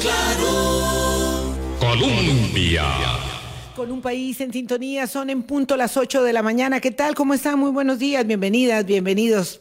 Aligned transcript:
claro. 0.00 1.54
Colombia. 1.80 2.84
Con 3.76 3.90
un 3.90 4.00
país 4.00 4.40
en 4.40 4.52
sintonía, 4.52 5.06
son 5.06 5.30
en 5.30 5.42
punto 5.42 5.76
las 5.76 5.96
8 5.96 6.22
de 6.22 6.32
la 6.32 6.42
mañana. 6.42 6.80
¿Qué 6.80 6.90
tal? 6.90 7.14
¿Cómo 7.14 7.34
están? 7.34 7.58
Muy 7.58 7.70
buenos 7.70 7.98
días, 7.98 8.26
bienvenidas, 8.26 8.86
bienvenidos 8.86 9.60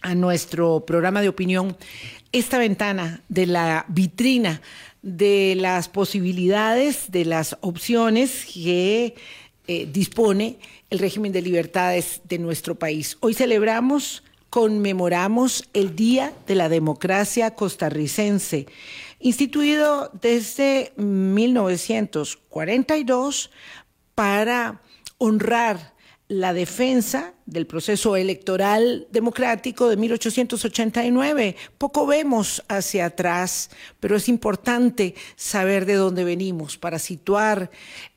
a 0.00 0.14
nuestro 0.14 0.84
programa 0.86 1.20
de 1.20 1.28
opinión. 1.28 1.76
Esta 2.32 2.58
ventana 2.58 3.22
de 3.28 3.46
la 3.46 3.84
vitrina 3.88 4.60
de 5.02 5.54
las 5.56 5.88
posibilidades, 5.88 7.10
de 7.10 7.24
las 7.24 7.56
opciones 7.60 8.46
que 8.52 9.14
eh, 9.66 9.88
dispone 9.92 10.58
el 10.90 10.98
régimen 10.98 11.32
de 11.32 11.42
libertades 11.42 12.22
de 12.24 12.38
nuestro 12.38 12.74
país. 12.74 13.16
Hoy 13.20 13.34
celebramos, 13.34 14.22
conmemoramos 14.50 15.68
el 15.72 15.94
Día 15.94 16.32
de 16.46 16.54
la 16.54 16.68
Democracia 16.68 17.54
Costarricense, 17.54 18.66
instituido 19.20 20.10
desde 20.20 20.92
1942 20.96 23.50
para 24.14 24.82
honrar 25.18 25.94
la 26.28 26.52
defensa 26.52 27.32
del 27.46 27.66
proceso 27.66 28.14
electoral 28.14 29.08
democrático 29.10 29.88
de 29.88 29.96
1889. 29.96 31.56
Poco 31.78 32.06
vemos 32.06 32.62
hacia 32.68 33.06
atrás, 33.06 33.70
pero 33.98 34.14
es 34.14 34.28
importante 34.28 35.14
saber 35.36 35.86
de 35.86 35.94
dónde 35.94 36.24
venimos 36.24 36.76
para 36.76 36.98
situar 36.98 37.70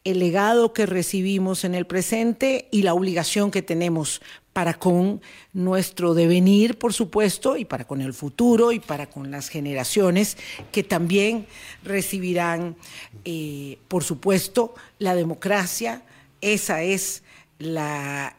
el 0.03 0.19
legado 0.19 0.73
que 0.73 0.85
recibimos 0.85 1.63
en 1.63 1.73
el 1.73 1.87
presente 1.87 2.67
y 2.69 2.81
la 2.81 2.93
obligación 2.93 3.49
que 3.49 3.61
tenemos 3.61 4.21
para 4.51 4.73
con 4.73 5.21
nuestro 5.53 6.13
devenir, 6.13 6.77
por 6.77 6.91
supuesto, 6.91 7.55
y 7.55 7.63
para 7.63 7.87
con 7.87 8.01
el 8.01 8.13
futuro 8.13 8.73
y 8.73 8.79
para 8.81 9.09
con 9.09 9.31
las 9.31 9.47
generaciones 9.47 10.35
que 10.73 10.83
también 10.83 11.47
recibirán, 11.85 12.75
eh, 13.23 13.77
por 13.87 14.03
supuesto, 14.03 14.75
la 14.99 15.15
democracia. 15.15 16.03
Esa 16.41 16.81
es 16.81 17.23
la 17.61 18.35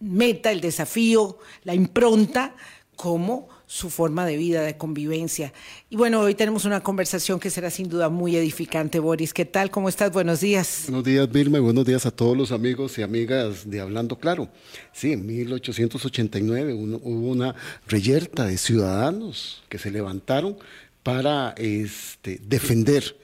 meta, 0.00 0.50
el 0.50 0.60
desafío, 0.60 1.38
la 1.64 1.74
impronta 1.74 2.54
como 2.96 3.48
su 3.72 3.88
forma 3.88 4.26
de 4.26 4.36
vida, 4.36 4.60
de 4.60 4.76
convivencia. 4.76 5.52
Y 5.88 5.96
bueno, 5.96 6.20
hoy 6.20 6.34
tenemos 6.34 6.66
una 6.66 6.82
conversación 6.82 7.40
que 7.40 7.48
será 7.48 7.70
sin 7.70 7.88
duda 7.88 8.10
muy 8.10 8.36
edificante, 8.36 8.98
Boris. 8.98 9.32
¿Qué 9.32 9.46
tal? 9.46 9.70
¿Cómo 9.70 9.88
estás? 9.88 10.12
Buenos 10.12 10.40
días. 10.40 10.82
Buenos 10.88 11.04
días, 11.04 11.32
Vilma, 11.32 11.56
y 11.56 11.62
buenos 11.62 11.86
días 11.86 12.04
a 12.04 12.10
todos 12.10 12.36
los 12.36 12.52
amigos 12.52 12.98
y 12.98 13.02
amigas 13.02 13.68
de 13.68 13.80
Hablando 13.80 14.18
Claro. 14.18 14.50
Sí, 14.92 15.12
en 15.12 15.24
1889 15.24 16.74
hubo 16.74 17.30
una 17.30 17.54
reyerta 17.88 18.44
de 18.44 18.58
ciudadanos 18.58 19.62
que 19.70 19.78
se 19.78 19.90
levantaron 19.90 20.58
para 21.02 21.54
este, 21.56 22.40
defender 22.46 23.16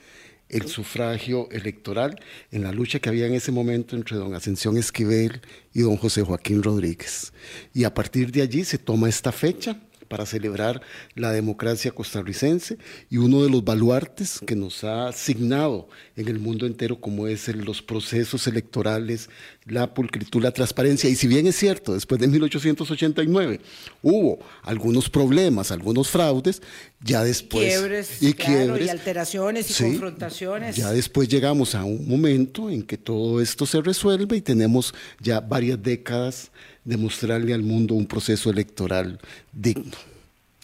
el 0.48 0.68
sufragio 0.68 1.48
electoral 1.50 2.20
en 2.50 2.62
la 2.62 2.72
lucha 2.72 2.98
que 2.98 3.08
había 3.08 3.26
en 3.26 3.34
ese 3.34 3.52
momento 3.52 3.96
entre 3.96 4.16
don 4.16 4.34
Ascensión 4.34 4.76
Esquivel 4.76 5.40
y 5.72 5.80
don 5.80 5.96
José 5.96 6.22
Joaquín 6.22 6.62
Rodríguez. 6.62 7.32
Y 7.74 7.84
a 7.84 7.94
partir 7.94 8.32
de 8.32 8.42
allí 8.42 8.64
se 8.64 8.78
toma 8.78 9.08
esta 9.08 9.32
fecha 9.32 9.80
para 10.08 10.26
celebrar 10.26 10.82
la 11.14 11.32
democracia 11.32 11.90
costarricense 11.90 12.78
y 13.10 13.18
uno 13.18 13.42
de 13.42 13.50
los 13.50 13.64
baluartes 13.64 14.40
que 14.44 14.56
nos 14.56 14.84
ha 14.84 15.08
asignado 15.08 15.88
en 16.16 16.28
el 16.28 16.38
mundo 16.38 16.66
entero 16.66 17.00
como 17.00 17.28
es 17.28 17.48
los 17.48 17.82
procesos 17.82 18.46
electorales, 18.46 19.28
la 19.66 19.94
pulcritud, 19.94 20.42
la 20.42 20.52
transparencia. 20.52 21.08
Y 21.08 21.14
si 21.14 21.26
bien 21.26 21.46
es 21.46 21.56
cierto, 21.56 21.94
después 21.94 22.20
de 22.20 22.28
1889 22.28 23.60
hubo 24.02 24.38
algunos 24.62 25.08
problemas, 25.08 25.70
algunos 25.70 26.08
fraudes, 26.08 26.62
ya 27.00 27.22
después... 27.22 27.68
Quiebres, 27.68 28.22
y, 28.22 28.32
quiebres, 28.32 28.86
y 28.86 28.90
alteraciones 28.90 29.70
y 29.70 29.84
confrontaciones. 29.84 30.76
Ya 30.76 30.90
después 30.90 31.28
llegamos 31.28 31.74
a 31.74 31.84
un 31.84 32.08
momento 32.08 32.70
en 32.70 32.82
que 32.82 32.96
todo 32.96 33.40
esto 33.40 33.66
se 33.66 33.80
resuelve 33.80 34.36
y 34.36 34.40
tenemos 34.40 34.94
ya 35.20 35.40
varias 35.40 35.82
décadas 35.82 36.50
demostrarle 36.88 37.52
al 37.52 37.62
mundo 37.62 37.94
un 37.94 38.06
proceso 38.06 38.48
electoral 38.48 39.20
digno. 39.52 39.96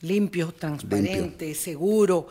Limpio, 0.01 0.53
transparente, 0.53 1.55
seguro. 1.55 2.29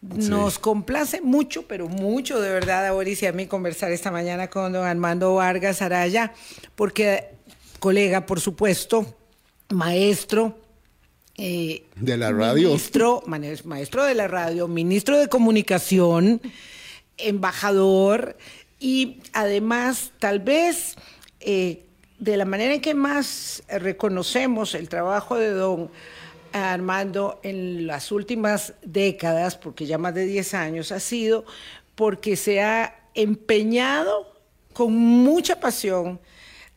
Nos 0.00 0.58
complace 0.58 1.20
mucho, 1.20 1.62
pero 1.62 1.88
mucho 1.88 2.40
de 2.40 2.50
verdad 2.50 2.86
a 2.86 2.92
Boris 2.92 3.22
y 3.22 3.26
a 3.26 3.32
mí 3.32 3.46
conversar 3.46 3.92
esta 3.92 4.10
mañana 4.10 4.48
con 4.48 4.72
don 4.72 4.84
Armando 4.84 5.34
Vargas 5.34 5.82
Araya, 5.82 6.32
porque 6.74 7.28
colega, 7.78 8.26
por 8.26 8.40
supuesto, 8.40 9.16
maestro. 9.70 10.58
Eh, 11.36 11.84
de 11.94 12.16
la 12.16 12.32
radio. 12.32 12.68
Ministro, 12.68 13.22
maestro 13.26 14.04
de 14.04 14.14
la 14.14 14.26
radio, 14.26 14.66
ministro 14.66 15.18
de 15.18 15.28
comunicación, 15.28 16.40
embajador 17.16 18.36
y 18.80 19.20
además 19.32 20.12
tal 20.18 20.40
vez 20.40 20.96
eh, 21.40 21.87
de 22.18 22.36
la 22.36 22.44
manera 22.44 22.74
en 22.74 22.80
que 22.80 22.94
más 22.94 23.62
reconocemos 23.68 24.74
el 24.74 24.88
trabajo 24.88 25.36
de 25.36 25.50
don 25.50 25.90
Armando 26.52 27.40
en 27.42 27.86
las 27.86 28.10
últimas 28.10 28.74
décadas, 28.82 29.56
porque 29.56 29.86
ya 29.86 29.98
más 29.98 30.14
de 30.14 30.24
10 30.24 30.54
años, 30.54 30.92
ha 30.92 31.00
sido 31.00 31.44
porque 31.94 32.36
se 32.36 32.62
ha 32.62 33.00
empeñado 33.14 34.32
con 34.72 34.94
mucha 34.94 35.60
pasión 35.60 36.20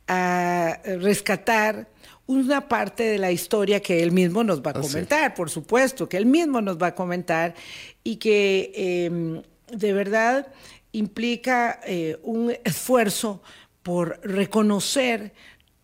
a 0.08 0.80
rescatar 0.84 1.88
una 2.28 2.68
parte 2.68 3.04
de 3.04 3.18
la 3.18 3.32
historia 3.32 3.82
que 3.82 4.02
él 4.04 4.12
mismo 4.12 4.44
nos 4.44 4.62
va 4.62 4.72
a 4.72 4.74
comentar, 4.74 5.34
por 5.34 5.50
supuesto, 5.50 6.10
que 6.10 6.18
él 6.18 6.26
mismo 6.26 6.62
nos 6.62 6.78
va 6.78 6.88
a 6.88 6.96
comentar 6.96 7.54
y 8.04 8.18
que 8.18 8.72
em, 8.76 9.42
de 9.72 9.94
verdad 9.94 10.48
implica 10.92 11.80
eh, 11.86 12.18
un 12.24 12.54
esfuerzo 12.64 13.42
por 13.84 14.20
reconocer 14.24 15.34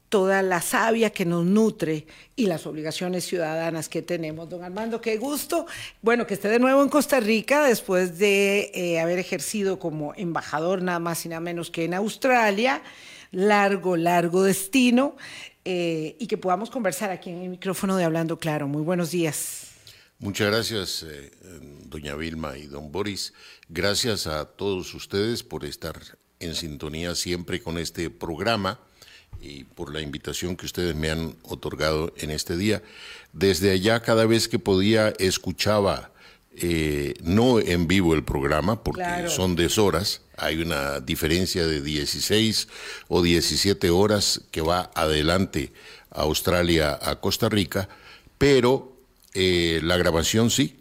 toda 0.10 0.42
la 0.42 0.62
savia 0.62 1.10
que 1.10 1.26
nos 1.26 1.46
nutre 1.46 2.08
y 2.36 2.46
las 2.46 2.66
obligaciones 2.66 3.26
ciudadanas 3.26 3.90
que 3.90 4.02
tenemos. 4.02 4.50
Don 4.50 4.64
Armando, 4.64 5.02
qué 5.02 5.18
gusto. 5.18 5.66
Bueno, 6.02 6.26
que 6.26 6.36
esté 6.36 6.48
de 6.48 6.60
nuevo 6.60 6.82
en 6.82 6.90
Costa 6.90 7.20
Rica 7.20 7.66
después 7.66 8.18
de 8.18 8.72
eh, 8.74 9.00
haber 9.00 9.20
ejercido 9.20 9.80
como 9.80 10.14
embajador 10.16 10.82
nada 10.82 11.00
más 11.00 11.26
y 11.26 11.30
nada 11.30 11.42
menos 11.42 11.70
que 11.70 11.86
en 11.86 11.94
Australia. 11.94 12.82
Largo, 13.32 13.98
largo 13.98 14.44
destino. 14.44 15.18
Eh, 15.66 16.16
y 16.18 16.28
que 16.28 16.38
podamos 16.38 16.70
conversar 16.70 17.12
aquí 17.12 17.30
en 17.30 17.42
el 17.42 17.50
micrófono 17.50 17.98
de 17.98 18.06
Hablando 18.06 18.40
Claro. 18.40 18.70
Muy 18.70 18.84
buenos 18.84 19.12
días. 19.12 19.66
Muchas 20.20 20.48
gracias, 20.48 21.04
eh, 21.04 21.32
doña 21.86 22.16
Vilma 22.16 22.58
y 22.58 22.68
don 22.68 22.92
Boris. 22.92 23.34
Gracias 23.68 24.26
a 24.26 24.46
todos 24.46 24.94
ustedes 24.94 25.44
por 25.44 25.66
estar 25.66 26.00
en 26.40 26.56
sintonía 26.56 27.16
siempre 27.16 27.62
con 27.62 27.78
este 27.78 28.10
programa 28.10 28.80
y 29.42 29.64
por 29.66 29.94
la 29.94 30.02
invitación 30.02 30.56
que 30.56 30.66
ustedes 30.66 30.96
me 30.96 31.12
han 31.12 31.36
otorgado 31.44 32.14
en 32.18 32.32
este 32.32 32.58
día. 32.58 32.82
Desde 33.34 33.72
allá, 33.72 34.02
cada 34.02 34.26
vez 34.26 34.48
que 34.48 34.60
podía, 34.60 35.14
escuchaba, 35.20 36.12
eh, 36.56 37.14
no 37.22 37.60
en 37.60 37.88
vivo 37.88 38.16
el 38.16 38.24
programa, 38.24 38.84
porque 38.84 39.28
son 39.28 39.56
deshoras, 39.56 40.22
hay 40.38 40.62
una 40.62 41.00
diferencia 41.00 41.68
de 41.68 41.82
16 41.82 42.68
o 43.08 43.22
17 43.22 43.90
horas 43.92 44.42
que 44.50 44.62
va 44.62 44.92
adelante 44.96 45.72
a 46.10 46.22
Australia, 46.22 46.98
a 47.00 47.20
Costa 47.20 47.50
Rica, 47.50 47.90
pero 48.38 48.98
eh, 49.34 49.82
la 49.84 49.98
grabación 49.98 50.50
sí, 50.50 50.77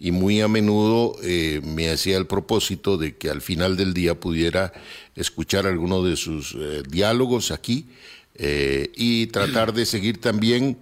y 0.00 0.12
muy 0.12 0.40
a 0.40 0.48
menudo 0.48 1.14
eh, 1.22 1.60
me 1.62 1.90
hacía 1.90 2.16
el 2.16 2.26
propósito 2.26 2.96
de 2.96 3.16
que 3.16 3.28
al 3.28 3.42
final 3.42 3.76
del 3.76 3.92
día 3.92 4.18
pudiera 4.18 4.72
escuchar 5.14 5.66
alguno 5.66 6.02
de 6.02 6.16
sus 6.16 6.56
eh, 6.58 6.82
diálogos 6.88 7.50
aquí 7.50 7.86
eh, 8.34 8.90
y 8.96 9.26
tratar 9.26 9.74
de 9.74 9.84
seguir 9.84 10.18
también 10.20 10.78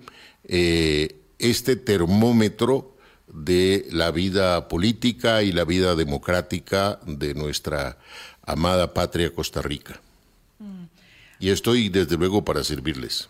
este 0.47 1.77
termómetro 1.77 2.97
de 3.27 3.87
la 3.91 4.13
vida 4.13 4.69
política 4.69 5.43
y 5.43 5.53
la 5.53 5.65
vida 5.65 5.95
democrática 5.95 7.01
de 7.05 7.35
nuestra 7.35 7.99
amada 8.47 8.95
patria 8.95 9.35
Costa 9.35 9.61
Rica. 9.61 10.01
Mm. 10.59 10.85
Y 11.41 11.51
estoy 11.51 11.91
desde 11.91 12.17
luego 12.17 12.45
para 12.45 12.65
servirles. 12.65 13.29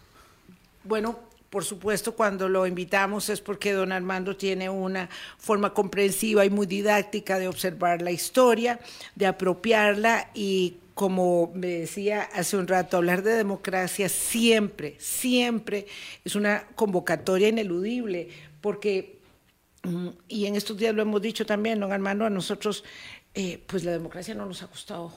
Bueno, 0.84 1.18
por 1.50 1.64
supuesto, 1.64 2.14
cuando 2.14 2.48
lo 2.48 2.66
invitamos 2.66 3.30
es 3.30 3.40
porque 3.40 3.72
don 3.72 3.92
Armando 3.92 4.36
tiene 4.36 4.68
una 4.68 5.08
forma 5.38 5.72
comprensiva 5.72 6.44
y 6.44 6.50
muy 6.50 6.66
didáctica 6.66 7.38
de 7.38 7.48
observar 7.48 8.02
la 8.02 8.10
historia, 8.10 8.80
de 9.14 9.26
apropiarla 9.26 10.30
y 10.34 10.76
como 10.98 11.52
me 11.54 11.68
decía 11.68 12.22
hace 12.34 12.56
un 12.56 12.66
rato, 12.66 12.96
hablar 12.96 13.22
de 13.22 13.32
democracia 13.32 14.08
siempre, 14.08 14.96
siempre 14.98 15.86
es 16.24 16.34
una 16.34 16.66
convocatoria 16.74 17.48
ineludible, 17.48 18.28
porque, 18.60 19.20
mm, 19.84 20.08
y 20.26 20.46
en 20.46 20.56
estos 20.56 20.76
días 20.76 20.92
lo 20.94 21.02
hemos 21.02 21.22
dicho 21.22 21.46
también, 21.46 21.78
don 21.78 21.92
Armando, 21.92 22.26
a 22.26 22.30
nosotros, 22.30 22.82
eh, 23.32 23.62
pues 23.68 23.84
la 23.84 23.92
democracia 23.92 24.34
no 24.34 24.44
nos 24.44 24.64
ha 24.64 24.66
costado, 24.66 25.12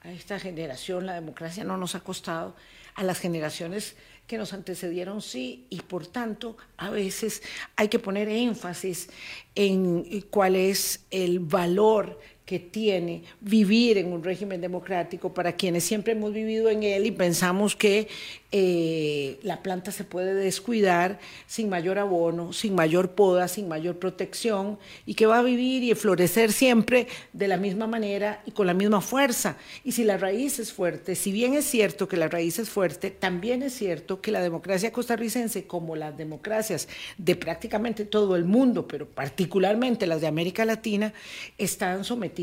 a 0.00 0.10
esta 0.10 0.40
generación 0.40 1.04
la 1.04 1.12
democracia 1.12 1.62
no 1.62 1.76
nos 1.76 1.94
ha 1.94 2.00
costado, 2.00 2.56
a 2.94 3.04
las 3.04 3.18
generaciones 3.18 3.96
que 4.26 4.38
nos 4.38 4.52
antecedieron 4.52 5.20
sí, 5.20 5.66
y 5.68 5.80
por 5.80 6.06
tanto 6.06 6.56
a 6.76 6.90
veces 6.90 7.42
hay 7.76 7.88
que 7.88 7.98
poner 7.98 8.28
énfasis 8.28 9.08
en 9.54 10.22
cuál 10.30 10.56
es 10.56 11.04
el 11.10 11.40
valor 11.40 12.18
que 12.52 12.58
tiene 12.58 13.22
vivir 13.40 13.96
en 13.96 14.12
un 14.12 14.22
régimen 14.22 14.60
democrático 14.60 15.32
para 15.32 15.52
quienes 15.56 15.84
siempre 15.84 16.12
hemos 16.12 16.34
vivido 16.34 16.68
en 16.68 16.82
él 16.82 17.06
y 17.06 17.10
pensamos 17.10 17.74
que 17.74 18.08
eh, 18.54 19.38
la 19.42 19.62
planta 19.62 19.90
se 19.90 20.04
puede 20.04 20.34
descuidar 20.34 21.18
sin 21.46 21.70
mayor 21.70 21.98
abono, 21.98 22.52
sin 22.52 22.74
mayor 22.74 23.12
poda, 23.12 23.48
sin 23.48 23.68
mayor 23.68 23.98
protección 23.98 24.78
y 25.06 25.14
que 25.14 25.24
va 25.24 25.38
a 25.38 25.42
vivir 25.42 25.82
y 25.82 25.94
florecer 25.94 26.52
siempre 26.52 27.06
de 27.32 27.48
la 27.48 27.56
misma 27.56 27.86
manera 27.86 28.42
y 28.44 28.50
con 28.50 28.66
la 28.66 28.74
misma 28.74 29.00
fuerza. 29.00 29.56
Y 29.82 29.92
si 29.92 30.04
la 30.04 30.18
raíz 30.18 30.58
es 30.58 30.74
fuerte, 30.74 31.14
si 31.14 31.32
bien 31.32 31.54
es 31.54 31.64
cierto 31.64 32.06
que 32.06 32.18
la 32.18 32.28
raíz 32.28 32.58
es 32.58 32.68
fuerte, 32.68 33.10
también 33.10 33.62
es 33.62 33.72
cierto 33.72 34.20
que 34.20 34.30
la 34.30 34.42
democracia 34.42 34.92
costarricense, 34.92 35.66
como 35.66 35.96
las 35.96 36.18
democracias 36.18 36.86
de 37.16 37.34
prácticamente 37.34 38.04
todo 38.04 38.36
el 38.36 38.44
mundo, 38.44 38.86
pero 38.86 39.08
particularmente 39.08 40.06
las 40.06 40.20
de 40.20 40.26
América 40.26 40.66
Latina, 40.66 41.14
están 41.56 42.04
sometidas 42.04 42.41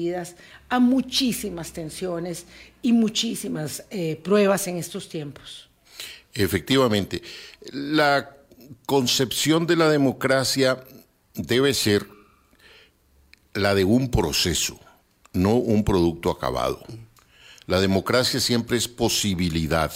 a 0.70 0.80
muchísimas 0.80 1.72
tensiones 1.72 2.46
y 2.82 2.94
muchísimas 2.94 3.84
eh, 3.90 4.20
pruebas 4.24 4.68
en 4.68 4.78
estos 4.78 5.10
tiempos. 5.10 5.70
Efectivamente, 6.34 7.22
la 7.72 8.36
concepción 8.86 9.66
de 9.66 9.76
la 9.76 9.90
democracia 9.90 10.84
debe 11.34 11.74
ser 11.74 12.06
la 13.54 13.76
de 13.76 13.84
un 13.84 14.10
proceso, 14.10 14.80
no 15.34 15.56
un 15.56 15.84
producto 15.84 16.30
acabado. 16.30 16.84
La 17.66 17.82
democracia 17.82 18.40
siempre 18.40 18.78
es 18.78 18.88
posibilidad 18.88 19.92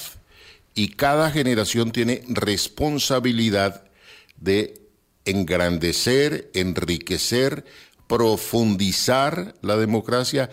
y 0.76 0.90
cada 0.90 1.32
generación 1.32 1.92
tiene 1.92 2.24
responsabilidad 2.28 3.84
de 4.38 4.82
engrandecer, 5.26 6.50
enriquecer, 6.54 7.66
profundizar 8.08 9.56
la 9.62 9.78
democracia 9.78 10.50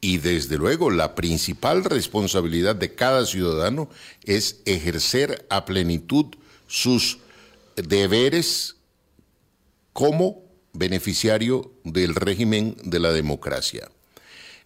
y 0.00 0.18
desde 0.18 0.56
luego 0.56 0.90
la 0.90 1.14
principal 1.14 1.84
responsabilidad 1.84 2.76
de 2.76 2.94
cada 2.94 3.26
ciudadano 3.26 3.88
es 4.24 4.60
ejercer 4.64 5.46
a 5.50 5.64
plenitud 5.64 6.26
sus 6.66 7.18
deberes 7.76 8.76
como 9.92 10.42
beneficiario 10.72 11.72
del 11.84 12.14
régimen 12.14 12.76
de 12.84 13.00
la 13.00 13.12
democracia. 13.12 13.88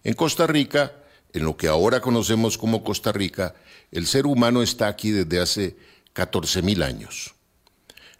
En 0.03 0.13
Costa 0.13 0.45
Rica, 0.45 0.93
en 1.33 1.45
lo 1.45 1.57
que 1.57 1.67
ahora 1.67 2.01
conocemos 2.01 2.57
como 2.57 2.83
Costa 2.83 3.11
Rica, 3.11 3.55
el 3.91 4.05
ser 4.05 4.27
humano 4.27 4.61
está 4.61 4.87
aquí 4.87 5.11
desde 5.11 5.39
hace 5.39 5.75
14 6.13 6.61
mil 6.61 6.83
años. 6.83 7.33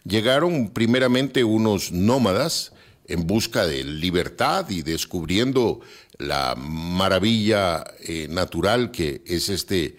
Llegaron 0.04 0.72
primeramente 0.72 1.44
unos 1.44 1.92
nómadas 1.92 2.73
en 3.08 3.28
busca 3.28 3.66
de 3.66 3.84
libertad 3.84 4.70
y 4.70 4.82
descubriendo 4.82 5.82
la 6.18 6.56
maravilla 6.56 7.84
eh, 8.00 8.28
natural 8.30 8.92
que 8.92 9.22
es 9.26 9.50
este 9.50 9.98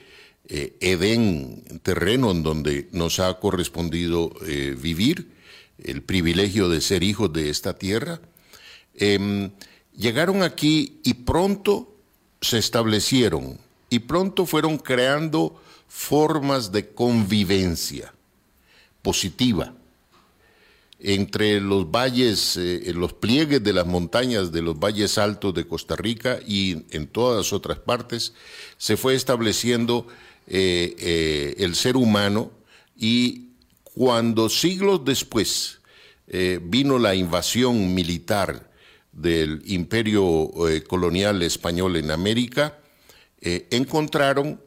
eh, 0.49 0.77
Edén 0.81 1.81
terreno 1.83 2.31
en 2.31 2.43
donde 2.43 2.89
nos 2.93 3.19
ha 3.21 3.33
correspondido 3.41 4.33
eh, 4.47 4.77
vivir, 4.79 5.33
el 5.79 6.03
privilegio 6.03 6.69
de 6.69 6.81
ser 6.81 7.03
hijos 7.03 7.33
de 7.33 7.51
esta 7.51 7.75
tierra. 7.75 8.21
Em, 8.95 9.51
llegaron 9.97 10.43
aquí 10.43 11.01
y 11.03 11.15
pronto 11.15 11.95
se 12.41 12.59
establecieron 12.59 13.59
y 13.91 14.01
pronto 14.01 14.47
fueron 14.47 14.79
creando 14.79 15.61
formas 15.89 16.73
de 16.73 16.91
convivencia 16.91 18.13
positiva 19.03 19.75
entre 21.07 21.61
los 21.61 21.91
valles, 21.91 22.57
eh, 22.57 22.91
los 22.95 23.13
pliegues 23.13 23.63
de 23.63 23.75
las 23.75 23.87
montañas 23.87 24.51
de 24.51 24.63
los 24.63 24.79
valles 24.79 25.19
altos 25.19 25.53
de 25.53 25.67
Costa 25.67 25.97
Rica 25.97 26.41
y 26.47 26.83
en 26.97 27.07
todas 27.07 27.37
las 27.37 27.53
otras 27.53 27.79
partes, 27.79 28.33
se 28.79 28.97
fue 28.97 29.15
estableciendo 29.15 30.07
eh, 30.47 30.97
eh, 30.99 31.57
el 31.59 31.75
ser 31.75 31.99
humano 31.99 32.51
y 32.97 33.51
cuando 33.83 34.49
siglos 34.49 35.05
después 35.05 35.81
vino 36.63 36.99
la 36.99 37.15
invasión 37.15 37.95
militar 37.95 38.71
del 39.13 39.63
imperio 39.67 40.51
colonial 40.89 41.43
español 41.43 41.97
en 41.97 42.11
América, 42.11 42.79
encontraron 43.43 44.59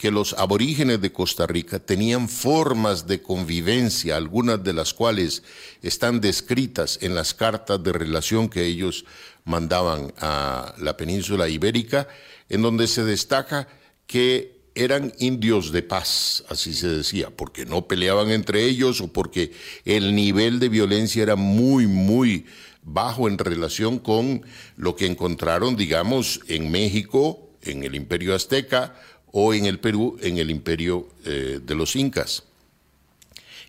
que 0.00 0.10
los 0.10 0.32
aborígenes 0.32 1.02
de 1.02 1.12
Costa 1.12 1.46
Rica 1.46 1.78
tenían 1.78 2.30
formas 2.30 3.06
de 3.06 3.20
convivencia, 3.20 4.16
algunas 4.16 4.64
de 4.64 4.72
las 4.72 4.94
cuales 4.94 5.42
están 5.82 6.22
descritas 6.22 6.98
en 7.02 7.14
las 7.14 7.34
cartas 7.34 7.82
de 7.82 7.92
relación 7.92 8.48
que 8.48 8.64
ellos 8.64 9.04
mandaban 9.44 10.10
a 10.18 10.74
la 10.78 10.96
península 10.96 11.50
ibérica, 11.50 12.08
en 12.48 12.62
donde 12.62 12.86
se 12.86 13.04
destaca 13.04 13.68
que 14.06 14.62
eran 14.74 15.12
indios 15.18 15.70
de 15.70 15.82
paz, 15.82 16.44
así 16.48 16.72
se 16.72 16.88
decía, 16.88 17.28
porque 17.28 17.66
no 17.66 17.86
peleaban 17.86 18.30
entre 18.30 18.64
ellos 18.64 19.02
o 19.02 19.12
porque 19.12 19.52
el 19.84 20.14
nivel 20.14 20.60
de 20.60 20.70
violencia 20.70 21.22
era 21.22 21.36
muy, 21.36 21.86
muy 21.86 22.46
bajo 22.82 23.28
en 23.28 23.36
relación 23.36 23.98
con 23.98 24.46
lo 24.78 24.96
que 24.96 25.04
encontraron, 25.04 25.76
digamos, 25.76 26.40
en 26.48 26.70
México, 26.70 27.50
en 27.60 27.84
el 27.84 27.94
imperio 27.94 28.34
azteca, 28.34 28.94
o 29.32 29.54
en 29.54 29.66
el 29.66 29.78
Perú, 29.78 30.18
en 30.20 30.38
el 30.38 30.50
imperio 30.50 31.08
eh, 31.24 31.60
de 31.62 31.74
los 31.74 31.96
incas. 31.96 32.44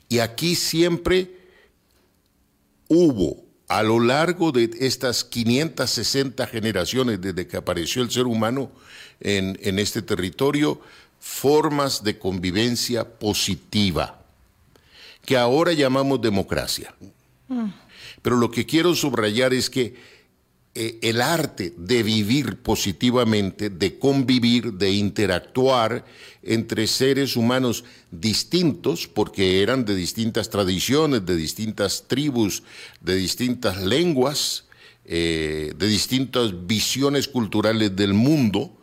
Y 0.09 0.19
aquí 0.19 0.55
siempre 0.55 1.37
hubo, 2.87 3.43
a 3.67 3.83
lo 3.83 3.99
largo 3.99 4.51
de 4.51 4.69
estas 4.79 5.23
560 5.23 6.45
generaciones 6.47 7.21
desde 7.21 7.47
que 7.47 7.57
apareció 7.57 8.01
el 8.01 8.11
ser 8.11 8.25
humano 8.25 8.71
en, 9.19 9.57
en 9.61 9.79
este 9.79 10.01
territorio, 10.01 10.81
formas 11.19 12.03
de 12.03 12.17
convivencia 12.17 13.07
positiva, 13.07 14.21
que 15.23 15.37
ahora 15.37 15.71
llamamos 15.71 16.21
democracia. 16.21 16.93
Mm. 17.47 17.67
Pero 18.21 18.35
lo 18.35 18.51
que 18.51 18.65
quiero 18.65 18.93
subrayar 18.95 19.53
es 19.53 19.69
que 19.69 19.95
eh, 20.73 20.99
el 21.01 21.19
arte 21.19 21.73
de 21.75 22.01
vivir 22.01 22.61
positivamente, 22.61 23.69
de 23.69 23.99
convivir, 23.99 24.73
de 24.73 24.91
interactuar 24.91 26.05
entre 26.43 26.87
seres 26.87 27.35
humanos 27.35 27.83
distintos, 28.09 29.07
porque 29.07 29.61
eran 29.61 29.83
de 29.83 29.95
distintas 29.95 30.49
tradiciones, 30.49 31.25
de 31.25 31.35
distintas 31.35 32.05
tribus, 32.07 32.63
de 33.01 33.15
distintas 33.15 33.81
lenguas, 33.81 34.65
eh, 35.03 35.73
de 35.75 35.87
distintas 35.87 36.67
visiones 36.67 37.27
culturales 37.27 37.93
del 37.95 38.13
mundo, 38.13 38.77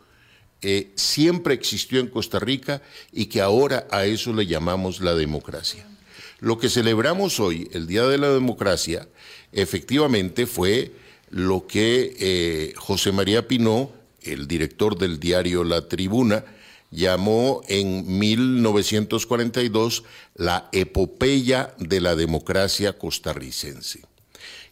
eh, 0.61 0.91
siempre 0.95 1.53
existió 1.53 1.99
en 2.01 2.07
Costa 2.07 2.37
Rica 2.37 2.83
y 3.11 3.25
que 3.27 3.41
ahora 3.41 3.87
a 3.89 4.05
eso 4.05 4.31
le 4.33 4.45
llamamos 4.45 4.99
la 5.01 5.15
democracia. 5.15 5.87
Lo 6.39 6.59
que 6.59 6.69
celebramos 6.69 7.39
hoy, 7.39 7.67
el 7.73 7.87
Día 7.87 8.03
de 8.03 8.17
la 8.17 8.29
Democracia, 8.29 9.07
efectivamente 9.51 10.45
fue 10.45 10.91
lo 11.29 11.67
que 11.67 12.15
eh, 12.19 12.73
José 12.77 13.11
María 13.11 13.47
Pinó, 13.47 13.91
el 14.21 14.47
director 14.47 14.97
del 14.97 15.19
diario 15.19 15.63
La 15.63 15.87
Tribuna, 15.87 16.43
llamó 16.91 17.61
en 17.67 18.19
1942 18.19 20.03
la 20.35 20.69
epopeya 20.71 21.73
de 21.77 22.01
la 22.01 22.15
democracia 22.15 22.97
costarricense. 22.97 24.01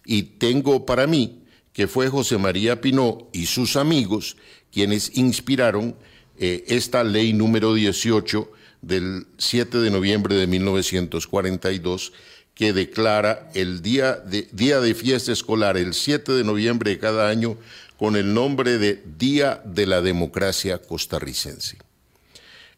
Y 0.06 0.24
tengo 0.24 0.86
para 0.86 1.06
mí 1.06 1.44
que 1.74 1.88
fue 1.88 2.10
José 2.10 2.38
María 2.38 2.82
Pinó 2.82 3.28
y 3.34 3.46
sus 3.46 3.76
amigos 3.76 4.38
quienes 4.72 5.16
inspiraron 5.16 5.96
eh, 6.40 6.64
esta 6.68 7.04
ley 7.04 7.34
número 7.34 7.74
18 7.74 8.52
del 8.82 9.28
7 9.38 9.80
de 9.80 9.92
noviembre 9.92 10.36
de 10.36 10.48
1942 10.48 12.14
que 12.58 12.74
declara 12.74 13.52
el 13.54 13.84
día 13.84 14.14
de, 14.14 14.48
día 14.52 14.82
de 14.82 14.96
fiesta 14.96 15.32
escolar, 15.32 15.78
el 15.78 15.94
7 15.94 16.32
de 16.32 16.44
noviembre 16.44 16.90
de 16.90 16.98
cada 16.98 17.30
año, 17.30 17.56
con 17.98 18.16
el 18.16 18.34
nombre 18.34 18.80
de 18.80 19.04
Día 19.18 19.62
de 19.64 19.86
la 19.86 20.02
Democracia 20.02 20.80
Costarricense. 20.80 21.78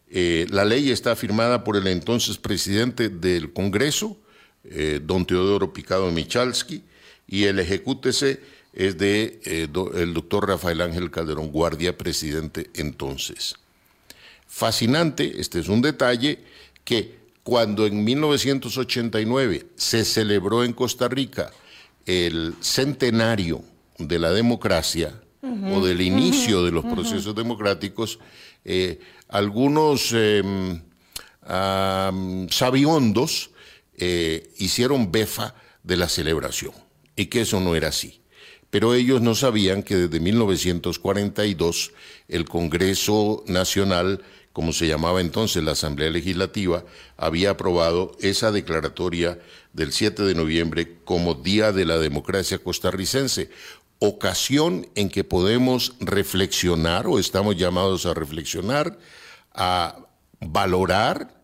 Eh, 0.10 0.48
la 0.50 0.66
ley 0.66 0.92
está 0.92 1.16
firmada 1.16 1.64
por 1.64 1.78
el 1.78 1.88
entonces 1.88 2.38
presidente 2.38 3.08
del 3.08 3.54
Congreso, 3.54 4.18
eh, 4.66 5.00
don 5.02 5.26
Teodoro 5.26 5.72
Picado 5.72 6.12
Michalski, 6.12 6.84
y 7.26 7.46
el 7.46 7.58
ejecútese 7.60 8.42
es 8.74 8.98
de 8.98 9.40
eh, 9.46 9.68
el 9.96 10.14
doctor 10.14 10.46
Rafael 10.46 10.82
Ángel 10.82 11.10
Calderón 11.10 11.54
Guardia, 11.54 11.98
presidente 11.98 12.70
entonces. 12.74 13.56
Fascinante, 14.46 15.40
este 15.40 15.60
es 15.60 15.70
un 15.70 15.82
detalle 15.82 16.40
que 16.84 17.19
cuando 17.44 17.86
en 17.86 18.04
1989 18.04 19.68
se 19.76 20.06
celebró 20.06 20.64
en 20.64 20.74
Costa 20.74 21.08
Rica 21.08 21.52
el 22.06 22.56
centenario 22.62 23.64
de 23.98 24.20
la 24.20 24.32
democracia 24.32 25.22
o 25.42 25.86
del 25.86 26.02
inicio 26.02 26.64
de 26.64 26.72
los 26.72 26.84
procesos 26.86 27.34
democráticos, 27.34 28.20
eh, 28.66 29.00
algunos 29.30 30.14
em, 30.14 30.82
sabiondos 32.50 33.52
eh, 33.98 34.52
hicieron 34.58 35.12
befa 35.12 35.56
de 35.84 35.98
la 35.98 36.10
celebración 36.10 36.74
y 37.16 37.28
que 37.28 37.42
eso 37.42 37.60
no 37.60 37.76
era 37.76 37.90
así. 37.90 38.22
Pero 38.70 38.94
ellos 38.94 39.22
no 39.22 39.34
sabían 39.34 39.82
que 39.82 39.96
desde 39.96 40.20
1942 40.20 41.92
el 42.28 42.46
Congreso 42.46 43.44
Nacional, 43.48 44.22
como 44.54 44.74
se 44.74 44.88
llamaba 44.88 45.22
entonces 45.22 45.64
la 45.64 45.72
Asamblea 45.72 46.10
Legislativa, 46.10 46.84
había 47.18 47.52
aprobado 47.52 48.12
esa 48.20 48.52
declaratoria 48.52 49.40
del 49.74 49.92
7 49.92 50.24
de 50.24 50.36
noviembre 50.36 50.98
como 51.06 51.36
Día 51.36 51.72
de 51.72 51.86
la 51.86 51.98
Democracia 51.98 52.58
Costarricense, 52.58 53.50
ocasión 54.00 54.88
en 54.96 55.10
que 55.10 55.24
podemos 55.24 55.94
reflexionar 56.00 57.06
o 57.08 57.20
estamos 57.20 57.58
llamados 57.58 58.06
a 58.06 58.14
reflexionar, 58.14 58.98
a 59.54 59.98
valorar, 60.40 61.42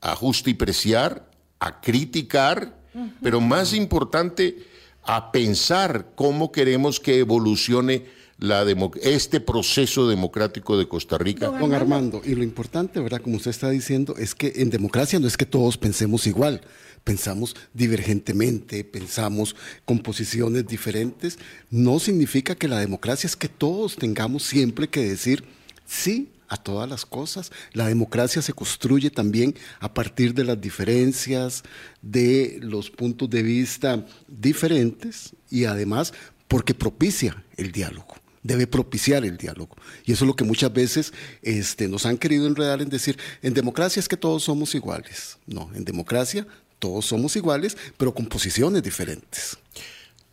a 0.00 0.16
justipreciar, 0.16 1.30
a 1.60 1.80
criticar, 1.80 2.76
pero 3.22 3.40
más 3.40 3.74
importante, 3.74 4.66
a 5.04 5.30
pensar 5.30 6.12
cómo 6.14 6.50
queremos 6.50 6.98
que 6.98 7.18
evolucione 7.18 8.06
la 8.38 8.64
este 9.02 9.40
proceso 9.40 10.08
democrático 10.08 10.78
de 10.78 10.86
Costa 10.86 11.18
Rica. 11.18 11.48
Don 11.48 11.74
Armando, 11.74 12.22
y 12.24 12.34
lo 12.36 12.44
importante, 12.44 13.00
¿verdad? 13.00 13.20
Como 13.20 13.36
usted 13.36 13.50
está 13.50 13.68
diciendo, 13.68 14.14
es 14.16 14.34
que 14.34 14.52
en 14.56 14.70
democracia 14.70 15.18
no 15.18 15.26
es 15.26 15.36
que 15.36 15.44
todos 15.44 15.76
pensemos 15.76 16.26
igual, 16.26 16.60
pensamos 17.02 17.56
divergentemente, 17.74 18.84
pensamos 18.84 19.56
con 19.84 19.98
posiciones 19.98 20.66
diferentes. 20.68 21.38
No 21.70 21.98
significa 21.98 22.54
que 22.54 22.68
la 22.68 22.78
democracia 22.78 23.26
es 23.26 23.34
que 23.34 23.48
todos 23.48 23.96
tengamos 23.96 24.44
siempre 24.44 24.88
que 24.88 25.08
decir 25.08 25.44
sí 25.84 26.30
a 26.48 26.56
todas 26.56 26.88
las 26.88 27.04
cosas. 27.04 27.50
La 27.72 27.88
democracia 27.88 28.40
se 28.40 28.52
construye 28.52 29.10
también 29.10 29.56
a 29.80 29.92
partir 29.92 30.32
de 30.32 30.44
las 30.44 30.60
diferencias, 30.60 31.64
de 32.02 32.60
los 32.62 32.88
puntos 32.88 33.28
de 33.28 33.42
vista 33.42 34.06
diferentes 34.28 35.34
y 35.50 35.64
además 35.64 36.14
porque 36.46 36.72
propicia 36.72 37.44
el 37.56 37.72
diálogo 37.72 38.14
debe 38.48 38.66
propiciar 38.66 39.24
el 39.24 39.36
diálogo. 39.36 39.76
Y 40.04 40.12
eso 40.12 40.24
es 40.24 40.26
lo 40.26 40.34
que 40.34 40.44
muchas 40.44 40.72
veces 40.72 41.12
este, 41.42 41.86
nos 41.86 42.06
han 42.06 42.16
querido 42.16 42.46
enredar 42.46 42.80
en 42.80 42.88
decir, 42.88 43.18
en 43.42 43.54
democracia 43.54 44.00
es 44.00 44.08
que 44.08 44.16
todos 44.16 44.42
somos 44.42 44.74
iguales. 44.74 45.36
No, 45.46 45.70
en 45.74 45.84
democracia 45.84 46.46
todos 46.78 47.06
somos 47.06 47.36
iguales, 47.36 47.76
pero 47.96 48.14
con 48.14 48.26
posiciones 48.26 48.82
diferentes. 48.82 49.58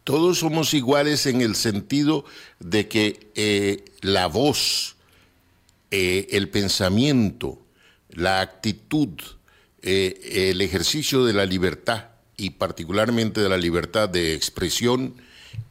Todos 0.04 0.40
somos 0.40 0.74
iguales 0.74 1.26
en 1.26 1.42
el 1.42 1.56
sentido 1.56 2.26
de 2.60 2.88
que 2.88 3.32
eh, 3.36 3.84
la 4.02 4.28
voz, 4.28 4.96
eh, 5.92 6.28
el 6.32 6.50
pensamiento, 6.50 7.60
la 8.12 8.42
actitud, 8.42 9.10
eh, 9.82 10.52
el 10.52 10.62
ejercicio 10.62 11.26
de 11.26 11.34
la 11.34 11.46
libertad 11.46 12.06
y 12.38 12.52
particularmente 12.52 13.42
de 13.42 13.50
la 13.50 13.58
libertad 13.58 14.08
de 14.08 14.36
expresión 14.36 15.16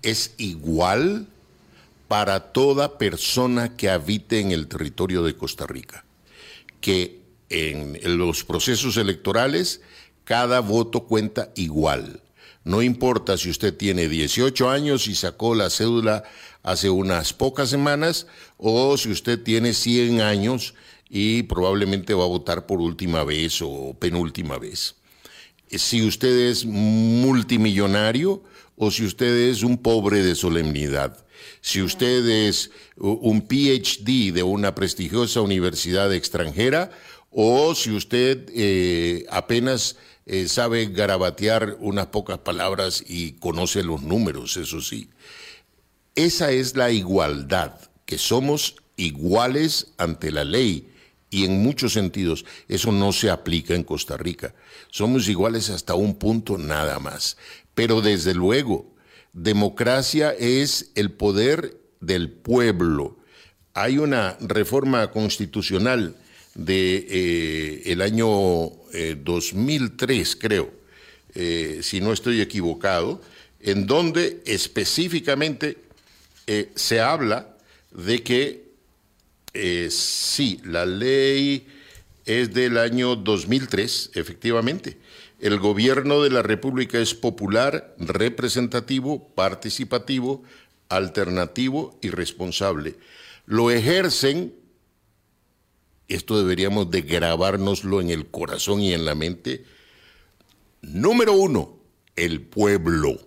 es 0.02 0.34
igual 0.38 1.28
para 2.14 2.38
toda 2.52 2.96
persona 2.96 3.76
que 3.76 3.90
habite 3.90 4.38
en 4.38 4.52
el 4.52 4.68
territorio 4.68 5.24
de 5.24 5.34
Costa 5.34 5.66
Rica, 5.66 6.04
que 6.80 7.22
en 7.48 7.98
los 8.16 8.44
procesos 8.44 8.96
electorales 8.98 9.80
cada 10.22 10.60
voto 10.60 11.08
cuenta 11.08 11.50
igual. 11.56 12.22
No 12.62 12.82
importa 12.82 13.36
si 13.36 13.50
usted 13.50 13.76
tiene 13.76 14.08
18 14.08 14.70
años 14.70 15.08
y 15.08 15.16
sacó 15.16 15.56
la 15.56 15.70
cédula 15.70 16.22
hace 16.62 16.88
unas 16.88 17.32
pocas 17.32 17.68
semanas 17.68 18.28
o 18.58 18.96
si 18.96 19.10
usted 19.10 19.42
tiene 19.42 19.74
100 19.74 20.20
años 20.20 20.74
y 21.10 21.42
probablemente 21.42 22.14
va 22.14 22.22
a 22.22 22.28
votar 22.28 22.64
por 22.64 22.80
última 22.80 23.24
vez 23.24 23.60
o 23.60 23.96
penúltima 23.98 24.56
vez. 24.56 24.94
Si 25.68 26.06
usted 26.06 26.48
es 26.48 26.64
multimillonario 26.64 28.40
o 28.76 28.92
si 28.92 29.04
usted 29.04 29.48
es 29.50 29.64
un 29.64 29.78
pobre 29.78 30.22
de 30.22 30.36
solemnidad 30.36 31.23
si 31.60 31.82
usted 31.82 32.26
es 32.26 32.70
un 32.96 33.42
PhD 33.42 34.32
de 34.32 34.42
una 34.42 34.74
prestigiosa 34.74 35.40
universidad 35.40 36.12
extranjera 36.12 36.90
o 37.30 37.74
si 37.74 37.90
usted 37.90 38.48
eh, 38.54 39.26
apenas 39.30 39.96
eh, 40.26 40.48
sabe 40.48 40.86
garabatear 40.86 41.76
unas 41.80 42.06
pocas 42.06 42.38
palabras 42.38 43.04
y 43.06 43.32
conoce 43.32 43.82
los 43.82 44.02
números, 44.02 44.56
eso 44.56 44.80
sí. 44.80 45.10
Esa 46.14 46.52
es 46.52 46.76
la 46.76 46.90
igualdad, 46.92 47.74
que 48.06 48.18
somos 48.18 48.76
iguales 48.96 49.88
ante 49.98 50.30
la 50.30 50.44
ley 50.44 50.88
y 51.28 51.44
en 51.44 51.62
muchos 51.62 51.92
sentidos 51.92 52.44
eso 52.68 52.92
no 52.92 53.12
se 53.12 53.28
aplica 53.28 53.74
en 53.74 53.82
Costa 53.82 54.16
Rica. 54.16 54.54
Somos 54.90 55.28
iguales 55.28 55.68
hasta 55.70 55.94
un 55.94 56.14
punto 56.14 56.56
nada 56.56 57.00
más. 57.00 57.36
Pero 57.74 58.00
desde 58.00 58.34
luego, 58.34 58.93
democracia 59.34 60.30
es 60.30 60.92
el 60.94 61.10
poder 61.10 61.76
del 62.00 62.30
pueblo. 62.30 63.18
Hay 63.74 63.98
una 63.98 64.38
reforma 64.40 65.10
constitucional 65.10 66.16
de 66.54 67.06
eh, 67.10 67.82
el 67.86 68.00
año 68.00 68.28
2003, 69.24 70.32
eh, 70.32 70.36
creo, 70.40 70.72
eh, 71.34 71.80
si 71.82 72.00
no 72.00 72.12
estoy 72.12 72.40
equivocado, 72.40 73.20
en 73.60 73.86
donde 73.86 74.40
específicamente 74.46 75.78
se 76.74 77.00
habla 77.00 77.56
de 77.90 78.22
que 78.22 78.64
sí, 79.90 80.60
la 80.64 80.84
ley 80.84 81.66
es 82.26 82.52
del 82.52 82.76
año 82.76 83.16
2003, 83.16 84.10
efectivamente, 84.14 84.98
el 85.40 85.58
gobierno 85.58 86.22
de 86.22 86.30
la 86.30 86.42
República 86.42 86.98
es 86.98 87.14
popular, 87.14 87.94
representativo, 87.98 89.28
participativo, 89.34 90.42
alternativo 90.88 91.98
y 92.00 92.10
responsable. 92.10 92.96
Lo 93.46 93.70
ejercen, 93.70 94.54
esto 96.08 96.38
deberíamos 96.38 96.90
de 96.90 97.02
grabárnoslo 97.02 98.00
en 98.00 98.10
el 98.10 98.26
corazón 98.26 98.80
y 98.80 98.94
en 98.94 99.04
la 99.04 99.14
mente, 99.14 99.64
número 100.82 101.32
uno, 101.32 101.78
el 102.16 102.40
pueblo. 102.40 103.18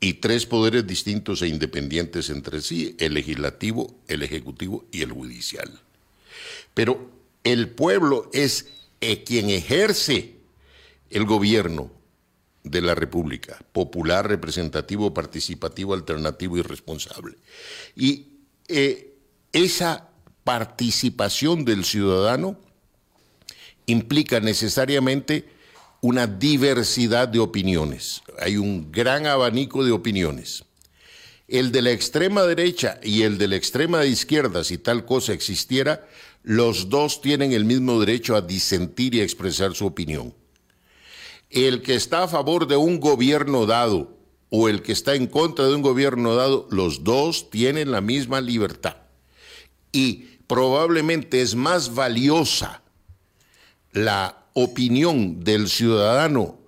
Y 0.00 0.14
tres 0.14 0.46
poderes 0.46 0.86
distintos 0.86 1.42
e 1.42 1.48
independientes 1.48 2.30
entre 2.30 2.62
sí, 2.62 2.96
el 2.98 3.14
legislativo, 3.14 3.94
el 4.08 4.22
ejecutivo 4.22 4.86
y 4.90 5.02
el 5.02 5.12
judicial. 5.12 5.80
Pero 6.72 7.10
el 7.44 7.68
pueblo 7.68 8.30
es 8.32 8.79
quien 9.24 9.50
ejerce 9.50 10.34
el 11.10 11.24
gobierno 11.24 11.90
de 12.62 12.82
la 12.82 12.94
República, 12.94 13.58
popular, 13.72 14.28
representativo, 14.28 15.14
participativo, 15.14 15.94
alternativo 15.94 16.58
y 16.58 16.62
responsable. 16.62 17.36
Y 17.96 18.26
eh, 18.68 19.14
esa 19.52 20.08
participación 20.44 21.64
del 21.64 21.84
ciudadano 21.84 22.58
implica 23.86 24.40
necesariamente 24.40 25.48
una 26.00 26.26
diversidad 26.26 27.28
de 27.28 27.40
opiniones. 27.40 28.22
Hay 28.38 28.56
un 28.56 28.90
gran 28.92 29.26
abanico 29.26 29.84
de 29.84 29.92
opiniones. 29.92 30.64
El 31.48 31.72
de 31.72 31.82
la 31.82 31.90
extrema 31.90 32.44
derecha 32.44 33.00
y 33.02 33.22
el 33.22 33.36
de 33.36 33.48
la 33.48 33.56
extrema 33.56 34.04
izquierda, 34.04 34.62
si 34.62 34.78
tal 34.78 35.04
cosa 35.04 35.32
existiera, 35.32 36.06
los 36.42 36.88
dos 36.88 37.20
tienen 37.20 37.52
el 37.52 37.64
mismo 37.64 38.00
derecho 38.00 38.34
a 38.36 38.40
disentir 38.40 39.14
y 39.14 39.20
a 39.20 39.24
expresar 39.24 39.74
su 39.74 39.86
opinión. 39.86 40.34
El 41.50 41.82
que 41.82 41.94
está 41.94 42.24
a 42.24 42.28
favor 42.28 42.66
de 42.66 42.76
un 42.76 43.00
gobierno 43.00 43.66
dado 43.66 44.16
o 44.50 44.68
el 44.68 44.82
que 44.82 44.92
está 44.92 45.14
en 45.14 45.26
contra 45.26 45.66
de 45.66 45.74
un 45.74 45.82
gobierno 45.82 46.34
dado, 46.34 46.66
los 46.70 47.04
dos 47.04 47.50
tienen 47.50 47.90
la 47.90 48.00
misma 48.00 48.40
libertad. 48.40 48.96
Y 49.92 50.38
probablemente 50.46 51.40
es 51.42 51.54
más 51.54 51.94
valiosa 51.94 52.82
la 53.92 54.46
opinión 54.54 55.44
del 55.44 55.68
ciudadano 55.68 56.58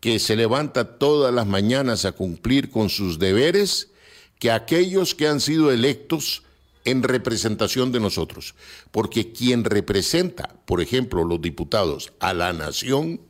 que 0.00 0.18
se 0.18 0.36
levanta 0.36 0.98
todas 0.98 1.34
las 1.34 1.46
mañanas 1.46 2.04
a 2.04 2.12
cumplir 2.12 2.70
con 2.70 2.88
sus 2.88 3.18
deberes 3.18 3.90
que 4.38 4.50
aquellos 4.50 5.14
que 5.14 5.28
han 5.28 5.40
sido 5.40 5.72
electos 5.72 6.42
en 6.86 7.02
representación 7.02 7.92
de 7.92 8.00
nosotros. 8.00 8.54
Porque 8.90 9.32
quien 9.32 9.64
representa, 9.64 10.56
por 10.64 10.80
ejemplo, 10.80 11.24
los 11.24 11.42
diputados 11.42 12.12
a 12.20 12.32
la 12.32 12.54
nación, 12.54 13.20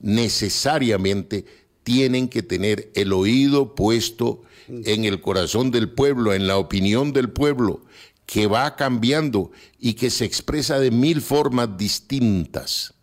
necesariamente 0.00 1.46
tienen 1.82 2.28
que 2.28 2.42
tener 2.42 2.90
el 2.94 3.12
oído 3.12 3.74
puesto 3.74 4.42
en 4.68 5.04
el 5.04 5.20
corazón 5.20 5.70
del 5.70 5.90
pueblo, 5.90 6.34
en 6.34 6.46
la 6.46 6.58
opinión 6.58 7.12
del 7.12 7.30
pueblo, 7.30 7.84
que 8.26 8.46
va 8.46 8.76
cambiando 8.76 9.50
y 9.78 9.94
que 9.94 10.10
se 10.10 10.24
expresa 10.24 10.78
de 10.78 10.90
mil 10.90 11.20
formas 11.20 11.76
distintas. 11.76 12.94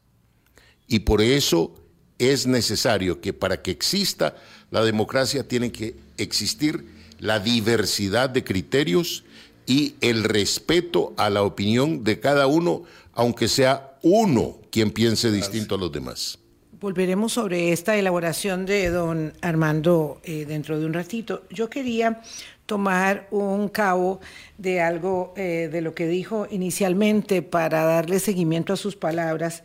Y 0.88 1.00
por 1.00 1.22
eso 1.22 1.76
es 2.18 2.48
necesario 2.48 3.22
que 3.22 3.34
para 3.34 3.62
que 3.62 3.72
exista 3.72 4.36
la 4.72 4.84
democracia 4.84 5.48
tiene 5.48 5.72
que 5.72 5.96
existir 6.18 6.86
la 7.20 7.40
diversidad 7.40 8.30
de 8.30 8.44
criterios 8.44 9.24
y 9.66 9.96
el 10.02 10.24
respeto 10.24 11.14
a 11.18 11.30
la 11.30 11.44
opinión 11.44 12.04
de 12.04 12.20
cada 12.20 12.48
uno, 12.48 12.84
aunque 13.14 13.48
sea 13.48 13.98
uno 14.02 14.58
quien 14.72 14.92
piense 14.92 15.32
distinto 15.32 15.76
a 15.76 15.78
los 15.78 15.92
demás. 15.92 16.40
Volveremos 16.80 17.34
sobre 17.34 17.72
esta 17.72 17.96
elaboración 17.96 18.66
de 18.66 18.90
don 18.90 19.34
Armando 19.42 20.20
eh, 20.24 20.46
dentro 20.46 20.80
de 20.80 20.88
un 20.88 20.94
ratito. 20.94 21.44
Yo 21.52 21.70
quería 21.70 22.22
tomar 22.66 23.28
un 23.30 23.68
cabo 23.70 24.20
de 24.58 24.82
algo 24.82 25.34
eh, 25.38 25.70
de 25.72 25.82
lo 25.82 25.94
que 25.94 26.08
dijo 26.08 26.48
inicialmente 26.50 27.42
para 27.42 27.84
darle 27.84 28.20
seguimiento 28.20 28.74
a 28.74 28.78
sus 28.78 28.96
palabras. 28.96 29.64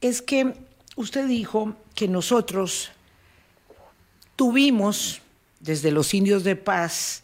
Es 0.00 0.22
que 0.22 0.52
usted 0.94 1.26
dijo 1.26 1.74
que 1.94 2.06
nosotros 2.06 2.92
tuvimos, 4.36 5.22
desde 5.60 5.90
los 5.90 6.14
indios 6.14 6.44
de 6.44 6.54
paz, 6.54 7.22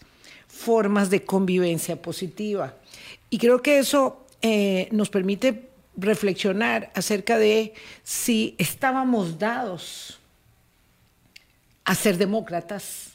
formas 0.60 1.08
de 1.08 1.24
convivencia 1.24 2.00
positiva. 2.00 2.74
Y 3.30 3.38
creo 3.38 3.62
que 3.62 3.78
eso 3.78 4.26
eh, 4.42 4.88
nos 4.92 5.08
permite 5.08 5.70
reflexionar 5.96 6.90
acerca 6.94 7.38
de 7.38 7.72
si 8.02 8.54
estábamos 8.58 9.38
dados 9.38 10.18
a 11.84 11.94
ser 11.94 12.18
demócratas, 12.18 13.12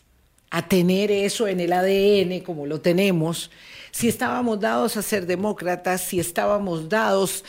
a 0.50 0.68
tener 0.68 1.12
eso 1.12 1.48
en 1.48 1.60
el 1.60 1.72
ADN 1.72 2.40
como 2.40 2.66
lo 2.66 2.82
tenemos, 2.82 3.52
si 3.92 4.08
estábamos 4.08 4.60
dados 4.60 4.98
a 4.98 5.04
ser 5.04 5.28
demócratas, 5.28 6.02
si 6.02 6.20
estábamos 6.20 6.90
dados 6.90 7.46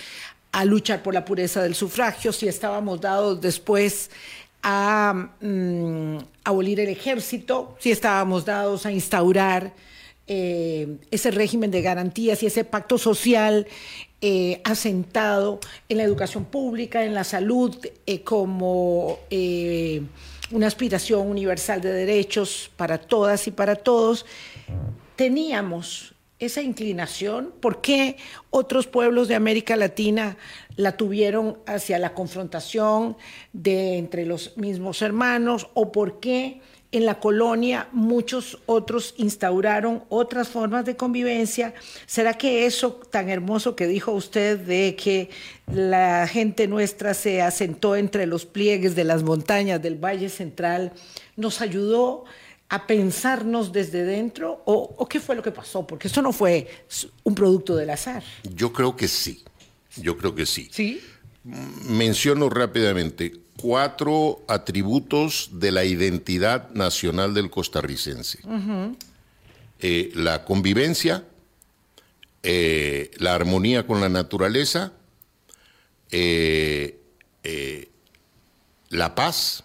a 0.52 0.64
luchar 0.64 1.02
por 1.02 1.14
la 1.14 1.24
pureza 1.24 1.62
del 1.62 1.74
sufragio, 1.74 2.32
si 2.32 2.48
estábamos 2.48 3.00
dados 3.00 3.40
después 3.40 4.10
a 4.68 5.30
mm, 5.40 6.18
abolir 6.42 6.80
el 6.80 6.88
ejército, 6.88 7.76
si 7.78 7.92
estábamos 7.92 8.44
dados 8.44 8.84
a 8.84 8.90
instaurar 8.90 9.72
eh, 10.26 10.96
ese 11.12 11.30
régimen 11.30 11.70
de 11.70 11.82
garantías 11.82 12.42
y 12.42 12.46
ese 12.46 12.64
pacto 12.64 12.98
social 12.98 13.68
eh, 14.20 14.60
asentado 14.64 15.60
en 15.88 15.98
la 15.98 16.02
educación 16.02 16.44
pública, 16.46 17.04
en 17.04 17.14
la 17.14 17.22
salud, 17.22 17.78
eh, 18.06 18.22
como 18.22 19.20
una 20.50 20.66
aspiración 20.66 21.28
universal 21.28 21.80
de 21.80 21.92
derechos 21.92 22.68
para 22.76 22.98
todas 22.98 23.46
y 23.46 23.52
para 23.52 23.76
todos, 23.76 24.26
teníamos 25.14 26.15
esa 26.38 26.62
inclinación? 26.62 27.52
¿Por 27.60 27.80
qué 27.80 28.16
otros 28.50 28.86
pueblos 28.86 29.28
de 29.28 29.34
América 29.34 29.76
Latina 29.76 30.36
la 30.76 30.96
tuvieron 30.96 31.58
hacia 31.66 31.98
la 31.98 32.14
confrontación 32.14 33.16
de 33.52 33.98
entre 33.98 34.26
los 34.26 34.56
mismos 34.56 35.02
hermanos? 35.02 35.68
¿O 35.74 35.92
por 35.92 36.20
qué 36.20 36.60
en 36.92 37.04
la 37.04 37.20
colonia 37.20 37.88
muchos 37.92 38.58
otros 38.66 39.14
instauraron 39.18 40.04
otras 40.08 40.48
formas 40.48 40.84
de 40.84 40.96
convivencia. 40.96 41.74
¿Será 42.06 42.34
que 42.34 42.64
eso 42.64 42.92
tan 42.92 43.28
hermoso 43.28 43.76
que 43.76 43.86
dijo 43.86 44.12
usted 44.12 44.58
de 44.58 44.96
que 44.96 45.28
la 45.70 46.26
gente 46.26 46.68
nuestra 46.68 47.12
se 47.12 47.42
asentó 47.42 47.96
entre 47.96 48.26
los 48.26 48.46
pliegues 48.46 48.94
de 48.94 49.04
las 49.04 49.22
montañas 49.24 49.82
del 49.82 50.02
Valle 50.02 50.28
Central 50.28 50.92
nos 51.36 51.60
ayudó 51.60 52.24
pensarnos 52.86 53.72
desde 53.72 54.04
dentro? 54.04 54.62
¿O, 54.64 55.06
qué 55.08 55.20
fue 55.20 55.36
lo 55.36 55.42
que 55.42 55.52
pasó? 55.52 55.86
Porque 55.86 56.08
eso 56.08 56.22
no 56.22 56.32
fue 56.32 56.68
un 57.22 57.34
producto 57.34 57.76
del 57.76 57.90
azar. 57.90 58.22
Yo 58.42 58.72
creo 58.72 58.96
que 58.96 59.08
sí. 59.08 59.44
Yo 59.96 60.16
creo 60.16 60.34
que 60.34 60.46
sí. 60.46 60.68
Sí. 60.72 61.00
Menciono 61.44 62.50
rápidamente 62.50 63.32
cuatro 63.56 64.44
atributos 64.48 65.50
de 65.52 65.70
la 65.70 65.84
identidad 65.84 66.70
nacional 66.70 67.34
del 67.34 67.50
costarricense. 67.50 68.40
Eh, 69.78 70.10
la 70.14 70.44
convivencia, 70.44 71.24
eh, 72.42 73.10
la 73.18 73.34
armonía 73.34 73.86
con 73.86 74.00
la 74.00 74.08
naturaleza, 74.08 74.92
eh, 76.10 76.98
la 78.90 79.14
paz 79.14 79.64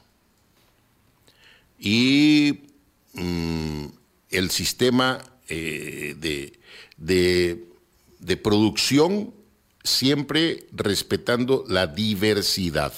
y 1.79 2.70
mm, 3.13 3.85
el 4.29 4.49
sistema 4.51 5.21
de, 5.47 6.57
de 6.97 8.37
producción 8.37 9.33
siempre 9.83 10.67
respetando 10.71 11.65
la 11.67 11.87
diversidad. 11.87 12.93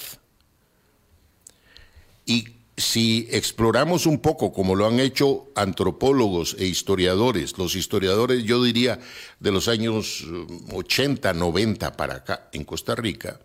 Y 2.26 2.48
si 2.76 3.28
exploramos 3.30 4.06
un 4.06 4.18
poco, 4.18 4.52
como 4.52 4.74
lo 4.74 4.86
han 4.86 4.98
hecho 4.98 5.46
antropólogos 5.54 6.56
e 6.58 6.66
historiadores, 6.66 7.56
los 7.56 7.76
historiadores 7.76 8.44
yo 8.44 8.62
diría 8.62 8.98
de 9.38 9.52
los 9.52 9.68
años 9.68 10.24
80, 10.72 11.32
mm, 11.32 11.38
90 11.38 11.96
para 11.96 12.16
acá 12.16 12.48
en 12.52 12.64
Costa 12.64 12.94
Rica, 12.94 13.40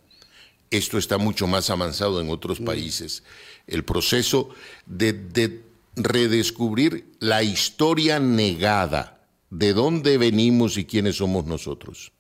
esto 0.71 0.97
está 0.97 1.17
mucho 1.17 1.47
más 1.47 1.69
avanzado 1.69 2.21
en 2.21 2.29
otros 2.29 2.60
mm. 2.60 2.65
países, 2.65 3.23
el 3.67 3.84
proceso 3.84 4.49
de, 4.86 5.13
de 5.13 5.62
redescubrir 5.99 7.12
la 7.19 7.43
historia 7.43 8.19
negada, 8.19 9.19
de 9.49 9.73
dónde 9.73 10.17
venimos 10.17 10.77
y 10.77 10.85
quiénes 10.85 11.17
somos 11.17 11.45
nosotros. 11.45 12.12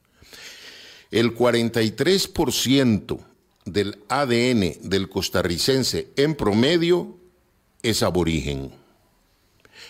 El 1.11 1.35
43% 1.35 3.19
del 3.65 3.97
ADN 4.09 4.89
del 4.89 5.09
costarricense 5.09 6.09
en 6.15 6.35
promedio 6.35 7.17
es 7.81 8.03
aborigen. 8.03 8.71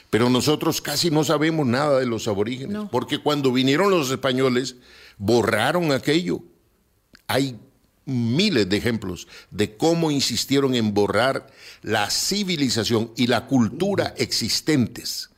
Pero 0.10 0.30
nosotros 0.30 0.82
casi 0.82 1.12
no 1.12 1.23
sabemos 1.23 1.67
nada 1.67 1.99
de 1.99 2.06
los 2.06 2.28
aborígenes, 2.28 2.84
porque 2.91 3.19
cuando 3.19 3.52
vinieron 3.52 3.91
los 3.91 4.10
españoles 4.12 4.78
borraron 5.17 5.91
aquello. 5.91 6.41
Hay 7.28 7.60
miles 8.10 8.67
de 8.67 8.78
ejemplos 8.78 9.28
de 9.52 9.78
cómo 9.78 10.12
insistieron 10.12 10.76
en 10.76 10.93
borrar 10.93 11.48
la 11.82 12.10
civilización 12.10 13.12
y 13.15 13.28
la 13.28 13.48
cultura 13.48 14.13
existentes. 14.17 15.30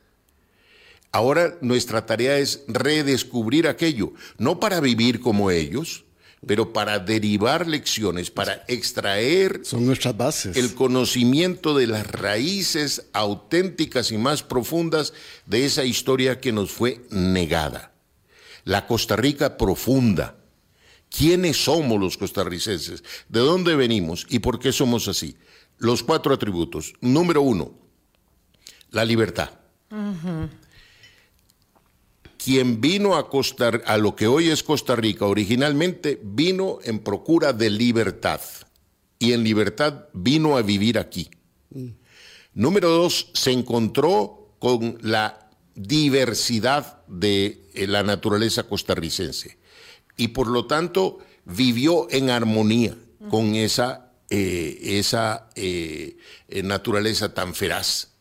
Ahora 1.12 1.58
nuestra 1.60 2.06
tarea 2.06 2.38
es 2.38 2.64
redescubrir 2.68 3.68
aquello, 3.68 4.14
no 4.38 4.58
para 4.58 4.80
vivir 4.80 5.20
como 5.20 5.50
ellos, 5.50 6.04
pero 6.46 6.72
para 6.72 6.98
derivar 6.98 7.68
lecciones, 7.68 8.30
para 8.30 8.64
extraer 8.66 9.60
Son 9.62 9.86
nuestras 9.86 10.16
bases. 10.16 10.56
el 10.56 10.74
conocimiento 10.74 11.76
de 11.76 11.86
las 11.86 12.06
raíces 12.06 13.04
auténticas 13.12 14.10
y 14.10 14.18
más 14.18 14.42
profundas 14.42 15.12
de 15.46 15.66
esa 15.66 15.84
historia 15.84 16.40
que 16.40 16.52
nos 16.52 16.72
fue 16.72 17.02
negada. 17.10 17.92
La 18.64 18.86
Costa 18.86 19.16
Rica 19.16 19.56
profunda. 19.56 20.36
¿Quiénes 21.16 21.64
somos 21.64 22.00
los 22.00 22.16
costarricenses? 22.16 23.04
¿De 23.28 23.40
dónde 23.40 23.76
venimos 23.76 24.26
y 24.30 24.38
por 24.38 24.58
qué 24.58 24.72
somos 24.72 25.08
así? 25.08 25.36
Los 25.78 26.02
cuatro 26.02 26.32
atributos. 26.32 26.94
Número 27.00 27.42
uno, 27.42 27.72
la 28.90 29.04
libertad 29.04 29.50
quien 32.42 32.80
vino 32.80 33.14
a, 33.14 33.98
lo 33.98 34.16
que 34.16 34.26
hoy 34.26 34.48
es 34.48 34.62
Costa 34.62 34.96
Rica 34.96 35.26
originalmente 35.26 36.18
vino 36.22 36.78
en 36.82 36.98
procura 36.98 37.52
de 37.52 37.70
libertad 37.70 38.40
y 39.18 39.32
en 39.32 39.44
libertad 39.44 40.06
vino 40.12 40.56
a 40.56 40.62
vivir 40.62 40.98
aquí. 40.98 41.30
Número 42.54 42.90
dos, 42.90 43.30
se 43.32 43.52
encontró 43.52 44.56
con 44.58 44.98
la 45.02 45.50
diversidad 45.74 47.06
de 47.06 47.70
eh, 47.74 47.86
la 47.86 48.02
naturaleza 48.02 48.64
costarricense 48.64 49.58
y 50.16 50.28
por 50.28 50.46
lo 50.46 50.66
tanto 50.66 51.18
vivió 51.44 52.06
en 52.10 52.30
armonía 52.30 52.96
con 53.30 53.54
esa, 53.54 54.12
eh, 54.30 54.78
esa 54.82 55.48
eh, 55.54 56.16
naturaleza 56.62 57.34
tan 57.34 57.54
feraz 57.54 58.12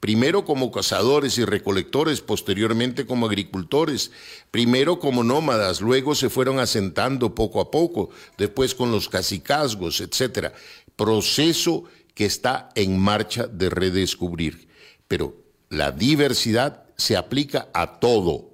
primero 0.00 0.44
como 0.44 0.70
cazadores 0.70 1.38
y 1.38 1.44
recolectores, 1.44 2.20
posteriormente 2.20 3.06
como 3.06 3.26
agricultores, 3.26 4.12
primero 4.50 4.98
como 4.98 5.24
nómadas, 5.24 5.80
luego 5.80 6.14
se 6.14 6.30
fueron 6.30 6.60
asentando 6.60 7.34
poco 7.34 7.60
a 7.60 7.70
poco, 7.70 8.10
después 8.36 8.74
con 8.74 8.92
los 8.92 9.08
cacicazgos, 9.08 10.00
etcétera. 10.00 10.52
Proceso 10.96 11.84
que 12.14 12.26
está 12.26 12.70
en 12.74 12.98
marcha 12.98 13.46
de 13.46 13.70
redescubrir. 13.70 14.68
Pero 15.06 15.36
la 15.68 15.92
diversidad 15.92 16.84
se 16.96 17.16
aplica 17.16 17.68
a 17.72 17.98
todo. 18.00 18.50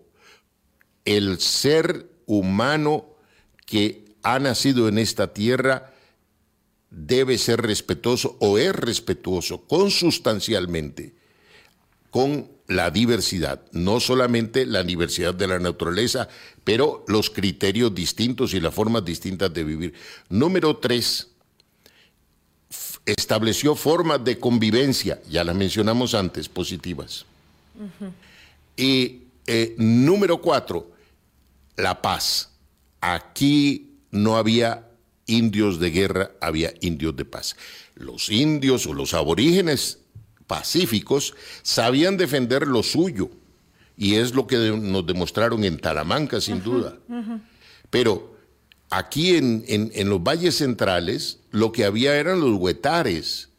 El 1.05 1.41
ser 1.41 2.09
humano 2.27 3.07
que 3.67 4.05
ha 4.23 4.39
nacido 4.39 4.89
en 4.89 4.99
esta 4.99 5.33
tierra 5.33 5.93
debe 6.91 7.39
ser 7.39 7.61
respetuoso 7.61 8.37
o 8.41 8.59
es 8.59 8.75
respetuoso 8.75 9.63
consustancialmente 9.67 11.15
con 12.11 12.49
la 12.67 12.91
diversidad, 12.91 13.61
no 13.73 14.01
solamente 14.01 14.65
la 14.65 14.85
diversidad 14.85 15.35
de 15.35 15.49
la 15.49 15.59
naturaleza, 15.59 16.29
pero 16.63 17.05
los 17.09 17.29
criterios 17.29 17.95
distintos 17.95 18.55
y 18.55 18.61
las 18.61 18.73
formas 18.73 19.05
distintas 19.05 19.53
de 19.53 19.65
vivir. 19.65 19.95
Número 20.29 20.77
tres, 20.77 21.29
estableció 23.05 23.75
formas 23.75 24.25
de 24.25 24.39
convivencia, 24.39 25.21
ya 25.29 25.45
las 25.45 25.55
mencionamos 25.55 26.15
antes, 26.15 26.49
positivas. 26.49 27.27
Y 28.77 29.23
eh, 29.47 29.75
número 29.77 30.41
cuatro, 30.41 30.93
la 31.77 32.03
paz. 32.03 32.51
Aquí 33.01 33.99
no 34.11 34.37
había 34.37 34.89
indios 35.27 35.81
de 35.81 35.91
guerra, 35.91 36.33
había 36.41 36.73
indios 36.81 37.17
de 37.17 37.25
paz. 37.25 37.57
Los 37.95 38.31
indios 38.31 38.87
o 38.87 38.95
los 38.95 39.15
aborígenes 39.15 39.99
pacíficos 40.47 41.35
sabían 41.63 42.17
defender 42.17 42.67
lo 42.67 42.83
suyo, 42.83 43.31
y 43.97 44.17
es 44.17 44.35
lo 44.35 44.47
que 44.47 44.57
nos 44.57 45.07
demostraron 45.07 45.65
en 45.65 45.79
Talamanca, 45.79 46.41
sin 46.41 46.63
duda. 46.63 46.97
Pero 47.91 48.37
aquí 48.91 49.37
en, 49.37 49.65
en, 49.69 50.09
los 50.09 50.23
valles 50.23 50.57
centrales, 50.57 51.41
lo 51.51 51.73
que 51.73 51.85
había 51.85 52.17
eran 52.17 52.41
los 52.41 52.59
huetares, 52.59 53.51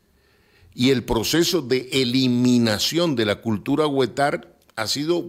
y 0.74 0.90
el 0.90 1.04
proceso 1.04 1.62
de 1.62 1.88
eliminación 1.94 3.16
de 3.16 3.26
la 3.26 3.42
cultura 3.42 3.88
huetar 3.88 4.58
ha 4.76 4.88
sido 4.88 5.26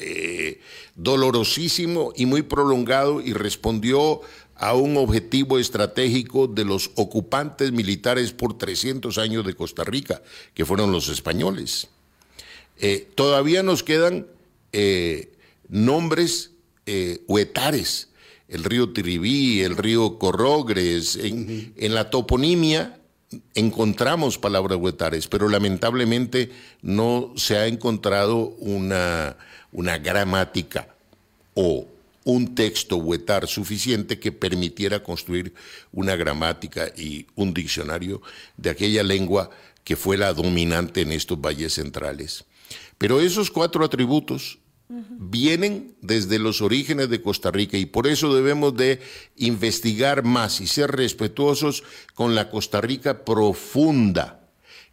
eh, 0.00 0.60
dolorosísimo 0.94 2.12
y 2.16 2.26
muy 2.26 2.42
prolongado 2.42 3.20
y 3.20 3.32
respondió 3.32 4.20
a 4.56 4.74
un 4.74 4.96
objetivo 4.96 5.58
estratégico 5.58 6.46
de 6.46 6.64
los 6.64 6.90
ocupantes 6.96 7.72
militares 7.72 8.32
por 8.32 8.58
300 8.58 9.18
años 9.18 9.46
de 9.46 9.54
Costa 9.54 9.84
Rica, 9.84 10.22
que 10.54 10.64
fueron 10.64 10.90
los 10.90 11.08
españoles. 11.08 11.88
Eh, 12.80 13.08
todavía 13.14 13.62
nos 13.62 13.82
quedan 13.82 14.26
eh, 14.72 15.32
nombres 15.68 16.52
huetares, 17.26 18.08
el 18.48 18.64
río 18.64 18.94
Tiribí, 18.94 19.60
el 19.60 19.76
río 19.76 20.18
Corrogres, 20.18 21.16
en, 21.16 21.74
en 21.76 21.94
la 21.94 22.08
toponimia 22.08 22.98
encontramos 23.54 24.38
palabras 24.38 24.78
huetares, 24.78 25.28
pero 25.28 25.48
lamentablemente 25.48 26.50
no 26.82 27.32
se 27.36 27.58
ha 27.58 27.66
encontrado 27.66 28.54
una, 28.58 29.36
una 29.72 29.98
gramática 29.98 30.94
o 31.54 31.86
un 32.24 32.54
texto 32.54 32.96
huetar 32.96 33.48
suficiente 33.48 34.18
que 34.18 34.32
permitiera 34.32 35.02
construir 35.02 35.54
una 35.92 36.14
gramática 36.14 36.92
y 36.96 37.26
un 37.34 37.54
diccionario 37.54 38.20
de 38.56 38.70
aquella 38.70 39.02
lengua 39.02 39.50
que 39.82 39.96
fue 39.96 40.18
la 40.18 40.34
dominante 40.34 41.00
en 41.00 41.12
estos 41.12 41.40
valles 41.40 41.72
centrales. 41.72 42.44
Pero 42.98 43.20
esos 43.20 43.50
cuatro 43.50 43.84
atributos 43.84 44.58
vienen 44.90 45.94
desde 46.00 46.38
los 46.38 46.62
orígenes 46.62 47.10
de 47.10 47.22
Costa 47.22 47.50
Rica 47.50 47.76
y 47.76 47.86
por 47.86 48.06
eso 48.06 48.34
debemos 48.34 48.74
de 48.76 49.00
investigar 49.36 50.24
más 50.24 50.60
y 50.60 50.66
ser 50.66 50.90
respetuosos 50.92 51.84
con 52.14 52.34
la 52.34 52.50
Costa 52.50 52.80
Rica 52.80 53.24
profunda, 53.24 54.40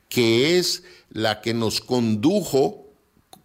que 0.09 0.57
es 0.57 0.83
la 1.09 1.41
que 1.41 1.53
nos 1.53 1.81
condujo 1.81 2.84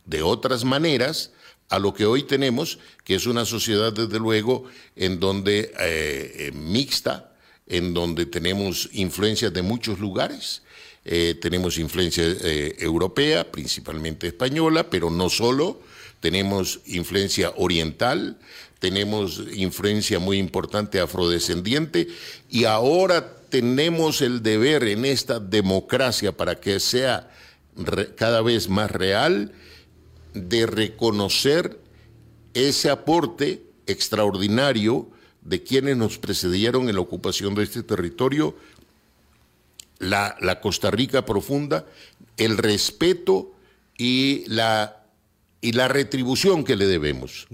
de 0.05 0.23
otras 0.23 0.65
maneras 0.65 1.33
a 1.71 1.79
lo 1.79 1.95
que 1.95 2.05
hoy 2.05 2.25
tenemos, 2.25 2.79
que 3.05 3.15
es 3.15 3.27
una 3.27 3.45
sociedad 3.45 3.93
desde 3.93 4.19
luego 4.19 4.65
en 4.97 5.21
donde 5.21 5.73
eh, 5.79 6.33
eh, 6.49 6.53
mixta, 6.53 7.33
en 7.67 7.95
donde 7.95 8.27
tenemos 8.27 8.91
influencias 8.93 9.53
de 9.53 9.63
muchos 9.63 10.01
lugares. 10.01 10.63
Eh, 11.05 11.39
tenemos 11.41 11.79
influencia 11.79 12.25
europea, 12.79 13.51
principalmente 13.51 14.27
española, 14.27 14.91
pero 14.91 15.11
no 15.11 15.31
solo, 15.31 15.81
tenemos 16.19 16.81
influencia 16.87 17.53
oriental, 17.57 18.37
tenemos 18.81 19.41
influencia 19.55 20.19
muy 20.19 20.39
importante 20.39 20.99
afrodescendiente 20.99 22.09
y 22.51 22.65
ahora 22.65 23.37
tenemos 23.49 24.23
el 24.23 24.43
deber 24.43 24.85
en 24.85 25.05
esta 25.05 25.39
democracia 25.39 26.33
para 26.33 26.59
que 26.61 26.81
sea 26.81 27.31
cada 28.17 28.43
vez 28.43 28.69
más 28.69 28.91
real 28.91 29.53
de 30.35 30.67
reconocer 30.67 31.81
ese 32.55 32.91
aporte 32.91 33.63
extraordinario 33.87 35.09
de 35.43 35.63
quienes 35.63 35.97
nos 35.97 36.19
precedieron 36.19 36.89
en 36.89 36.95
la 36.95 37.01
ocupación 37.01 37.55
de 37.55 37.65
este 37.65 37.83
territorio, 37.83 38.55
la, 39.99 40.37
la 40.41 40.61
Costa 40.61 40.91
Rica 40.91 41.25
profunda, 41.25 41.87
el 42.37 42.59
respeto 42.59 43.53
y 43.97 44.45
la 44.47 45.01
y 45.61 45.73
la 45.73 45.89
retribución 45.89 46.65
que 46.65 46.77
le 46.77 46.87
debemos 46.87 47.47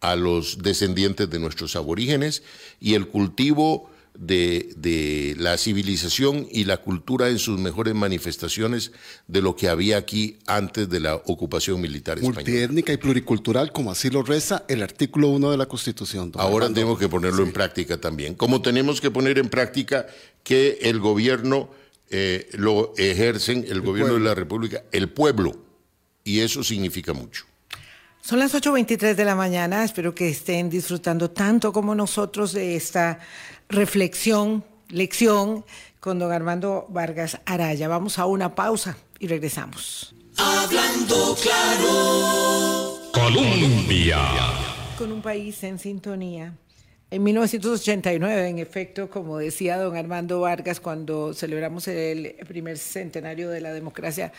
a 0.00 0.16
los 0.16 0.58
descendientes 0.62 1.28
de 1.28 1.38
nuestros 1.38 1.76
aborígenes 1.76 2.42
y 2.80 2.94
el 2.94 3.08
cultivo 3.08 3.89
de, 4.14 5.34
la 5.38 5.56
civilización 5.56 6.46
y 6.50 6.64
la 6.64 6.78
cultura 6.78 7.28
en 7.28 7.38
sus 7.38 7.58
mejores 7.58 7.94
manifestaciones 7.94 8.92
de 9.26 9.42
lo 9.42 9.56
que 9.56 9.68
había 9.68 9.96
aquí 9.96 10.38
antes 10.46 10.88
de 10.88 11.00
la 11.00 11.16
ocupación 11.16 11.80
militar 11.80 12.18
española. 12.18 12.40
Multiétnica 12.40 12.92
y 12.92 12.96
pluricultural, 12.96 13.72
como 13.72 13.90
así 13.90 14.10
lo 14.10 14.22
reza 14.22 14.64
el 14.68 14.82
artículo 14.82 15.28
1 15.28 15.50
de 15.50 15.56
la 15.56 15.66
Constitución. 15.66 16.32
Ahora 16.36 16.68
tenemos 16.68 16.98
que 16.98 17.08
ponerlo 17.08 17.42
en 17.42 17.52
práctica 17.52 17.98
también, 17.98 18.34
como 18.34 18.60
tenemos 18.62 19.00
que 19.00 19.10
poner 19.10 19.38
en 19.38 19.48
práctica 19.48 20.06
que 20.42 20.78
el 20.82 21.00
gobierno 21.00 21.70
eh, 22.10 22.48
lo 22.54 22.92
ejercen, 22.96 23.64
el, 23.68 23.80
gobierno 23.80 24.14
de 24.14 24.20
la 24.20 24.34
República, 24.34 24.82
el 24.90 25.08
pueblo 25.10 25.56
y 26.24 26.40
eso 26.40 26.62
significa 26.64 27.12
mucho. 27.12 27.44
Son 28.20 28.38
las 28.38 28.54
8.23 28.54 29.14
de 29.14 29.24
la 29.24 29.34
mañana, 29.34 29.82
espero 29.82 30.14
que 30.14 30.28
estén 30.28 30.68
disfrutando 30.68 31.30
tanto 31.30 31.72
como 31.72 31.94
nosotros 31.94 32.52
de 32.52 32.76
esta 32.76 33.18
reflexión, 33.70 34.64
lección 34.88 35.64
con 36.00 36.18
don 36.18 36.32
Armando 36.32 36.86
Vargas 36.88 37.40
Araya. 37.46 37.88
Vamos 37.88 38.18
a 38.18 38.26
una 38.26 38.54
pausa 38.54 38.96
y 39.18 39.28
regresamos. 39.28 40.14
Hablando 40.36 41.36
claro. 41.40 42.98
Colombia. 43.12 44.18
Con 44.98 45.12
un 45.12 45.22
país 45.22 45.62
en 45.62 45.78
sintonía. 45.78 46.54
En 47.12 47.24
1989, 47.24 48.48
en 48.48 48.58
efecto, 48.60 49.10
como 49.10 49.38
decía 49.38 49.78
don 49.78 49.96
Armando 49.96 50.40
Vargas, 50.40 50.78
cuando 50.78 51.34
celebramos 51.34 51.88
el 51.88 52.36
primer 52.46 52.78
centenario 52.78 53.50
de 53.50 53.60
la 53.60 53.72
democracia, 53.72 54.32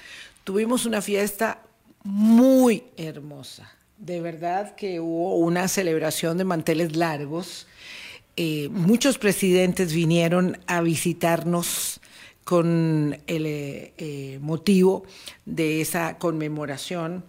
tuvimos 0.46 0.86
una 0.86 1.02
fiesta 1.02 1.64
muy 2.04 2.84
hermosa. 2.96 3.72
De 3.98 4.22
verdad 4.22 4.76
que 4.76 5.00
hubo 5.00 5.36
una 5.36 5.68
celebración 5.68 6.38
de 6.38 6.46
manteles 6.46 6.96
largos. 6.96 7.68
Eh, 8.38 8.70
muchos 8.72 9.18
presidentes 9.18 9.94
vinieron 9.94 10.58
a 10.66 10.82
visitarnos 10.82 12.00
con 12.46 13.20
el 13.28 13.46
eh, 13.46 13.94
eh, 13.98 14.40
motivo 14.42 15.04
de 15.46 15.82
esa 15.82 16.18
conmemoración 16.18 17.26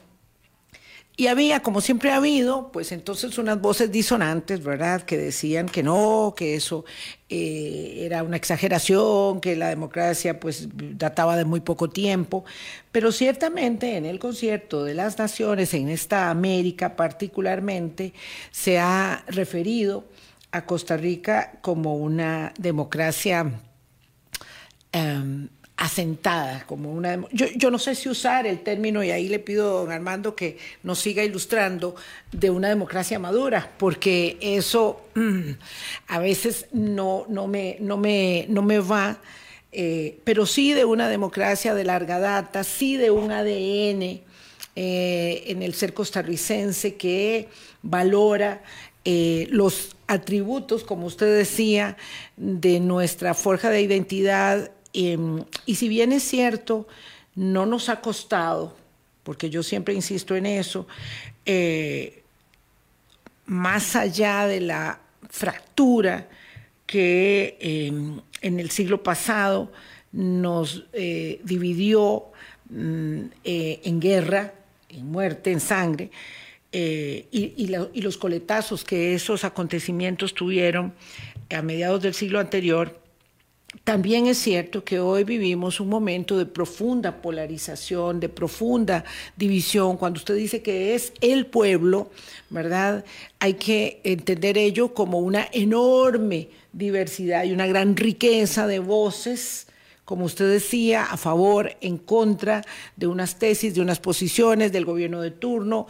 y 1.14 1.26
había, 1.26 1.60
como 1.60 1.82
siempre 1.82 2.10
ha 2.10 2.16
habido, 2.16 2.72
pues 2.72 2.90
entonces 2.90 3.36
unas 3.36 3.60
voces 3.60 3.92
disonantes, 3.92 4.62
¿verdad?, 4.64 5.02
que 5.02 5.18
decían 5.18 5.68
que 5.68 5.82
no, 5.82 6.32
que 6.34 6.54
eso 6.54 6.86
era 7.28 8.22
una 8.22 8.36
exageración, 8.36 9.40
que 9.40 9.54
la 9.54 9.68
democracia 9.68 10.40
pues 10.40 10.68
databa 10.72 11.36
de 11.36 11.44
muy 11.44 11.60
poco 11.60 11.90
tiempo, 11.90 12.44
pero 12.92 13.12
ciertamente 13.12 13.96
en 13.96 14.06
el 14.06 14.18
concierto 14.18 14.84
de 14.84 14.94
las 14.94 15.18
naciones, 15.18 15.74
en 15.74 15.90
esta 15.90 16.30
América 16.30 16.96
particularmente, 16.96 18.14
se 18.50 18.78
ha 18.78 19.22
referido 19.28 20.04
a 20.52 20.64
Costa 20.66 20.96
Rica 20.96 21.52
como 21.62 21.96
una 21.96 22.52
democracia 22.58 23.50
em, 24.92 25.48
asentada, 25.76 26.64
como 26.66 26.92
una... 26.92 27.24
Yo, 27.32 27.46
yo, 27.56 27.70
no 27.70 27.78
sé 27.78 27.94
si 27.94 28.08
usar 28.08 28.46
el 28.46 28.60
término, 28.60 29.02
y 29.02 29.10
ahí 29.10 29.28
le 29.28 29.38
pido 29.38 29.66
a 29.66 29.80
don 29.80 29.90
Armando 29.90 30.36
que 30.36 30.58
nos 30.82 31.00
siga 31.00 31.24
ilustrando, 31.24 31.96
de 32.30 32.50
una 32.50 32.68
democracia 32.68 33.18
madura, 33.18 33.72
porque 33.78 34.36
eso 34.40 35.00
a 36.06 36.18
veces 36.18 36.66
no, 36.72 37.26
no, 37.28 37.48
me, 37.48 37.78
no, 37.80 37.96
me, 37.96 38.46
no 38.48 38.62
me 38.62 38.78
va, 38.78 39.18
eh, 39.72 40.20
pero 40.22 40.44
sí 40.44 40.72
de 40.74 40.84
una 40.84 41.08
democracia 41.08 41.74
de 41.74 41.84
larga 41.84 42.18
data, 42.18 42.62
sí 42.62 42.96
de 42.96 43.10
un 43.10 43.32
ADN 43.32 44.20
eh, 44.76 45.44
en 45.46 45.62
el 45.62 45.74
ser 45.74 45.94
costarricense 45.94 46.94
que 46.94 47.48
valora 47.82 48.62
eh, 49.04 49.48
los 49.50 49.96
atributos, 50.12 50.84
como 50.84 51.06
usted 51.06 51.36
decía, 51.36 51.96
de 52.36 52.80
nuestra 52.80 53.34
forja 53.34 53.70
de 53.70 53.82
identidad 53.82 54.70
Em, 54.92 55.44
y 55.64 55.74
si 55.76 55.88
bien 55.88 56.12
es 56.12 56.22
cierto, 56.22 56.86
no 57.34 57.64
nos 57.66 57.88
ha 57.88 58.00
costado, 58.00 58.76
porque 59.22 59.48
yo 59.48 59.62
siempre 59.62 59.94
insisto 59.94 60.36
en 60.36 60.46
eso, 60.46 60.86
eh, 61.46 62.22
más 63.46 63.96
allá 63.96 64.46
de 64.46 64.60
la 64.60 65.00
fractura 65.30 66.28
que 66.86 67.56
em, 67.60 68.20
en 68.42 68.60
el 68.60 68.70
siglo 68.70 69.02
pasado 69.02 69.72
nos 70.12 70.84
eh, 70.92 71.40
dividió 71.42 72.26
mm, 72.68 73.20
eh, 73.44 73.80
en 73.84 74.00
guerra, 74.00 74.52
en 74.90 75.10
muerte, 75.10 75.52
en 75.52 75.60
sangre, 75.60 76.10
y, 76.72 77.54
y 77.92 78.00
los 78.00 78.16
coletazos 78.16 78.84
que 78.84 79.14
esos 79.14 79.44
acontecimientos 79.44 80.34
tuvieron 80.34 80.94
a 81.50 81.62
mediados 81.62 82.02
del 82.02 82.14
siglo 82.14 82.40
anterior, 82.40 83.02
también 83.84 84.26
es 84.26 84.38
cierto 84.38 84.84
que 84.84 85.00
hoy 85.00 85.24
vivimos 85.24 85.80
un 85.80 85.88
momento 85.88 86.36
de 86.36 86.44
profunda 86.44 87.22
polarización, 87.22 88.20
de 88.20 88.28
profunda 88.28 89.04
división. 89.36 89.96
Cuando 89.96 90.18
usted 90.18 90.36
dice 90.36 90.62
que 90.62 90.94
es 90.94 91.12
el 91.22 91.46
pueblo, 91.46 92.10
¿verdad? 92.50 93.04
Hay 93.38 93.54
que 93.54 94.00
entender 94.04 94.58
ello 94.58 94.92
como 94.92 95.20
una 95.20 95.48
enorme 95.52 96.48
diversidad 96.72 97.44
y 97.44 97.52
una 97.52 97.66
gran 97.66 97.96
riqueza 97.96 98.66
de 98.66 98.78
voces 98.78 99.66
como 100.04 100.24
usted 100.24 100.50
decía, 100.50 101.04
a 101.04 101.16
favor, 101.16 101.76
en 101.80 101.96
contra 101.96 102.62
de 102.96 103.06
unas 103.06 103.38
tesis, 103.38 103.74
de 103.74 103.80
unas 103.80 104.00
posiciones 104.00 104.72
del 104.72 104.84
gobierno 104.84 105.22
de 105.22 105.30
turno, 105.30 105.86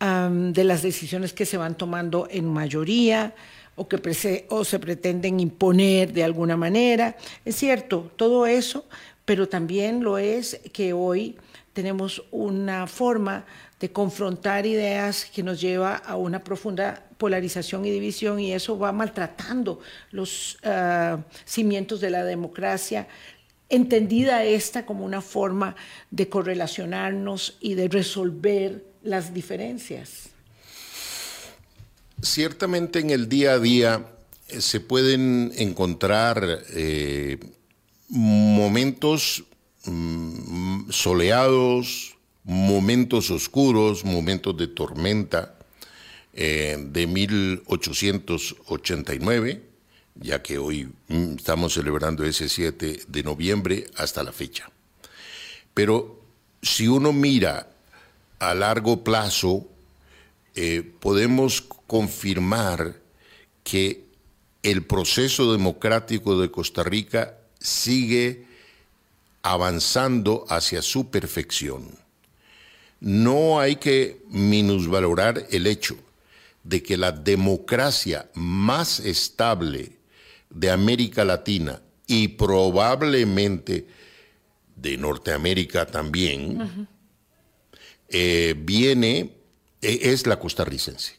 de 0.00 0.64
las 0.64 0.82
decisiones 0.82 1.32
que 1.32 1.44
se 1.44 1.56
van 1.56 1.76
tomando 1.76 2.28
en 2.30 2.46
mayoría 2.46 3.34
o 3.74 3.88
que 3.88 4.46
o 4.48 4.64
se 4.64 4.78
pretenden 4.78 5.40
imponer 5.40 6.12
de 6.12 6.24
alguna 6.24 6.56
manera. 6.56 7.16
Es 7.44 7.56
cierto, 7.56 8.10
todo 8.16 8.46
eso, 8.46 8.86
pero 9.24 9.48
también 9.48 10.02
lo 10.02 10.18
es 10.18 10.60
que 10.72 10.92
hoy 10.92 11.36
tenemos 11.72 12.24
una 12.30 12.86
forma 12.86 13.44
de 13.78 13.92
confrontar 13.92 14.66
ideas 14.66 15.24
que 15.24 15.42
nos 15.42 15.60
lleva 15.60 15.94
a 15.94 16.16
una 16.16 16.42
profunda 16.42 17.04
polarización 17.18 17.84
y 17.84 17.90
división 17.90 18.40
y 18.40 18.52
eso 18.52 18.78
va 18.78 18.92
maltratando 18.92 19.80
los 20.10 20.58
ah, 20.64 21.18
cimientos 21.44 22.00
de 22.00 22.10
la 22.10 22.24
democracia, 22.24 23.06
entendida 23.68 24.44
esta 24.44 24.86
como 24.86 25.04
una 25.04 25.20
forma 25.20 25.76
de 26.10 26.28
correlacionarnos 26.28 27.58
y 27.60 27.74
de 27.74 27.88
resolver 27.88 28.87
las 29.02 29.34
diferencias. 29.34 30.30
Ciertamente 32.22 32.98
en 32.98 33.10
el 33.10 33.28
día 33.28 33.52
a 33.52 33.58
día 33.58 34.06
eh, 34.48 34.60
se 34.60 34.80
pueden 34.80 35.52
encontrar 35.56 36.64
eh, 36.70 37.38
momentos 38.08 39.44
mm, 39.84 40.90
soleados, 40.90 42.16
momentos 42.44 43.30
oscuros, 43.30 44.04
momentos 44.04 44.56
de 44.56 44.66
tormenta 44.66 45.54
eh, 46.32 46.76
de 46.78 47.06
1889 47.06 49.68
ya 50.20 50.42
que 50.42 50.58
hoy 50.58 50.88
mm, 51.08 51.34
estamos 51.36 51.74
celebrando 51.74 52.24
ese 52.24 52.48
7 52.48 53.02
de 53.06 53.22
noviembre 53.22 53.86
hasta 53.96 54.22
la 54.22 54.32
fecha. 54.32 54.70
Pero 55.74 56.20
si 56.62 56.88
uno 56.88 57.12
mira 57.12 57.70
a 58.38 58.54
largo 58.54 59.04
plazo, 59.04 59.66
eh, 60.54 60.82
podemos 61.00 61.60
confirmar 61.86 62.96
que 63.64 64.04
el 64.62 64.84
proceso 64.84 65.52
democrático 65.52 66.40
de 66.40 66.50
Costa 66.50 66.82
Rica 66.82 67.38
sigue 67.58 68.46
avanzando 69.42 70.44
hacia 70.48 70.82
su 70.82 71.10
perfección. 71.10 71.88
No 73.00 73.60
hay 73.60 73.76
que 73.76 74.22
minusvalorar 74.28 75.46
el 75.50 75.66
hecho 75.66 75.96
de 76.64 76.82
que 76.82 76.96
la 76.96 77.12
democracia 77.12 78.28
más 78.34 79.00
estable 79.00 79.92
de 80.50 80.70
América 80.70 81.24
Latina 81.24 81.80
y 82.06 82.28
probablemente 82.28 83.86
de 84.76 84.96
Norteamérica 84.96 85.86
también, 85.86 86.88
eh, 88.08 88.54
viene, 88.56 89.32
e, 89.82 90.00
es 90.12 90.26
la 90.26 90.38
costarricense. 90.38 91.16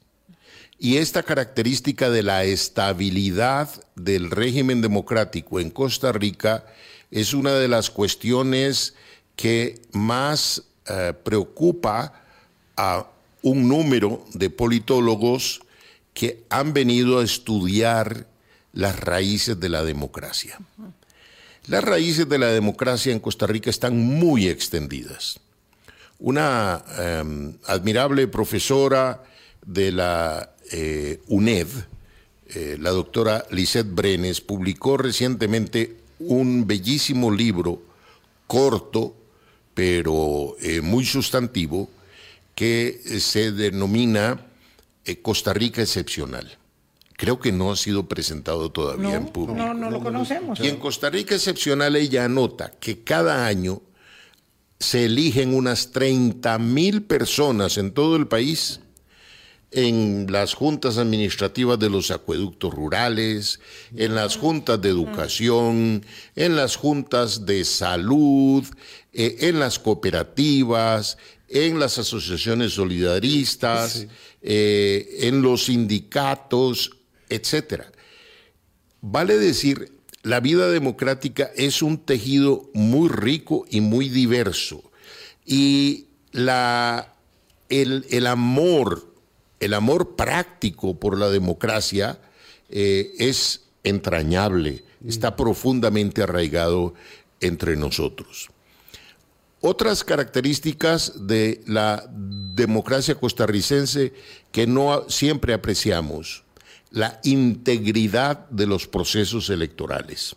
Y 0.80 0.97
esta 0.97 1.23
característica 1.23 2.10
de 2.10 2.23
la 2.23 2.45
estabilidad 2.45 3.69
del 3.95 4.32
régimen 4.32 4.82
democrático 4.82 5.60
en 5.60 5.71
Costa 5.71 6.13
Rica 6.13 6.65
es 7.12 7.34
una 7.34 7.54
de 7.54 7.67
las 7.67 7.89
cuestiones 7.89 8.95
que 9.36 9.82
más 9.91 10.63
eh, 10.88 11.13
preocupa 11.23 12.23
a 12.78 13.08
un 13.41 13.67
número 13.67 14.25
de 14.34 14.49
politólogos 14.49 15.62
que 16.13 16.43
han 16.49 16.73
venido 16.73 17.19
a 17.19 17.23
estudiar 17.23 18.28
las 18.73 18.99
raíces 18.99 19.60
de 19.60 19.69
la 19.69 19.84
democracia. 19.84 20.60
Las 21.67 21.84
raíces 21.84 22.28
de 22.28 22.39
la 22.39 22.47
democracia 22.47 23.12
en 23.12 23.19
Costa 23.19 23.47
Rica 23.47 23.69
están 23.69 23.97
muy 23.97 24.47
extendidas. 24.47 25.39
Una 26.19 26.84
em, 26.97 27.53
admirable 27.65 28.27
profesora 28.27 29.23
de 29.65 29.91
la 29.91 30.55
eh, 30.71 31.21
UNED, 31.27 31.67
eh, 32.47 32.77
la 32.79 32.89
doctora 32.91 33.45
Lisette 33.51 33.89
Brenes, 33.89 34.41
publicó 34.41 34.97
recientemente 34.97 35.97
un 36.19 36.67
bellísimo 36.67 37.32
libro 37.32 37.82
corto, 38.47 39.15
pero 39.73 40.58
eh, 40.60 40.82
muy 40.82 41.05
sustantivo, 41.05 41.89
que 42.53 42.99
se 43.19 43.51
denomina 43.53 44.45
Costa 45.23 45.53
Rica 45.53 45.82
Excepcional 45.82 46.60
creo 47.19 47.38
que 47.38 47.51
no 47.51 47.69
ha 47.73 47.75
sido 47.75 48.08
presentado 48.08 48.71
todavía 48.71 49.15
en 49.15 49.27
público. 49.27 49.58
No, 49.58 49.73
no 49.73 49.91
lo 49.91 49.99
conocemos. 49.99 50.58
Y 50.62 50.69
en 50.69 50.77
Costa 50.77 51.10
Rica 51.10 51.36
Excepcional 51.36 51.97
ella 51.97 52.23
anota 52.23 52.71
que 52.79 53.03
cada 53.03 53.45
año 53.45 53.82
se 54.79 55.05
eligen 55.05 55.53
unas 55.53 55.91
30 55.91 56.57
mil 56.59 57.03
personas 57.03 57.77
en 57.77 57.91
todo 57.91 58.15
el 58.15 58.27
país 58.27 58.79
en 59.71 60.31
las 60.31 60.53
juntas 60.53 60.97
administrativas 60.97 61.77
de 61.77 61.89
los 61.89 62.11
acueductos 62.11 62.73
rurales, 62.73 63.59
en 63.95 64.15
las 64.15 64.37
juntas 64.37 64.81
de 64.81 64.89
educación, 64.89 66.05
en 66.35 66.55
las 66.55 66.75
juntas 66.75 67.45
de 67.45 67.63
salud, 67.65 68.65
eh, 69.13 69.37
en 69.41 69.59
las 69.59 69.77
cooperativas, 69.77 71.17
en 71.47 71.79
las 71.79 71.97
asociaciones 71.99 72.73
solidaristas, 72.73 74.07
eh, 74.41 75.17
en 75.21 75.41
los 75.41 75.65
sindicatos, 75.65 76.91
etcétera. 77.27 77.91
Vale 79.01 79.37
decir, 79.37 79.98
la 80.23 80.39
vida 80.39 80.69
democrática 80.69 81.49
es 81.55 81.82
un 81.82 81.97
tejido 81.97 82.69
muy 82.73 83.10
rico 83.10 83.65
y 83.69 83.82
muy 83.82 84.10
diverso. 84.10 84.84
Y 85.45 86.08
la, 86.32 87.13
el, 87.69 88.27
amor, 88.27 89.13
el 89.60 89.73
amor 89.73 90.15
práctico 90.15 90.99
por 90.99 91.17
la 91.17 91.29
democracia 91.29 92.19
eh, 92.69 93.13
es 93.17 93.63
entrañable, 93.84 94.84
está 95.08 95.36
profundamente 95.36 96.21
arraigado 96.21 96.93
entre 97.39 97.75
nosotros. 97.75 98.49
Otras 99.62 100.03
características 100.03 101.27
de 101.27 101.62
la 101.65 102.05
democracia 102.10 103.15
costarricense 103.15 104.13
que 104.51 104.67
no 104.67 105.10
siempre 105.10 105.53
apreciamos 105.53 106.43
la 106.91 107.19
integridad 107.23 108.49
de 108.49 108.67
los 108.67 108.88
procesos 108.88 109.49
electorales. 109.49 110.36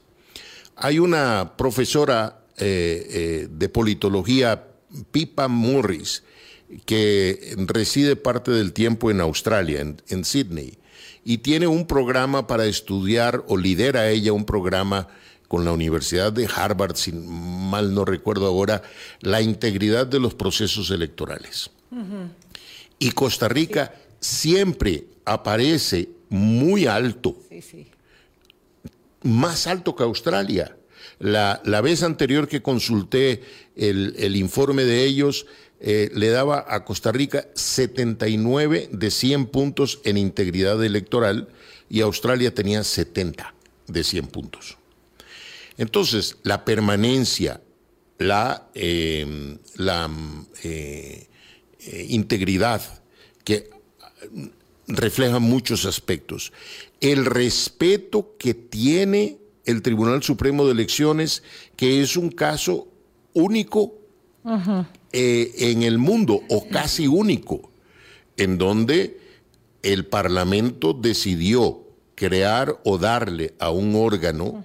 Hay 0.77 0.99
una 0.99 1.57
profesora 1.57 2.43
eh, 2.59 3.07
eh, 3.11 3.49
de 3.51 3.69
politología, 3.69 4.69
Pipa 5.11 5.49
Morris, 5.49 6.23
que 6.85 7.55
reside 7.67 8.17
parte 8.17 8.51
del 8.51 8.73
tiempo 8.73 9.11
en 9.11 9.21
Australia, 9.21 9.81
en, 9.81 10.01
en 10.09 10.25
Sydney, 10.25 10.79
y 11.25 11.39
tiene 11.39 11.67
un 11.67 11.87
programa 11.87 12.47
para 12.47 12.67
estudiar, 12.67 13.45
o 13.49 13.57
lidera 13.57 14.11
ella 14.11 14.33
un 14.33 14.45
programa 14.45 15.09
con 15.53 15.65
la 15.67 15.73
Universidad 15.73 16.33
de 16.33 16.49
Harvard, 16.55 16.97
si 16.97 17.13
mal 17.13 17.95
no 17.95 18.07
recuerdo 18.07 18.47
ahora, 18.47 18.83
la 19.21 19.43
integridad 19.43 20.07
de 20.07 20.19
los 20.19 20.33
procesos 20.35 20.91
electorales. 20.91 21.71
Y 22.99 23.11
Costa 23.11 23.49
Rica 23.49 23.95
siempre 24.19 25.05
aparece 25.27 26.09
muy 26.33 26.87
alto. 26.87 27.37
Más 29.23 29.67
alto 29.67 29.95
que 29.95 30.03
Australia. 30.03 30.77
La, 31.19 31.61
vez 31.83 32.03
anterior 32.03 32.49
que 32.49 32.63
consulté 32.63 33.43
el, 33.77 34.35
informe 34.35 34.85
de 34.85 35.05
ellos, 35.05 35.47
eh, 35.79 36.11
le 36.15 36.31
daba 36.31 36.65
a 36.69 36.85
Costa 36.85 37.13
Rica 37.13 37.47
79 37.55 38.89
de 38.91 39.11
100 39.11 39.47
puntos 39.47 40.01
en 40.05 40.17
integridad 40.17 40.83
electoral 40.83 41.49
y 41.91 42.01
Australia 42.01 42.55
tenía 42.55 42.83
70 42.83 43.55
de 43.89 44.03
100 44.03 44.27
puntos. 44.29 44.79
Entonces, 45.77 46.39
la 46.45 46.65
permanencia, 46.65 47.61
la, 48.19 48.69
eh, 48.75 49.59
la 49.77 50.11
eh, 50.63 51.29
integridad 52.09 52.81
que 53.45 53.71
refleja 54.87 55.39
muchos 55.39 55.85
aspectos. 55.85 56.53
El 57.01 57.25
respeto 57.25 58.35
que 58.39 58.55
tiene 58.55 59.39
el 59.65 59.83
Tribunal 59.83 60.23
Supremo 60.23 60.65
de 60.67 60.73
Elecciones, 60.73 61.43
que 61.77 62.03
es 62.03 62.17
un 62.17 62.31
caso 62.31 62.89
único 63.33 63.95
eh, 65.13 65.53
en 65.59 65.83
el 65.83 65.99
mundo, 65.99 66.41
o 66.49 66.69
casi 66.69 67.07
único, 67.07 67.71
en 68.37 68.59
donde 68.59 69.21
el 69.83 70.07
Parlamento 70.07 70.93
decidió 70.93 71.83
crear 72.15 72.81
o 72.85 72.99
darle 72.99 73.55
a 73.59 73.71
un 73.71 73.95
órgano 73.95 74.65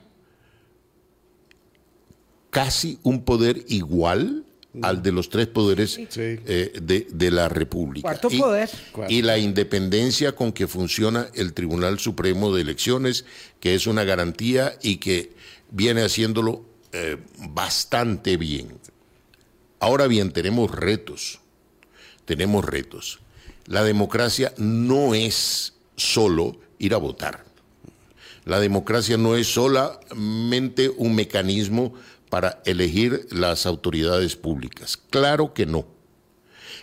casi 2.49 2.99
un 3.03 3.23
poder 3.23 3.65
igual 3.67 4.46
al 4.82 5.01
de 5.01 5.12
los 5.12 5.30
tres 5.30 5.47
poderes 5.47 5.97
eh, 6.17 6.73
de, 6.82 7.08
de, 7.10 7.32
la 7.32 7.49
República. 7.49 8.08
Cuarto 8.08 8.27
y, 8.32 8.39
poder. 8.39 8.69
Y 9.10 9.21
la 9.21 9.38
independencia 9.38 10.34
con 10.34 10.51
que 10.51 10.67
funciona 10.67 11.30
el 11.34 11.53
Tribunal 11.53 11.99
Supremo 11.99 12.53
de 12.53 12.62
Elecciones, 12.62 13.25
que 13.60 13.75
es 13.75 13.88
una 13.88 14.03
garantía 14.03 14.77
y 14.82 14.97
que 14.97 15.34
viene 15.71 16.03
haciéndolo 16.03 16.63
eh, 16.93 17.17
bastante 17.49 18.38
bien. 18.38 18.77
Ahora 19.80 20.08
bien, 20.08 20.32
tenemos 20.32 20.71
retos, 20.71 21.39
tenemos 22.25 22.65
retos. 22.65 23.19
La 23.65 23.84
democracia 23.84 24.53
no 24.58 25.13
es 25.13 25.73
solo 25.95 26.60
ir 26.80 26.93
a 26.93 26.97
votar. 26.97 27.45
La 28.45 28.60
democracia 28.60 29.17
no 29.17 29.36
es 29.36 29.47
solamente 29.47 30.89
un 30.89 31.15
mecanismo 31.15 31.93
para 32.29 32.61
elegir 32.65 33.27
las 33.31 33.65
autoridades 33.65 34.35
públicas. 34.35 34.97
Claro 35.09 35.53
que 35.53 35.65
no. 35.65 35.87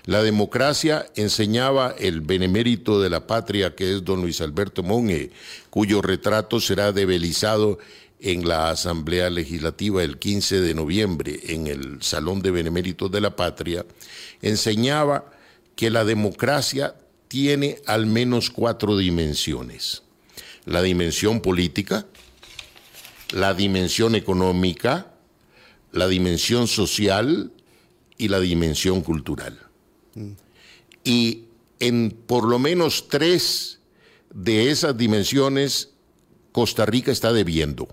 La 0.06 0.22
democracia 0.22 1.06
enseñaba 1.16 1.94
el 1.98 2.20
benemérito 2.20 3.00
de 3.00 3.08
la 3.08 3.26
patria 3.26 3.74
que 3.74 3.94
es 3.94 4.04
don 4.04 4.20
Luis 4.20 4.42
Alberto 4.42 4.82
Monge, 4.82 5.30
cuyo 5.70 6.02
retrato 6.02 6.60
será 6.60 6.92
develizado 6.92 7.78
en 8.20 8.46
la 8.46 8.70
Asamblea 8.70 9.30
Legislativa 9.30 10.02
el 10.02 10.18
15 10.18 10.60
de 10.60 10.74
noviembre 10.74 11.40
en 11.44 11.66
el 11.66 12.02
Salón 12.02 12.42
de 12.42 12.50
Beneméritos 12.50 13.10
de 13.10 13.20
la 13.20 13.34
Patria, 13.34 13.86
enseñaba 14.42 15.30
que 15.74 15.90
la 15.90 16.04
democracia 16.04 16.94
tiene 17.28 17.78
al 17.86 18.06
menos 18.06 18.50
cuatro 18.50 18.96
dimensiones. 18.96 20.02
La 20.66 20.82
dimensión 20.82 21.40
política, 21.40 22.06
la 23.32 23.54
dimensión 23.54 24.14
económica, 24.14 25.13
la 25.94 26.08
dimensión 26.08 26.66
social 26.66 27.52
y 28.18 28.28
la 28.28 28.40
dimensión 28.40 29.00
cultural. 29.00 29.58
Y 31.04 31.44
en 31.78 32.10
por 32.10 32.48
lo 32.48 32.58
menos 32.58 33.08
tres 33.08 33.78
de 34.32 34.70
esas 34.70 34.96
dimensiones 34.96 35.90
Costa 36.50 36.84
Rica 36.84 37.12
está 37.12 37.32
debiendo. 37.32 37.88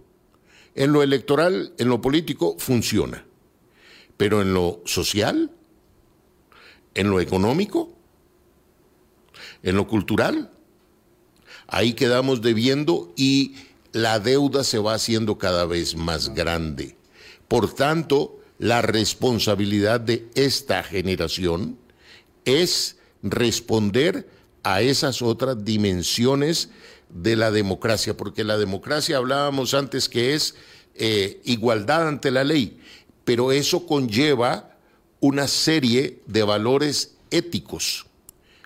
En 0.74 0.92
lo 0.94 1.04
electoral, 1.04 1.74
en 1.78 1.90
lo 1.90 2.02
político, 2.02 2.56
funciona. 2.58 3.26
Pero 4.18 4.42
en 4.42 4.54
lo 4.54 4.82
social, 4.86 5.52
en 6.96 7.10
lo 7.10 7.20
económico, 7.20 7.92
en 9.62 9.76
lo 9.76 9.88
cultural, 9.88 10.52
ahí 11.68 11.94
quedamos 11.94 12.42
debiendo 12.42 13.14
y 13.16 13.56
la 13.92 14.20
deuda 14.20 14.64
se 14.64 14.80
va 14.80 14.96
haciendo 14.96 15.38
cada 15.38 15.66
vez 15.66 15.96
más 15.96 16.34
grande. 16.34 16.96
Por 17.52 17.74
tanto, 17.74 18.40
la 18.60 18.82
responsabilidad 18.82 20.00
de 20.00 20.30
esta 20.36 20.84
generación 20.84 21.78
es 22.46 22.96
responder 23.24 24.26
a 24.64 24.82
esas 24.82 25.22
otras 25.22 25.66
dimensiones 25.66 26.70
de 27.10 27.36
la 27.36 27.52
democracia, 27.52 28.16
porque 28.16 28.46
la 28.46 28.58
democracia 28.58 29.18
hablábamos 29.18 29.74
antes 29.74 30.08
que 30.08 30.34
es 30.34 30.56
eh, 30.96 31.42
igualdad 31.44 32.08
ante 32.08 32.32
la 32.32 32.46
ley, 32.46 32.80
pero 33.26 33.52
eso 33.52 33.86
conlleva 33.86 34.78
una 35.20 35.50
serie 35.50 36.22
de 36.28 36.44
valores 36.44 37.16
éticos 37.32 38.06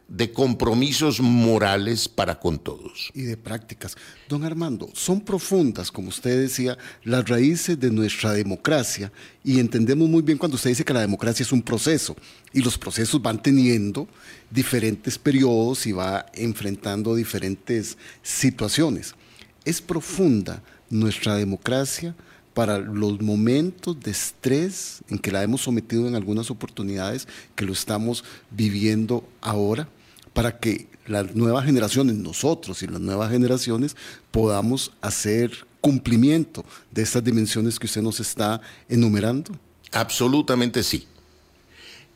de 0.07 0.31
compromisos 0.31 1.19
morales 1.19 2.07
para 2.07 2.39
con 2.39 2.59
todos. 2.59 3.11
Y 3.13 3.23
de 3.23 3.37
prácticas. 3.37 3.95
Don 4.29 4.43
Armando, 4.43 4.89
son 4.93 5.21
profundas, 5.21 5.91
como 5.91 6.09
usted 6.09 6.41
decía, 6.41 6.77
las 7.03 7.27
raíces 7.27 7.79
de 7.79 7.91
nuestra 7.91 8.33
democracia 8.33 9.11
y 9.43 9.59
entendemos 9.59 10.07
muy 10.07 10.21
bien 10.21 10.37
cuando 10.37 10.55
usted 10.55 10.69
dice 10.69 10.85
que 10.85 10.93
la 10.93 11.01
democracia 11.01 11.43
es 11.43 11.51
un 11.51 11.61
proceso 11.61 12.15
y 12.53 12.61
los 12.61 12.77
procesos 12.77 13.21
van 13.21 13.41
teniendo 13.41 14.07
diferentes 14.51 15.17
periodos 15.17 15.85
y 15.87 15.91
va 15.91 16.25
enfrentando 16.33 17.15
diferentes 17.15 17.97
situaciones. 18.21 19.15
Es 19.63 19.81
profunda 19.81 20.61
nuestra 20.89 21.35
democracia 21.35 22.15
para 22.53 22.77
los 22.79 23.21
momentos 23.21 23.99
de 23.99 24.11
estrés 24.11 25.03
en 25.09 25.19
que 25.19 25.31
la 25.31 25.43
hemos 25.43 25.61
sometido 25.61 26.07
en 26.07 26.15
algunas 26.15 26.49
oportunidades, 26.49 27.27
que 27.53 27.65
lo 27.65 27.73
estamos 27.73 28.23
viviendo 28.49 29.27
ahora, 29.41 29.89
para 30.35 30.59
que 30.59 30.89
las 31.07 31.33
nuevas 31.33 31.63
generaciones, 31.63 32.17
nosotros 32.17 32.83
y 32.83 32.87
las 32.87 32.99
nuevas 32.99 33.31
generaciones, 33.31 33.95
podamos 34.31 34.91
hacer 34.99 35.65
cumplimiento 35.79 36.65
de 36.91 37.03
estas 37.03 37.23
dimensiones 37.23 37.79
que 37.79 37.85
usted 37.85 38.01
nos 38.01 38.19
está 38.19 38.59
enumerando? 38.89 39.57
Absolutamente 39.93 40.83
sí. 40.83 41.07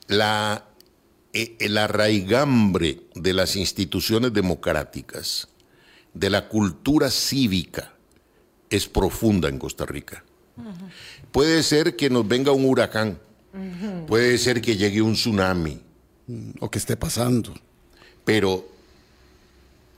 La, 0.08 0.66
eh, 1.32 1.56
el 1.60 1.78
arraigambre 1.78 3.04
de 3.16 3.34
las 3.34 3.56
instituciones 3.56 4.34
democráticas, 4.34 5.48
de 6.14 6.30
la 6.30 6.50
cultura 6.50 7.10
cívica, 7.10 7.94
es 8.70 8.86
profunda 8.88 9.48
en 9.48 9.60
Costa 9.60 9.86
Rica. 9.86 10.26
Puede 11.32 11.64
ser 11.64 11.96
que 11.96 12.10
nos 12.10 12.28
venga 12.28 12.52
un 12.52 12.66
huracán, 12.66 13.18
puede 14.08 14.38
ser 14.38 14.60
que 14.62 14.76
llegue 14.76 15.02
un 15.02 15.14
tsunami. 15.14 15.80
O 16.60 16.70
que 16.70 16.78
esté 16.78 16.98
pasando. 16.98 17.54
Pero 18.30 18.64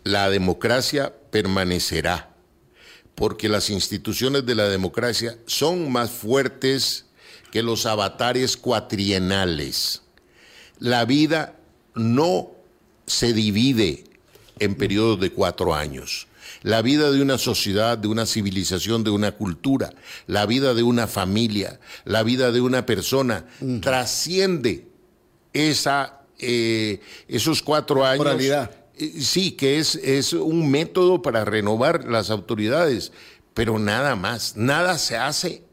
la 0.06 0.30
democracia 0.30 1.14
permanecerá, 1.32 2.30
porque 3.14 3.50
las 3.50 3.70
instituciones 3.70 4.46
de 4.46 4.56
la 4.56 4.70
democracia 4.70 5.38
son 5.48 5.92
más 5.92 6.12
fuertes 6.12 7.08
que 7.52 7.62
los 7.62 7.86
avatares 7.86 8.56
cuatrienales. 8.56 10.04
La 10.80 11.04
vida 11.04 11.58
no 11.94 12.52
se 13.06 13.34
divide 13.34 14.06
en 14.60 14.76
periodos 14.76 15.20
de 15.20 15.34
cuatro 15.34 15.76
años 15.76 16.28
la 16.64 16.82
vida 16.82 17.12
de 17.12 17.22
una 17.22 17.38
sociedad, 17.38 17.98
de 17.98 18.08
una 18.08 18.26
civilización, 18.26 19.04
de 19.04 19.10
una 19.10 19.32
cultura, 19.32 19.92
la 20.28 20.46
vida 20.46 20.74
de 20.74 20.84
una 20.84 21.08
familia, 21.08 21.80
la 22.06 22.24
vida 22.24 22.52
de 22.52 22.62
una 22.62 22.86
persona, 22.86 23.46
trasciende 23.82 24.88
esa, 25.54 26.21
eh, 26.42 27.00
esos 27.28 27.62
cuatro 27.62 28.06
años. 28.06 28.26
Moralidad. 28.26 28.72
Eh, 28.98 29.22
sí, 29.22 29.52
que 29.52 29.80
es, 29.80 29.96
es 29.96 30.34
un 30.34 30.70
método 30.70 31.22
para 31.22 31.46
renovar 31.46 32.06
las 32.06 32.30
autoridades, 32.30 33.12
pero 33.54 33.80
nada 33.80 34.16
más, 34.16 34.56
nada 34.58 34.98
se 34.98 35.18
hace 35.18 35.64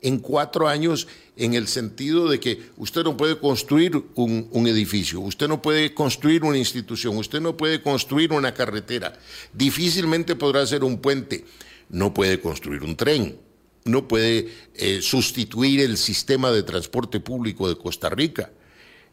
en 0.00 0.18
cuatro 0.18 0.68
años 0.68 1.08
en 1.36 1.54
el 1.54 1.66
sentido 1.66 2.28
de 2.28 2.38
que 2.38 2.62
usted 2.76 3.02
no 3.02 3.16
puede 3.16 3.38
construir 3.38 4.04
un, 4.14 4.66
edificio, 4.66 5.20
usted 5.20 5.48
no 5.48 5.62
puede 5.62 5.94
construir 5.94 6.44
una 6.44 6.58
institución, 6.58 7.16
usted 7.16 7.40
no 7.40 7.56
puede 7.56 7.82
construir 7.82 8.32
una 8.32 8.54
carretera, 8.54 9.14
difícilmente 9.52 10.36
podrá 10.36 10.60
hacer 10.62 10.84
un 10.84 10.98
puente, 10.98 11.44
no 11.88 12.14
puede 12.14 12.40
construir 12.40 12.82
un 12.82 12.96
tren, 12.96 13.38
no 13.84 14.06
puede 14.06 14.48
eh, 14.74 15.00
sustituir 15.02 15.80
el 15.80 15.96
sistema 15.96 16.50
de 16.50 16.62
transporte 16.62 17.18
público 17.20 17.68
de 17.68 17.76
Costa 17.76 18.08
Rica. 18.08 18.50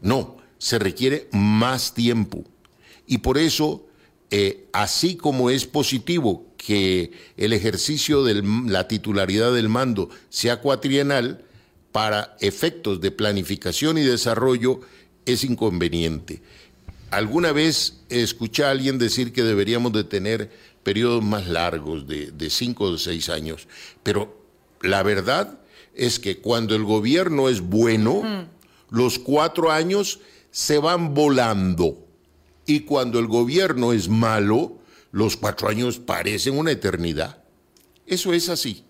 No, 0.02 0.38
se 0.62 0.78
requiere 0.78 1.28
más 1.32 1.96
tiempo. 1.96 2.44
Y 3.08 3.18
por 3.18 3.40
eso, 3.40 3.88
eh, 4.30 4.68
así 4.74 5.16
como 5.16 5.50
es 5.50 5.66
positivo 5.66 6.46
que 6.56 7.12
el 7.36 7.52
ejercicio 7.52 8.24
de 8.24 8.44
la 8.68 8.88
titularidad 8.88 9.52
del 9.54 9.70
mando 9.70 10.12
sea 10.30 10.62
cuatrienal, 10.62 11.44
para 11.92 12.38
efectos 12.40 13.02
de 13.02 13.12
planificación 13.12 13.98
y 13.98 14.04
desarrollo 14.04 14.82
es 15.26 15.44
inconveniente. 15.44 16.42
Alguna 17.10 17.52
vez 17.52 18.02
escuché 18.10 18.64
a 18.64 18.70
alguien 18.70 19.00
decir 19.00 19.34
que 19.34 19.44
deberíamos 19.44 19.92
de 19.94 20.04
tener 20.04 20.52
periodos 20.84 21.24
más 21.24 21.48
largos, 21.48 22.08
de, 22.08 22.50
cinco 22.50 22.86
o 22.86 22.98
seis 23.00 23.30
años, 23.30 23.68
pero 24.04 24.46
la 24.82 25.04
verdad 25.04 25.60
es 25.96 26.20
que 26.20 26.38
cuando 26.38 26.76
el 26.76 26.84
gobierno 26.84 27.50
es 27.50 27.62
bueno, 27.62 28.48
los 28.92 29.20
cuatro 29.20 29.72
años 29.72 30.20
se 30.52 30.78
van 30.78 31.14
volando 31.14 32.08
y 32.66 32.82
cuando 32.82 33.20
el 33.20 33.28
gobierno 33.28 33.94
es 33.94 34.08
malo, 34.08 34.78
los 35.12 35.38
cuatro 35.38 35.68
años 35.70 35.98
parecen 35.98 36.58
una 36.58 36.72
eternidad. 36.72 37.44
Eso 38.06 38.34
es 38.34 38.50
así. 38.50 38.84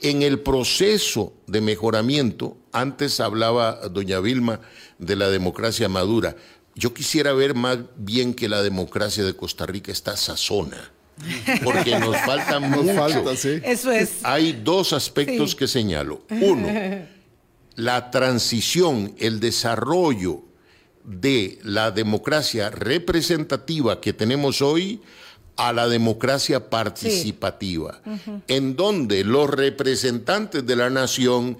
En 0.00 0.22
el 0.22 0.40
proceso 0.40 1.34
de 1.46 1.60
mejoramiento, 1.60 2.56
antes 2.72 3.20
hablaba 3.20 3.88
doña 3.88 4.20
Vilma 4.20 4.60
de 4.98 5.16
la 5.16 5.28
democracia 5.28 5.88
madura. 5.88 6.36
Yo 6.74 6.94
quisiera 6.94 7.32
ver 7.32 7.54
más 7.54 7.78
bien 7.96 8.34
que 8.34 8.48
la 8.48 8.62
democracia 8.62 9.24
de 9.24 9.34
Costa 9.34 9.66
Rica 9.66 9.90
está 9.90 10.16
sazona, 10.16 10.92
porque 11.64 11.98
nos 11.98 12.16
falta 12.26 12.60
mucho. 12.60 13.30
Eso 13.64 13.90
es. 13.90 14.10
Hay 14.22 14.52
dos 14.52 14.92
aspectos 14.92 15.56
que 15.56 15.66
señalo. 15.66 16.22
Uno, 16.30 16.68
la 17.74 18.10
transición, 18.10 19.14
el 19.18 19.40
desarrollo 19.40 20.47
de 21.08 21.58
la 21.62 21.90
democracia 21.90 22.70
representativa 22.70 24.00
que 24.00 24.12
tenemos 24.12 24.60
hoy 24.60 25.00
a 25.56 25.72
la 25.72 25.88
democracia 25.88 26.70
participativa, 26.70 28.00
en 28.46 28.76
donde 28.76 29.24
los 29.24 29.50
representantes 29.50 30.64
de 30.66 30.76
la 30.76 30.90
nación 30.90 31.58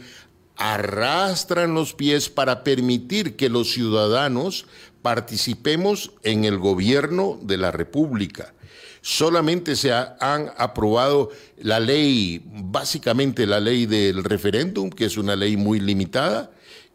arrastran 0.57 1.74
los 1.74 1.94
pies 1.94 2.28
para 2.28 2.62
permitir 2.62 3.36
que 3.36 3.49
los 3.49 3.72
ciudadanos 3.72 4.66
participemos 5.03 6.12
en 6.22 6.44
el 6.44 6.59
gobierno 6.59 7.38
de 7.42 7.57
la 7.57 7.70
República. 7.70 8.55
Solamente 9.01 9.76
se 9.76 9.92
han 9.92 10.53
aprobado 10.59 11.30
la 11.57 11.80
ley, 11.80 12.42
básicamente 12.44 13.46
la 13.46 13.61
ley 13.61 13.86
del 13.86 14.22
referéndum, 14.22 14.90
que 14.90 15.07
es 15.07 15.16
una 15.16 15.34
ley 15.34 15.57
muy 15.57 15.80
limitada, 15.80 16.51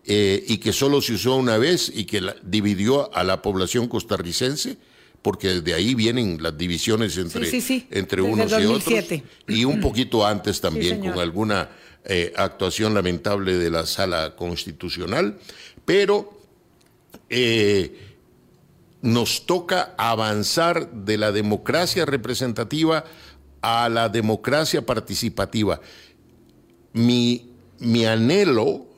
eh, 0.05 0.43
y 0.47 0.57
que 0.57 0.73
solo 0.73 1.01
se 1.01 1.13
usó 1.13 1.35
una 1.35 1.57
vez 1.57 1.91
y 1.93 2.03
que 2.03 2.21
dividió 2.43 3.13
a 3.15 3.23
la 3.23 3.41
población 3.41 3.87
costarricense, 3.87 4.77
porque 5.21 5.47
desde 5.47 5.73
ahí 5.73 5.95
vienen 5.95 6.39
las 6.41 6.57
divisiones 6.57 7.17
entre, 7.17 7.49
entre 7.91 8.21
unos 8.21 8.51
y 8.51 8.65
otros, 8.65 9.05
y 9.47 9.63
un 9.63 9.79
poquito 9.79 10.25
antes 10.27 10.59
también 10.59 10.99
con 10.99 11.17
alguna 11.17 11.69
eh, 12.03 12.33
actuación 12.35 12.93
lamentable 12.93 13.57
de 13.57 13.69
la 13.69 13.85
sala 13.85 14.35
constitucional, 14.35 15.39
pero 15.85 16.37
eh, 17.29 17.97
nos 19.01 19.45
toca 19.45 19.95
avanzar 19.97 20.91
de 20.91 21.17
la 21.17 21.31
democracia 21.31 22.05
representativa 22.05 23.05
a 23.61 23.87
la 23.87 24.09
democracia 24.09 24.85
participativa. 24.85 25.79
Mi, 26.91 27.51
mi 27.79 28.05
anhelo 28.05 28.92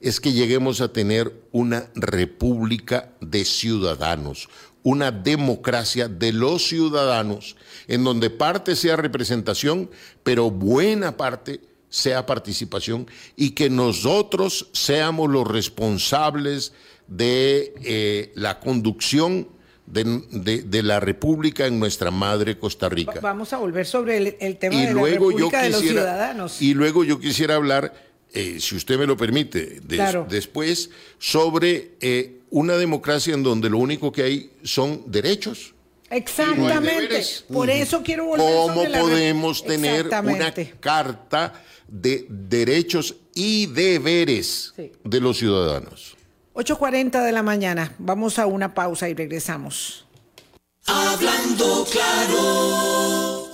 es 0.00 0.20
que 0.20 0.32
lleguemos 0.32 0.80
a 0.80 0.92
tener 0.92 1.32
una 1.52 1.90
república 1.94 3.12
de 3.20 3.44
ciudadanos, 3.44 4.48
una 4.82 5.10
democracia 5.10 6.08
de 6.08 6.32
los 6.32 6.68
ciudadanos, 6.68 7.56
en 7.88 8.04
donde 8.04 8.30
parte 8.30 8.76
sea 8.76 8.96
representación, 8.96 9.90
pero 10.22 10.50
buena 10.50 11.16
parte 11.16 11.60
sea 11.88 12.26
participación 12.26 13.06
y 13.34 13.50
que 13.50 13.70
nosotros 13.70 14.68
seamos 14.72 15.30
los 15.30 15.46
responsables 15.46 16.72
de 17.06 17.74
eh, 17.82 18.32
la 18.34 18.60
conducción 18.60 19.48
de, 19.86 20.82
la 20.82 21.00
República 21.00 21.66
en 21.66 21.78
nuestra 21.78 22.10
madre 22.10 22.58
Costa 22.58 22.88
Rica. 22.88 23.20
Vamos 23.22 23.52
a 23.52 23.58
volver 23.58 23.86
sobre 23.86 24.36
el, 24.38 24.58
tema 24.58 24.76
de 24.76 24.92
la 24.92 25.02
República 25.02 25.62
de 25.62 25.70
los 25.70 25.80
ciudadanos. 25.80 26.62
Y 26.62 26.74
luego 26.74 27.04
yo 27.04 27.18
quisiera 27.18 27.54
hablar, 27.54 27.94
eh, 28.32 28.58
si 28.60 28.76
usted 28.76 28.98
me 28.98 29.06
lo 29.06 29.16
permite, 29.16 29.80
después 30.28 30.90
sobre 31.18 31.92
eh, 32.00 32.40
una 32.50 32.76
democracia 32.76 33.34
en 33.34 33.42
donde 33.42 33.70
lo 33.70 33.78
único 33.78 34.12
que 34.12 34.22
hay 34.22 34.50
son 34.62 35.02
derechos. 35.06 35.74
Exactamente. 36.10 37.22
Por 37.52 37.68
eso 37.68 38.02
quiero 38.02 38.26
volver 38.26 38.46
¿Cómo 38.46 38.84
podemos 38.84 39.64
tener 39.64 40.06
una 40.06 40.54
carta 40.80 41.62
de 41.86 42.26
derechos 42.28 43.16
y 43.34 43.66
deberes 43.66 44.74
de 45.04 45.20
los 45.20 45.38
ciudadanos? 45.38 46.16
8.40 46.54 47.24
de 47.24 47.32
la 47.32 47.42
mañana. 47.42 47.94
Vamos 47.98 48.38
a 48.38 48.46
una 48.46 48.74
pausa 48.74 49.08
y 49.08 49.14
regresamos. 49.14 50.06
Hablando 50.86 51.86
claro. 51.90 53.46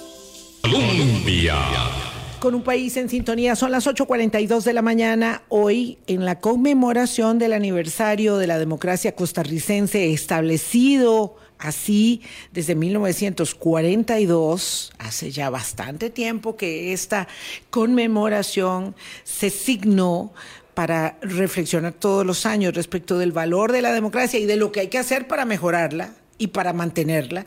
Colombia. 0.63 2.04
Con 2.45 2.55
un 2.55 2.63
país 2.63 2.97
en 2.99 3.09
sintonía, 3.09 3.57
son 3.57 3.73
las 3.73 3.87
8.42 3.87 4.65
de 4.65 4.75
la 4.75 4.83
mañana. 4.83 5.41
Hoy, 5.49 5.97
en 6.07 6.27
la 6.27 6.41
conmemoración 6.41 7.39
del 7.39 7.55
aniversario 7.55 8.37
de 8.37 8.47
la 8.47 8.59
democracia 8.59 9.17
costarricense 9.17 10.13
establecido 10.13 11.39
así 11.59 12.21
desde 12.53 12.75
1942, 12.75 14.93
hace 14.99 15.31
ya 15.31 15.49
bastante 15.49 16.11
tiempo 16.11 16.55
que 16.55 16.93
esta 16.93 17.29
conmemoración 17.71 18.95
se 19.23 19.49
signó 19.49 20.35
para 20.75 21.17
reflexionar 21.23 21.95
todos 21.95 22.27
los 22.27 22.45
años 22.45 22.75
respecto 22.75 23.17
del 23.17 23.33
valor 23.33 23.73
de 23.73 23.81
la 23.81 23.95
democracia 23.95 24.39
y 24.39 24.45
de 24.45 24.57
lo 24.57 24.71
que 24.71 24.81
hay 24.81 24.89
que 24.89 24.99
hacer 24.99 25.29
para 25.29 25.47
mejorarla 25.47 26.13
y 26.39 26.49
para 26.49 26.73
mantenerla. 26.73 27.47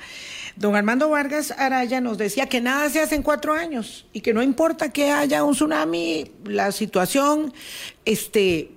Don 0.56 0.76
Armando 0.76 1.10
Vargas 1.10 1.52
Araya 1.52 2.02
nos 2.02 2.18
decía 2.18 2.48
que 2.48 2.62
nada 2.62 2.90
se 2.90 3.00
hace 3.00 3.16
en 3.16 3.24
cuatro 3.24 3.54
años 3.54 4.08
y 4.14 4.22
que 4.22 4.34
no 4.34 4.42
importa 4.42 4.90
que 4.90 5.12
haya 5.12 5.44
un 5.44 5.54
tsunami, 5.54 6.32
la 6.46 6.72
situación 6.72 7.54
este, 8.06 8.72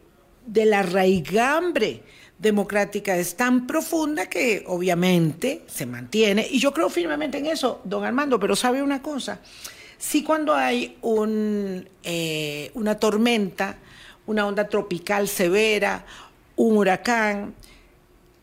de 0.46 0.66
la 0.66 0.82
raigambre 0.82 2.02
democrática 2.38 3.16
es 3.16 3.36
tan 3.36 3.66
profunda 3.66 4.26
que 4.26 4.64
obviamente 4.66 5.62
se 5.66 5.86
mantiene. 5.86 6.46
Y 6.50 6.58
yo 6.58 6.72
creo 6.72 6.88
firmemente 6.88 7.38
en 7.38 7.46
eso, 7.46 7.80
don 7.84 8.04
Armando, 8.04 8.40
pero 8.40 8.56
sabe 8.56 8.82
una 8.82 9.02
cosa, 9.02 9.40
si 9.98 10.24
cuando 10.24 10.54
hay 10.54 10.96
un, 11.02 11.88
eh, 12.02 12.70
una 12.74 12.98
tormenta, 12.98 13.76
una 14.26 14.46
onda 14.46 14.66
tropical 14.66 15.28
severa, 15.28 16.06
un 16.56 16.78
huracán, 16.78 17.54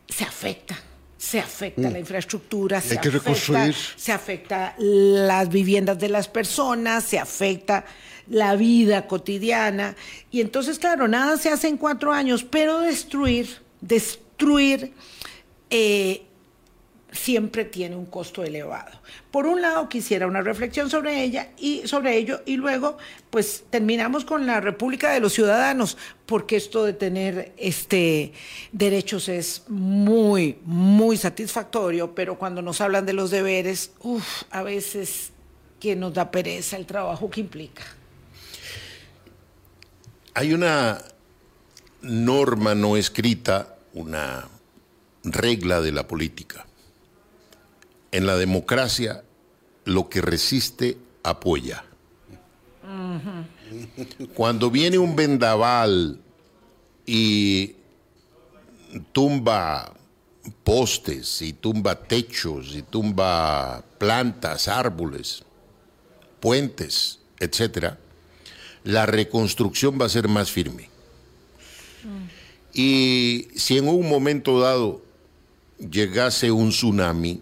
se 0.08 0.24
afecta. 0.24 0.87
Se 1.28 1.40
afecta 1.40 1.90
mm. 1.90 1.92
la 1.92 2.00
infraestructura, 2.00 2.80
se, 2.80 2.98
afecta, 2.98 3.74
se 3.98 4.12
afecta 4.14 4.76
las 4.78 5.50
viviendas 5.50 6.00
de 6.00 6.08
las 6.08 6.30
personas, 6.30 7.04
se 7.04 7.20
afecta 7.20 7.84
la 8.30 8.56
vida 8.56 9.08
cotidiana. 9.08 9.98
Y 10.32 10.40
entonces, 10.40 10.80
claro, 10.80 11.10
nada 11.10 11.36
se 11.36 11.50
hace 11.50 11.68
en 11.68 11.76
cuatro 11.76 12.14
años, 12.14 12.46
pero 12.46 12.80
destruir, 12.80 13.50
destruir 13.82 14.94
eh, 15.70 16.27
siempre 17.12 17.66
tiene 17.66 17.96
un 17.96 18.06
costo 18.06 18.44
elevado. 18.44 18.92
Por 19.32 19.46
un 19.48 19.62
lado, 19.62 19.88
quisiera 19.88 20.28
una 20.28 20.42
reflexión 20.42 20.90
sobre 20.90 21.24
ella 21.24 21.50
y 21.58 21.88
sobre 21.88 22.18
ello 22.18 22.42
y 22.46 22.58
luego, 22.58 22.98
pues 23.30 23.64
terminamos 23.70 24.26
con 24.26 24.46
la 24.46 24.60
República 24.60 25.12
de 25.12 25.20
los 25.20 25.34
Ciudadanos, 25.34 25.98
porque 26.26 26.58
esto 26.58 26.84
de 26.84 26.94
tener 26.94 27.54
este 27.58 28.34
derechos 28.72 29.30
es 29.30 29.64
muy 29.70 30.60
muy 30.66 31.18
satisfactorio, 31.18 32.14
pero 32.14 32.38
cuando 32.38 32.62
nos 32.62 32.82
hablan 32.82 33.06
de 33.06 33.14
los 33.14 33.32
deberes, 33.32 33.92
uf, 34.02 34.44
a 34.52 34.64
veces 34.64 35.32
que 35.80 35.96
nos 35.96 36.14
da 36.14 36.32
pereza 36.32 36.76
el 36.76 36.86
trabajo 36.86 37.30
que 37.30 37.40
implica. 37.40 37.84
Hay 40.34 40.54
una 40.54 41.02
norma 42.02 42.76
no 42.76 42.96
escrita, 42.98 43.76
una 43.94 44.48
regla 45.24 45.82
de 45.82 45.92
la 45.92 46.08
política 46.08 46.67
en 48.12 48.26
la 48.26 48.38
democracia 48.38 49.24
lo 49.86 50.10
que 50.10 50.22
resiste 50.22 50.98
apoya. 51.24 51.84
Cuando 54.34 54.72
viene 54.72 54.98
un 54.98 55.16
vendaval 55.16 56.20
y 57.06 57.76
tumba 59.12 59.94
postes 60.64 61.42
y 61.42 61.54
tumba 61.54 61.96
techos 61.96 62.76
y 62.76 62.82
tumba 62.82 63.84
plantas, 63.98 64.68
árboles, 64.68 65.44
puentes, 66.40 67.20
etcétera, 67.40 67.98
la 68.84 69.06
reconstrucción 69.06 70.00
va 70.00 70.06
a 70.06 70.10
ser 70.10 70.28
más 70.28 70.50
firme. 70.52 70.90
Y 72.74 73.48
si 73.56 73.78
en 73.78 73.88
un 73.88 74.08
momento 74.08 74.60
dado 74.60 75.02
llegase 75.78 76.52
un 76.52 76.70
tsunami, 76.70 77.42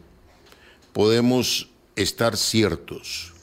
podemos 0.95 1.67
estar 1.97 2.37
ciertos 2.37 3.33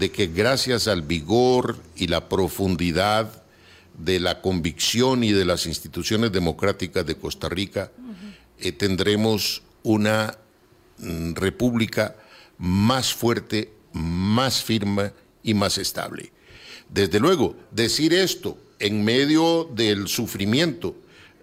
de 0.00 0.10
que 0.10 0.26
gracias 0.26 0.88
al 0.88 1.02
vigor 1.02 1.76
y 1.94 2.08
la 2.08 2.28
profundidad 2.28 3.44
de 3.96 4.18
la 4.18 4.40
convicción 4.40 5.22
y 5.22 5.30
de 5.30 5.44
las 5.44 5.66
instituciones 5.66 6.32
democráticas 6.32 7.06
de 7.06 7.14
Costa 7.14 7.48
Rica, 7.48 7.92
eh, 8.58 8.72
tendremos 8.72 9.62
una 9.84 10.38
mm, 10.98 11.34
república 11.34 12.16
más 12.58 13.14
fuerte, 13.14 13.72
más 13.92 14.64
firme 14.64 15.12
y 15.44 15.54
más 15.54 15.78
estable. 15.78 16.32
Desde 16.88 17.20
luego, 17.20 17.54
decir 17.70 18.12
esto 18.12 18.58
en 18.80 19.04
medio 19.04 19.70
del 19.72 20.08
sufrimiento 20.08 20.96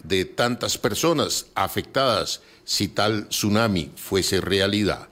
de 0.04 0.26
tantas 0.26 0.78
personas 0.78 1.46
afectadas 1.56 2.42
si 2.66 2.90
tal 2.90 3.30
tsunami 3.30 3.92
fuese 3.96 4.42
realidad, 4.42 5.08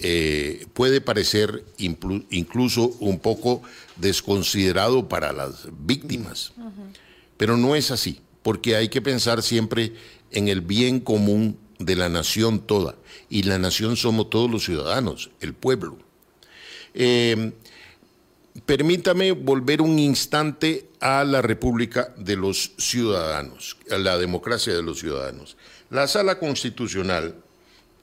eh, 0.00 0.66
puede 0.74 1.00
parecer 1.00 1.64
incluso 1.78 2.94
un 3.00 3.18
poco 3.18 3.62
desconsiderado 3.96 5.08
para 5.08 5.32
las 5.32 5.68
víctimas. 5.80 6.52
Pero 7.36 7.56
no 7.56 7.74
es 7.74 7.90
así, 7.90 8.20
porque 8.42 8.76
hay 8.76 8.88
que 8.88 9.02
pensar 9.02 9.42
siempre 9.42 9.94
en 10.30 10.48
el 10.48 10.60
bien 10.60 11.00
común 11.00 11.58
de 11.78 11.96
la 11.96 12.08
nación 12.08 12.60
toda. 12.60 12.96
Y 13.28 13.42
la 13.42 13.58
nación 13.58 13.96
somos 13.96 14.30
todos 14.30 14.50
los 14.50 14.64
ciudadanos, 14.64 15.30
el 15.40 15.54
pueblo. 15.54 15.98
Eh, 16.94 17.52
permítame 18.66 19.32
volver 19.32 19.82
un 19.82 19.98
instante 19.98 20.90
a 21.00 21.24
la 21.24 21.42
República 21.42 22.14
de 22.16 22.36
los 22.36 22.72
Ciudadanos, 22.78 23.76
a 23.90 23.98
la 23.98 24.18
democracia 24.18 24.74
de 24.74 24.82
los 24.82 25.00
ciudadanos. 25.00 25.56
La 25.90 26.06
Sala 26.06 26.38
Constitucional 26.38 27.36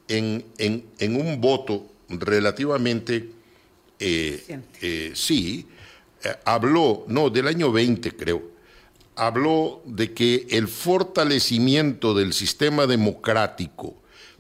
en, 0.07 0.85
un 0.99 1.41
voto 1.41 1.85
relativamente, 2.09 3.29
eh, 3.99 4.59
eh, 4.81 5.11
sí, 5.15 5.67
eh, 6.23 6.35
habló, 6.45 7.05
no, 7.07 7.29
del 7.29 7.47
año 7.47 7.71
20 7.71 8.15
creo, 8.15 8.43
habló 9.15 9.81
de 9.85 10.13
que 10.13 10.47
el 10.49 10.67
fortalecimiento 10.67 12.13
del 12.13 12.33
sistema 12.33 12.85
democrático 12.87 13.95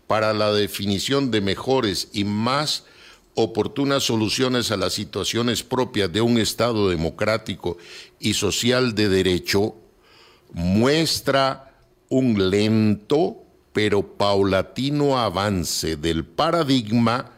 para 0.07 0.33
la 0.33 0.51
definición 0.51 1.31
de 1.31 1.41
mejores 1.41 2.09
y 2.13 2.25
más 2.25 2.83
oportunas 3.33 4.03
soluciones 4.03 4.71
a 4.71 4.77
las 4.77 4.93
situaciones 4.93 5.63
propias 5.63 6.11
de 6.11 6.21
un 6.21 6.37
Estado 6.37 6.89
democrático 6.89 7.77
y 8.19 8.33
social 8.33 8.95
de 8.95 9.09
derecho 9.09 9.75
muestra 10.53 11.73
un 12.07 12.49
lento 12.49 13.44
pero 13.75 14.15
paulatino 14.15 15.19
avance 15.19 15.97
del 15.97 16.23
paradigma 16.23 17.33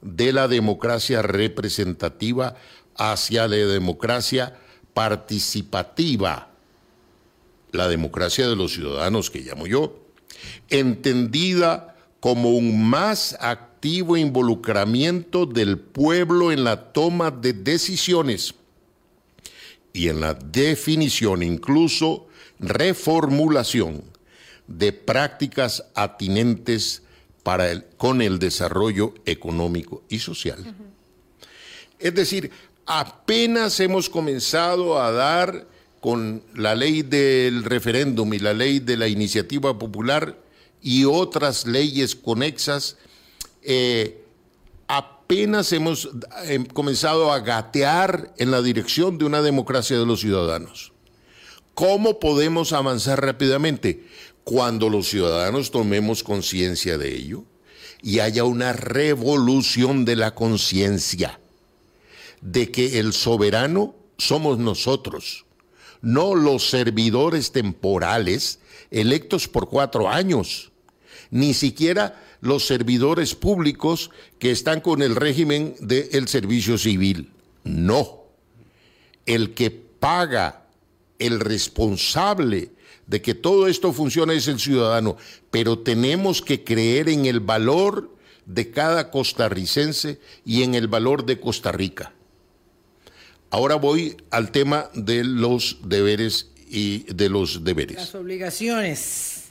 de 0.00 0.32
la 0.32 0.46
democracia 0.46 1.22
representativa 1.22 2.54
hacia 2.94 3.48
la 3.48 3.56
democracia 3.56 4.56
participativa, 4.94 6.52
la 7.72 7.88
democracia 7.88 8.48
de 8.48 8.54
los 8.54 8.74
ciudadanos 8.74 9.28
que 9.28 9.40
llamo 9.40 9.66
yo, 9.66 10.06
entendida 10.70 11.96
como 12.20 12.50
un 12.50 12.88
más 12.88 13.36
activo 13.40 14.16
involucramiento 14.16 15.46
del 15.46 15.80
pueblo 15.80 16.52
en 16.52 16.62
la 16.62 16.92
toma 16.92 17.32
de 17.32 17.54
decisiones 17.54 18.54
y 19.92 20.06
en 20.06 20.20
la 20.20 20.34
definición, 20.34 21.42
incluso 21.42 22.28
reformulación 22.60 24.11
de 24.78 24.92
prácticas 24.92 25.84
atinentes 25.94 27.02
para 27.42 27.70
el, 27.70 27.84
con 27.96 28.22
el 28.22 28.38
desarrollo 28.38 29.14
económico 29.26 30.02
y 30.08 30.18
social. 30.18 30.74
Es 31.98 32.14
decir, 32.14 32.50
apenas 32.86 33.78
hemos 33.80 34.08
comenzado 34.08 35.00
a 35.00 35.12
dar 35.12 35.66
con 36.00 36.42
la 36.54 36.74
ley 36.74 37.02
del 37.02 37.64
referéndum 37.64 38.34
y 38.34 38.38
la 38.38 38.54
ley 38.54 38.80
de 38.80 38.96
la 38.96 39.06
iniciativa 39.06 39.78
popular 39.78 40.36
y 40.82 41.04
otras 41.04 41.64
leyes 41.64 42.16
conexas, 42.16 42.96
eh, 43.62 44.24
apenas 44.88 45.72
hemos 45.72 46.10
eh, 46.46 46.64
comenzado 46.72 47.32
a 47.32 47.38
gatear 47.38 48.34
en 48.38 48.50
la 48.50 48.62
dirección 48.62 49.16
de 49.16 49.26
una 49.26 49.42
democracia 49.42 49.96
de 49.96 50.04
los 50.06 50.20
ciudadanos. 50.20 50.92
¿Cómo 51.74 52.18
podemos 52.18 52.72
avanzar 52.72 53.24
rápidamente? 53.24 54.04
Cuando 54.44 54.88
los 54.88 55.08
ciudadanos 55.08 55.70
tomemos 55.70 56.22
conciencia 56.22 56.98
de 56.98 57.14
ello 57.14 57.44
y 58.02 58.18
haya 58.18 58.44
una 58.44 58.72
revolución 58.72 60.04
de 60.04 60.16
la 60.16 60.34
conciencia 60.34 61.38
de 62.40 62.70
que 62.72 62.98
el 62.98 63.12
soberano 63.12 63.94
somos 64.18 64.58
nosotros, 64.58 65.46
no 66.00 66.34
los 66.34 66.68
servidores 66.68 67.52
temporales 67.52 68.58
electos 68.90 69.48
por 69.48 69.68
cuatro 69.68 70.08
años, 70.08 70.72
ni 71.30 71.54
siquiera 71.54 72.20
los 72.40 72.66
servidores 72.66 73.36
públicos 73.36 74.10
que 74.40 74.50
están 74.50 74.80
con 74.80 75.00
el 75.00 75.14
régimen 75.14 75.76
del 75.80 76.26
servicio 76.26 76.76
civil. 76.76 77.30
No, 77.62 78.24
el 79.24 79.54
que 79.54 79.70
paga, 79.70 80.66
el 81.20 81.38
responsable 81.38 82.72
de 83.12 83.20
que 83.20 83.34
todo 83.34 83.68
esto 83.68 83.92
funcione 83.92 84.36
es 84.36 84.48
el 84.48 84.58
ciudadano, 84.58 85.18
pero 85.50 85.78
tenemos 85.78 86.40
que 86.40 86.64
creer 86.64 87.10
en 87.10 87.26
el 87.26 87.40
valor 87.40 88.10
de 88.46 88.70
cada 88.70 89.10
costarricense 89.10 90.18
y 90.46 90.62
en 90.62 90.74
el 90.74 90.88
valor 90.88 91.26
de 91.26 91.38
Costa 91.38 91.72
Rica. 91.72 92.14
Ahora 93.50 93.74
voy 93.74 94.16
al 94.30 94.50
tema 94.50 94.88
de 94.94 95.24
los 95.24 95.80
deberes 95.84 96.48
y 96.70 97.00
de 97.12 97.28
los 97.28 97.64
deberes. 97.64 97.96
Las 97.96 98.14
obligaciones. 98.14 99.42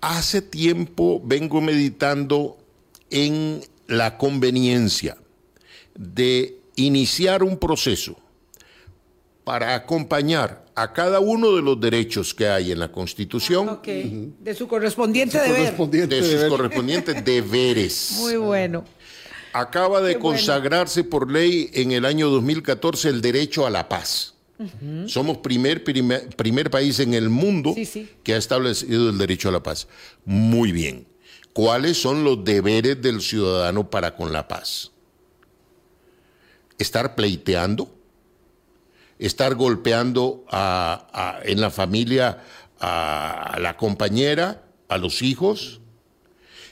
Hace 0.00 0.40
tiempo 0.40 1.20
vengo 1.24 1.60
meditando 1.60 2.58
en 3.10 3.60
la 3.88 4.18
conveniencia 4.18 5.18
de 5.96 6.60
iniciar 6.76 7.42
un 7.42 7.58
proceso 7.58 8.16
para 9.44 9.74
acompañar 9.74 10.64
a 10.74 10.92
cada 10.92 11.20
uno 11.20 11.54
de 11.54 11.62
los 11.62 11.78
derechos 11.80 12.34
que 12.34 12.48
hay 12.48 12.72
en 12.72 12.78
la 12.80 12.90
Constitución. 12.90 13.80
De 13.84 14.54
su 14.54 14.66
correspondiente 14.66 15.38
Su 15.38 15.44
deber. 15.44 15.58
correspondiente 15.60 16.14
de 16.16 16.22
sus 16.22 16.30
deber. 16.32 16.48
correspondientes 16.48 17.24
deberes. 17.24 18.12
Muy 18.20 18.36
bueno. 18.36 18.84
Acaba 19.52 20.00
de 20.00 20.14
Qué 20.14 20.18
bueno. 20.18 20.36
consagrarse 20.38 21.04
por 21.04 21.30
ley 21.30 21.70
en 21.74 21.92
el 21.92 22.04
año 22.06 22.28
2014 22.30 23.08
el 23.10 23.20
derecho 23.20 23.66
a 23.66 23.70
la 23.70 23.88
paz. 23.88 24.32
Somos 25.06 25.38
primer, 25.38 25.82
primer, 25.84 26.28
primer 26.36 26.70
país 26.70 26.98
en 27.00 27.12
el 27.12 27.28
mundo 27.28 27.72
Sí, 27.74 27.84
sí. 27.84 28.08
que 28.22 28.34
ha 28.34 28.36
establecido 28.36 29.10
el 29.10 29.18
derecho 29.18 29.48
a 29.48 29.52
la 29.52 29.62
paz. 29.62 29.88
Muy 30.24 30.72
bien. 30.72 31.06
¿Cuáles 31.52 32.00
son 32.00 32.24
los 32.24 32.42
deberes 32.44 33.00
del 33.02 33.20
ciudadano 33.20 33.90
para 33.90 34.16
con 34.16 34.32
la 34.32 34.48
paz? 34.48 34.90
Estar 36.78 37.14
pleiteando, 37.14 37.92
estar 39.18 39.54
golpeando 39.54 40.44
a- 40.50 41.06
a- 41.12 41.40
en 41.44 41.60
la 41.60 41.70
familia 41.70 42.42
a, 42.80 43.56
la 43.60 43.76
compañera, 43.76 44.62
a 44.88 44.98
los 44.98 45.22
hijos, 45.22 45.80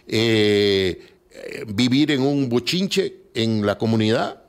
eh, 0.07 1.09
eh, 1.30 1.64
vivir 1.68 2.11
en 2.11 2.22
un 2.22 2.49
bochinche 2.49 3.16
en 3.34 3.64
la 3.64 3.78
comunidad. 3.78 4.43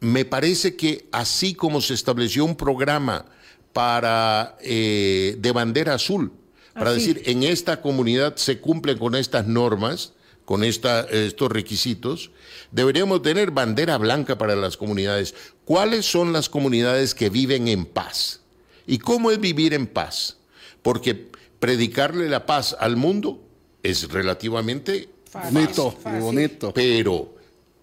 Me 0.00 0.24
parece 0.24 0.76
que 0.76 1.08
así 1.12 1.54
como 1.54 1.80
se 1.80 1.94
estableció 1.94 2.44
un 2.44 2.56
programa 2.56 3.24
para 3.72 4.56
eh, 4.60 5.36
de 5.38 5.52
bandera 5.52 5.94
azul, 5.94 6.32
para 6.74 6.90
Así. 6.90 6.98
decir 7.00 7.22
en 7.26 7.42
esta 7.42 7.80
comunidad 7.80 8.36
se 8.36 8.60
cumplen 8.60 8.98
con 8.98 9.14
estas 9.14 9.46
normas, 9.46 10.12
con 10.48 10.64
esta- 10.64 11.02
estos 11.10 11.52
requisitos, 11.52 12.30
deberíamos 12.72 13.20
tener 13.20 13.50
bandera 13.50 13.98
blanca 13.98 14.38
para 14.38 14.56
las 14.56 14.78
comunidades. 14.78 15.34
¿Cuáles 15.66 16.06
son 16.10 16.32
las 16.32 16.48
comunidades 16.48 17.14
que 17.14 17.28
viven 17.28 17.68
en 17.68 17.84
paz? 17.84 18.40
¿Y 18.86 18.96
cómo 18.96 19.30
es 19.30 19.38
vivir 19.38 19.74
en 19.74 19.86
paz? 19.86 20.38
Porque 20.80 21.28
predicarle 21.58 22.30
la 22.30 22.46
paz 22.46 22.74
al 22.80 22.96
mundo 22.96 23.42
es 23.82 24.08
relativamente 24.10 25.10
Bonito, 25.52 25.90
Fácil. 25.90 26.20
bonito. 26.22 26.72
pero 26.72 27.34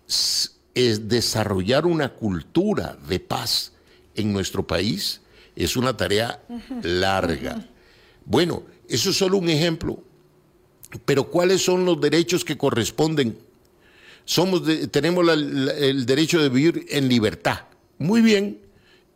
es 0.07 1.07
desarrollar 1.07 1.85
una 1.85 2.13
cultura 2.13 2.97
de 3.07 3.19
paz 3.19 3.73
en 4.15 4.33
nuestro 4.33 4.65
país 4.65 5.21
es 5.55 5.75
una 5.77 5.95
tarea 5.95 6.41
larga. 6.81 7.63
Bueno, 8.25 8.63
eso 8.89 9.11
es 9.11 9.17
solo 9.17 9.37
un 9.37 9.49
ejemplo. 9.49 9.99
Pero 11.05 11.25
¿cuáles 11.25 11.63
son 11.63 11.85
los 11.85 11.99
derechos 11.99 12.45
que 12.45 12.57
corresponden? 12.57 13.37
Somos 14.23 14.63
tenemos 14.91 15.27
el 15.27 16.05
derecho 16.05 16.41
de 16.41 16.49
vivir 16.49 16.85
en 16.89 17.07
libertad. 17.07 17.61
Muy 17.97 18.21
bien. 18.21 18.59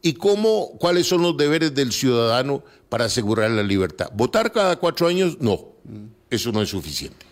¿Y 0.02 0.14
cómo, 0.14 0.72
cuáles 0.78 1.08
son 1.08 1.22
los 1.22 1.36
deberes 1.36 1.74
del 1.76 1.92
ciudadano 1.92 2.64
para 2.88 3.06
asegurar 3.06 3.52
la 3.52 3.64
libertad? 3.64 4.10
¿Votar 4.14 4.52
cada 4.52 4.78
cuatro 4.78 5.08
años? 5.08 5.38
No. 5.42 5.66
Eso 6.30 6.52
no 6.52 6.62
es 6.62 6.70
suficiente. 6.70 7.26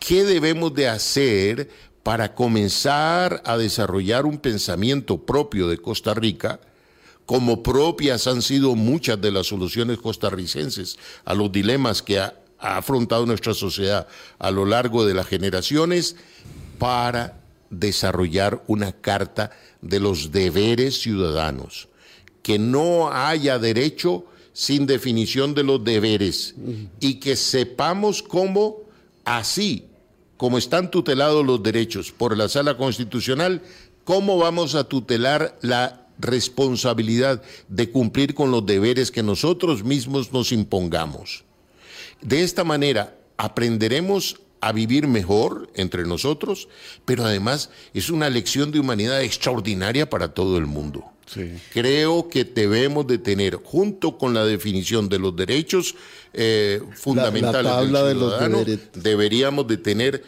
¿Qué 0.00 0.24
debemos 0.24 0.74
de 0.74 0.88
hacer 0.88 1.68
para 2.02 2.34
comenzar 2.34 3.42
a 3.44 3.56
desarrollar 3.56 4.26
un 4.26 4.38
pensamiento 4.38 5.18
propio 5.18 5.68
de 5.68 5.78
Costa 5.78 6.14
Rica, 6.14 6.60
como 7.26 7.62
propias 7.62 8.26
han 8.26 8.42
sido 8.42 8.74
muchas 8.74 9.20
de 9.20 9.30
las 9.30 9.46
soluciones 9.46 9.98
costarricenses 9.98 10.98
a 11.24 11.34
los 11.34 11.52
dilemas 11.52 12.02
que 12.02 12.18
ha, 12.18 12.34
ha 12.62 12.78
afrontado 12.78 13.26
nuestra 13.26 13.52
sociedad 13.52 14.06
a 14.38 14.50
lo 14.50 14.64
largo 14.64 15.04
de 15.04 15.14
las 15.14 15.26
generaciones, 15.26 16.16
para 16.78 17.38
desarrollar 17.70 18.62
una 18.66 18.92
carta 18.92 19.50
de 19.82 20.00
los 20.00 20.32
deberes 20.32 21.00
ciudadanos? 21.00 21.88
Que 22.42 22.58
no 22.58 23.12
haya 23.12 23.58
derecho 23.58 24.24
sin 24.52 24.86
definición 24.86 25.54
de 25.54 25.62
los 25.62 25.84
deberes 25.84 26.54
y 27.00 27.14
que 27.14 27.36
sepamos 27.36 28.22
cómo 28.22 28.78
así 29.24 29.86
como 30.42 30.58
están 30.58 30.90
tutelados 30.90 31.46
los 31.46 31.62
derechos 31.62 32.10
por 32.10 32.36
la 32.36 32.48
sala 32.48 32.76
constitucional, 32.76 33.62
¿cómo 34.02 34.38
vamos 34.38 34.74
a 34.74 34.82
tutelar 34.82 35.56
la 35.62 36.08
responsabilidad 36.18 37.42
de 37.68 37.90
cumplir 37.92 38.34
con 38.34 38.50
los 38.50 38.66
deberes 38.66 39.12
que 39.12 39.22
nosotros 39.22 39.84
mismos 39.84 40.32
nos 40.32 40.50
impongamos? 40.50 41.44
De 42.22 42.42
esta 42.42 42.64
manera 42.64 43.16
aprenderemos 43.36 44.40
a 44.60 44.70
vivir 44.72 45.08
mejor 45.08 45.68
entre 45.74 46.04
nosotros, 46.04 46.68
pero 47.04 47.24
además 47.24 47.70
es 47.94 48.10
una 48.10 48.30
lección 48.30 48.70
de 48.70 48.78
humanidad 48.78 49.20
extraordinaria 49.22 50.08
para 50.08 50.34
todo 50.34 50.56
el 50.56 50.66
mundo. 50.66 51.04
Sí. 51.26 51.50
Creo 51.72 52.28
que 52.28 52.44
debemos 52.44 53.06
de 53.08 53.18
tener, 53.18 53.56
junto 53.56 54.18
con 54.18 54.34
la 54.34 54.44
definición 54.44 55.08
de 55.08 55.18
los 55.18 55.34
derechos 55.34 55.96
eh, 56.32 56.80
fundamentales 56.94 57.72
tabla 57.72 58.02
de 58.02 58.08
del 58.08 58.18
ciudadano, 58.18 58.64
deberíamos 58.94 59.66
de 59.66 59.76
tener 59.78 60.24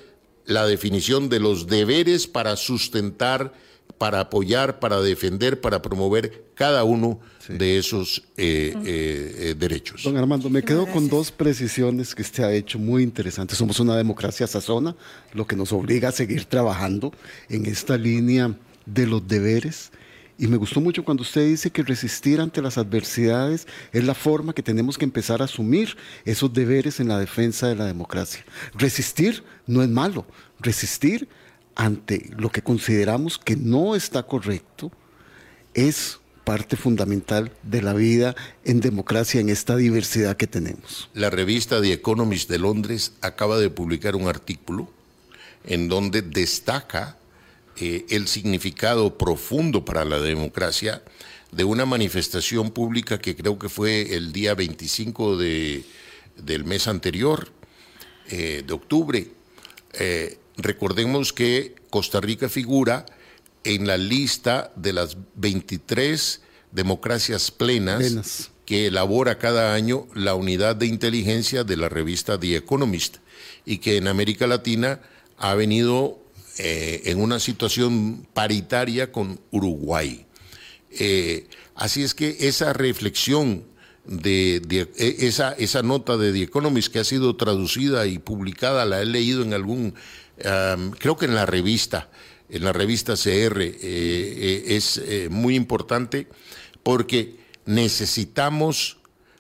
la 0.46 0.66
definición 0.66 1.28
de 1.28 1.40
los 1.40 1.68
deberes 1.68 2.26
para 2.26 2.56
sustentar, 2.56 3.52
para 3.98 4.20
apoyar, 4.20 4.78
para 4.80 5.00
defender, 5.00 5.60
para 5.60 5.80
promover 5.80 6.44
cada 6.54 6.84
uno 6.84 7.20
de 7.48 7.78
esos 7.78 8.22
eh, 8.36 8.74
eh, 8.84 9.36
eh, 9.38 9.54
derechos. 9.56 10.02
Don 10.02 10.16
Armando, 10.16 10.48
me 10.48 10.62
quedo 10.62 10.86
con 10.86 11.08
dos 11.08 11.30
precisiones 11.30 12.14
que 12.14 12.22
usted 12.22 12.44
ha 12.44 12.52
hecho 12.52 12.78
muy 12.78 13.02
interesantes. 13.02 13.58
Somos 13.58 13.80
una 13.80 13.96
democracia 13.96 14.46
sazona, 14.46 14.96
lo 15.32 15.46
que 15.46 15.56
nos 15.56 15.72
obliga 15.72 16.08
a 16.08 16.12
seguir 16.12 16.44
trabajando 16.44 17.12
en 17.48 17.66
esta 17.66 17.96
línea 17.96 18.54
de 18.86 19.06
los 19.06 19.26
deberes. 19.26 19.90
Y 20.36 20.48
me 20.48 20.56
gustó 20.56 20.80
mucho 20.80 21.04
cuando 21.04 21.22
usted 21.22 21.46
dice 21.46 21.70
que 21.70 21.84
resistir 21.84 22.40
ante 22.40 22.60
las 22.60 22.76
adversidades 22.76 23.68
es 23.92 24.04
la 24.04 24.14
forma 24.14 24.52
que 24.52 24.64
tenemos 24.64 24.98
que 24.98 25.04
empezar 25.04 25.40
a 25.40 25.44
asumir 25.44 25.96
esos 26.24 26.52
deberes 26.52 26.98
en 26.98 27.08
la 27.08 27.20
defensa 27.20 27.68
de 27.68 27.76
la 27.76 27.84
democracia. 27.84 28.44
Resistir 28.74 29.44
no 29.66 29.82
es 29.82 29.88
malo. 29.88 30.26
Resistir 30.58 31.28
ante 31.74 32.30
lo 32.36 32.50
que 32.50 32.62
consideramos 32.62 33.38
que 33.38 33.56
no 33.56 33.94
está 33.94 34.24
correcto 34.24 34.90
es 35.74 36.18
parte 36.44 36.76
fundamental 36.76 37.50
de 37.62 37.82
la 37.82 37.94
vida 37.94 38.36
en 38.64 38.80
democracia, 38.80 39.40
en 39.40 39.48
esta 39.48 39.76
diversidad 39.76 40.36
que 40.36 40.46
tenemos. 40.46 41.08
La 41.14 41.30
revista 41.30 41.80
The 41.80 41.92
Economist 41.92 42.50
de 42.50 42.58
Londres 42.58 43.12
acaba 43.22 43.58
de 43.58 43.70
publicar 43.70 44.14
un 44.14 44.28
artículo 44.28 44.88
en 45.64 45.88
donde 45.88 46.22
destaca 46.22 47.16
eh, 47.76 48.04
el 48.10 48.28
significado 48.28 49.16
profundo 49.16 49.84
para 49.84 50.04
la 50.04 50.20
democracia 50.20 51.02
de 51.50 51.64
una 51.64 51.86
manifestación 51.86 52.70
pública 52.70 53.18
que 53.18 53.34
creo 53.34 53.58
que 53.58 53.68
fue 53.68 54.14
el 54.14 54.32
día 54.32 54.54
25 54.54 55.36
de, 55.38 55.84
del 56.36 56.64
mes 56.64 56.88
anterior, 56.88 57.50
eh, 58.28 58.62
de 58.66 58.72
octubre. 58.74 59.28
Eh, 59.94 60.38
recordemos 60.56 61.32
que 61.32 61.74
Costa 61.90 62.20
Rica 62.20 62.48
figura 62.48 63.06
en 63.64 63.86
la 63.86 63.96
lista 63.96 64.72
de 64.76 64.92
las 64.92 65.16
23 65.36 66.40
democracias 66.72 67.50
plenas, 67.50 68.50
que 68.66 68.86
elabora 68.86 69.38
cada 69.38 69.74
año 69.74 70.06
la 70.14 70.34
unidad 70.34 70.76
de 70.76 70.86
inteligencia 70.86 71.64
de 71.64 71.76
la 71.76 71.88
revista 71.88 72.38
The 72.38 72.56
Economist 72.56 73.16
y 73.64 73.78
que 73.78 73.96
en 73.96 74.08
América 74.08 74.46
Latina 74.46 75.00
ha 75.38 75.54
venido 75.54 76.18
eh, 76.58 77.02
en 77.06 77.20
una 77.20 77.40
situación 77.40 78.26
paritaria 78.32 79.12
con 79.12 79.40
Uruguay. 79.50 80.26
Eh, 80.90 81.46
así 81.74 82.02
es 82.02 82.14
que 82.14 82.36
esa 82.40 82.72
reflexión 82.72 83.64
de, 84.06 84.56
e, 84.96 85.16
esa, 85.26 85.52
esa 85.52 85.82
nota 85.82 86.16
de 86.16 86.32
The 86.32 86.42
Economist 86.42 86.92
que 86.92 87.00
ha 87.00 87.04
sido 87.04 87.36
traducida 87.36 88.06
y 88.06 88.18
publicada, 88.18 88.84
la 88.84 89.02
he 89.02 89.06
leído 89.06 89.42
en 89.42 89.54
algún, 89.54 89.94
creo 90.36 91.16
que 91.16 91.26
en 91.26 91.34
la 91.34 91.46
revista, 91.46 92.10
en 92.48 92.64
la 92.64 92.72
revista 92.72 93.14
CR, 93.14 93.60
eh, 93.60 94.64
es 94.68 95.00
muy 95.30 95.54
importante 95.54 96.28
porque 96.82 97.36
necesitamos 97.64 98.98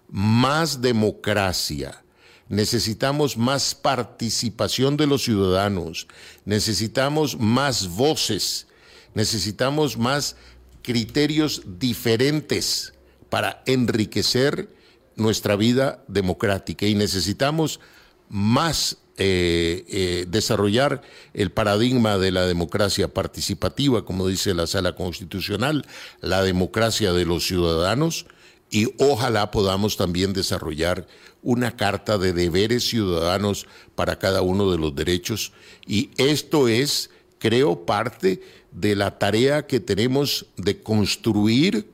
más 0.08 0.80
democracia 0.80 2.04
necesitamos 2.48 3.36
más 3.36 3.74
participación 3.74 4.96
de 4.96 5.06
los 5.06 5.24
ciudadanos, 5.24 6.06
necesitamos 6.44 7.38
más 7.38 7.88
voces, 7.88 8.66
necesitamos 9.14 9.96
más 9.96 10.36
criterios 10.82 11.62
diferentes 11.78 12.92
para 13.30 13.62
enriquecer 13.66 14.68
nuestra 15.16 15.56
vida 15.56 16.04
democrática 16.08 16.86
y 16.86 16.94
necesitamos 16.94 17.80
más 18.28 18.98
eh, 19.16 19.84
eh, 19.88 20.26
desarrollar 20.28 21.02
el 21.34 21.52
paradigma 21.52 22.18
de 22.18 22.32
la 22.32 22.46
democracia 22.46 23.06
participativa, 23.06 24.04
como 24.04 24.26
dice 24.26 24.54
la 24.54 24.66
sala 24.66 24.96
constitucional, 24.96 25.86
la 26.20 26.42
democracia 26.42 27.12
de 27.12 27.24
los 27.24 27.46
ciudadanos, 27.46 28.26
y 28.70 28.92
ojalá 28.98 29.52
podamos 29.52 29.96
también 29.96 30.32
desarrollar 30.32 31.06
una 31.42 31.76
carta 31.76 32.18
de 32.18 32.32
deberes 32.32 32.88
ciudadanos 32.88 33.66
para 33.94 34.18
cada 34.18 34.42
uno 34.42 34.72
de 34.72 34.78
los 34.78 34.96
derechos. 34.96 35.52
Y 35.86 36.10
esto 36.16 36.66
es, 36.66 37.10
creo, 37.38 37.86
parte 37.86 38.42
de 38.72 38.96
la 38.96 39.18
tarea 39.18 39.66
que 39.66 39.78
tenemos 39.78 40.46
de 40.56 40.82
construir 40.82 41.86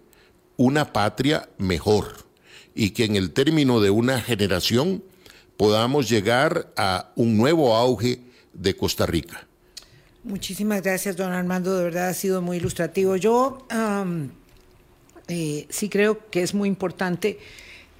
una 0.56 0.92
patria 0.92 1.50
mejor 1.58 2.24
y 2.74 2.90
que 2.90 3.04
en 3.04 3.16
el 3.16 3.32
término 3.32 3.80
de 3.80 3.90
una 3.90 4.20
generación 4.20 5.02
podamos 5.60 6.08
llegar 6.08 6.72
a 6.74 7.12
un 7.16 7.36
nuevo 7.36 7.76
auge 7.76 8.20
de 8.54 8.74
Costa 8.74 9.04
Rica. 9.04 9.46
Muchísimas 10.24 10.80
gracias, 10.80 11.18
don 11.18 11.34
Armando, 11.34 11.76
de 11.76 11.84
verdad 11.84 12.08
ha 12.08 12.14
sido 12.14 12.40
muy 12.40 12.56
ilustrativo. 12.56 13.16
Yo 13.16 13.58
eh, 15.28 15.66
sí 15.68 15.90
creo 15.90 16.30
que 16.30 16.40
es 16.40 16.54
muy 16.54 16.66
importante 16.66 17.38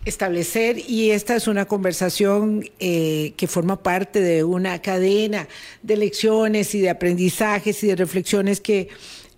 establecer, 0.07 0.79
y 0.79 1.11
esta 1.11 1.37
es 1.37 1.49
una 1.49 1.67
conversación 1.67 2.65
eh, 2.79 3.35
que 3.37 3.47
forma 3.47 3.83
parte 3.83 4.23
de 4.23 4.43
una 4.43 4.81
cadena 4.81 5.47
de 5.83 5.99
lecciones 5.99 6.75
y 6.75 6.81
de 6.81 6.89
aprendizajes 6.89 7.85
y 7.85 7.89
de 7.89 7.97
reflexiones 7.97 8.63
que 8.63 8.89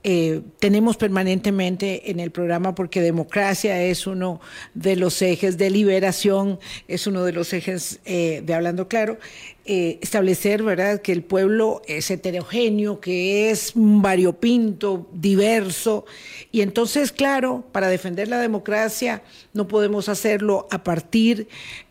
eh, 0.05 0.43
tenemos 0.59 0.97
permanentemente 0.97 2.11
en 2.11 2.19
el 2.19 2.33
programa 2.33 2.75
porque 2.75 3.01
democracia 3.01 3.81
es 3.85 4.09
uno 4.09 4.41
de 4.75 4.97
los 4.97 5.23
ejes 5.23 5.59
de 5.59 5.71
liberación, 5.71 6.59
es 6.89 7.07
uno 7.07 7.25
de 7.25 7.33
los 7.33 7.53
ejes 7.53 8.01
eh, 8.05 8.43
de 8.45 8.55
Hablando 8.55 8.89
Claro, 8.89 9.19
eh, 9.65 10.01
establecer 10.03 10.65
¿verdad? 10.65 11.03
que 11.03 11.13
el 11.13 11.23
pueblo 11.23 11.83
es 11.87 12.11
heterogéneo, 12.11 12.99
que 12.99 13.51
es 13.51 13.73
variopinto, 13.77 15.09
diverso, 15.13 16.05
y 16.51 16.63
entonces, 16.63 17.13
claro, 17.13 17.65
para 17.71 17.87
defender 17.87 18.27
la 18.27 18.41
democracia 18.41 19.23
no 19.53 19.69
podemos 19.69 20.09
hacerlo 20.09 20.67
a 20.73 20.83
partir 20.83 21.47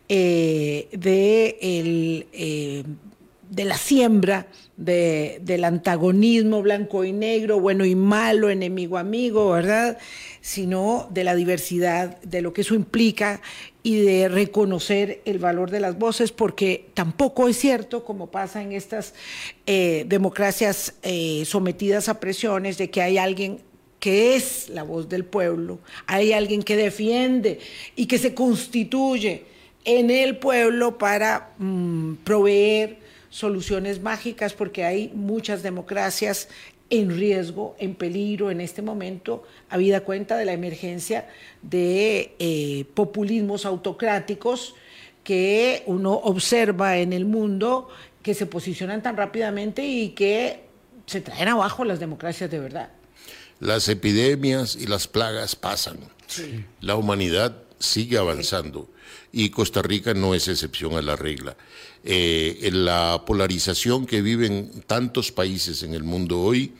de 0.08 1.58
el 1.62 2.84
de 3.52 3.66
la 3.66 3.76
siembra 3.76 4.46
del 4.78 5.64
antagonismo 5.64 6.62
blanco 6.62 7.04
y 7.04 7.12
negro, 7.12 7.60
bueno 7.60 7.84
y 7.84 7.94
malo, 7.94 8.48
enemigo 8.48 8.96
amigo, 8.96 9.50
¿verdad? 9.50 9.98
Sino 10.40 11.06
de 11.10 11.22
la 11.22 11.34
diversidad, 11.34 12.18
de 12.22 12.40
lo 12.40 12.54
que 12.54 12.62
eso 12.62 12.74
implica 12.74 13.42
y 13.82 14.00
de 14.00 14.28
reconocer 14.28 15.20
el 15.26 15.38
valor 15.38 15.70
de 15.70 15.80
las 15.80 15.98
voces, 15.98 16.32
porque 16.32 16.86
tampoco 16.94 17.46
es 17.46 17.58
cierto, 17.58 18.04
como 18.04 18.30
pasa 18.30 18.62
en 18.62 18.72
estas 18.72 19.12
eh, 19.66 20.06
democracias 20.08 20.94
eh, 21.02 21.44
sometidas 21.44 22.08
a 22.08 22.20
presiones, 22.20 22.78
de 22.78 22.88
que 22.88 23.02
hay 23.02 23.18
alguien 23.18 23.60
que 24.00 24.34
es 24.34 24.70
la 24.70 24.82
voz 24.82 25.10
del 25.10 25.26
pueblo, 25.26 25.78
hay 26.06 26.32
alguien 26.32 26.62
que 26.62 26.76
defiende 26.76 27.60
y 27.96 28.06
que 28.06 28.16
se 28.16 28.32
constituye 28.32 29.44
en 29.84 30.10
el 30.10 30.38
pueblo 30.38 30.96
para 30.96 31.50
mm, 31.58 32.14
proveer 32.24 33.01
soluciones 33.32 34.02
mágicas 34.02 34.52
porque 34.52 34.84
hay 34.84 35.10
muchas 35.14 35.62
democracias 35.62 36.48
en 36.90 37.16
riesgo, 37.16 37.74
en 37.78 37.94
peligro 37.94 38.50
en 38.50 38.60
este 38.60 38.82
momento, 38.82 39.42
habida 39.70 40.02
cuenta 40.02 40.36
de 40.36 40.44
la 40.44 40.52
emergencia 40.52 41.26
de 41.62 42.34
eh, 42.38 42.84
populismos 42.92 43.64
autocráticos 43.64 44.74
que 45.24 45.82
uno 45.86 46.12
observa 46.12 46.98
en 46.98 47.14
el 47.14 47.24
mundo 47.24 47.88
que 48.22 48.34
se 48.34 48.44
posicionan 48.44 49.02
tan 49.02 49.16
rápidamente 49.16 49.82
y 49.82 50.10
que 50.10 50.60
se 51.06 51.22
traen 51.22 51.48
abajo 51.48 51.86
las 51.86 52.00
democracias 52.00 52.50
de 52.50 52.58
verdad. 52.58 52.90
Las 53.58 53.88
epidemias 53.88 54.76
y 54.76 54.86
las 54.86 55.08
plagas 55.08 55.56
pasan. 55.56 55.96
La 56.82 56.96
humanidad 56.96 57.56
sigue 57.78 58.18
avanzando 58.18 58.91
y 59.32 59.50
Costa 59.50 59.82
Rica 59.82 60.14
no 60.14 60.34
es 60.34 60.48
excepción 60.48 60.94
a 60.94 61.02
la 61.02 61.16
regla. 61.16 61.56
Eh, 62.04 62.58
en 62.62 62.84
la 62.84 63.22
polarización 63.26 64.06
que 64.06 64.22
viven 64.22 64.82
tantos 64.86 65.32
países 65.32 65.82
en 65.82 65.94
el 65.94 66.02
mundo 66.02 66.40
hoy 66.40 66.72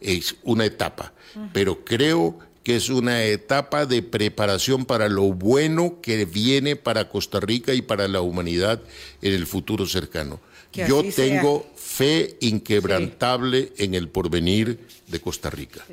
es 0.00 0.36
una 0.42 0.64
etapa, 0.64 1.12
pero 1.52 1.84
creo 1.84 2.38
que 2.62 2.76
es 2.76 2.88
una 2.88 3.22
etapa 3.24 3.86
de 3.86 4.02
preparación 4.02 4.86
para 4.86 5.08
lo 5.08 5.24
bueno 5.32 6.00
que 6.00 6.24
viene 6.24 6.76
para 6.76 7.08
Costa 7.08 7.38
Rica 7.38 7.74
y 7.74 7.82
para 7.82 8.08
la 8.08 8.20
humanidad 8.20 8.82
en 9.22 9.32
el 9.34 9.46
futuro 9.46 9.86
cercano. 9.86 10.40
Yo 10.72 11.04
tengo 11.04 11.70
fe 11.76 12.36
inquebrantable 12.40 13.72
en 13.76 13.94
el 13.94 14.08
porvenir 14.08 14.80
de 15.06 15.20
Costa 15.20 15.50
Rica. 15.50 15.84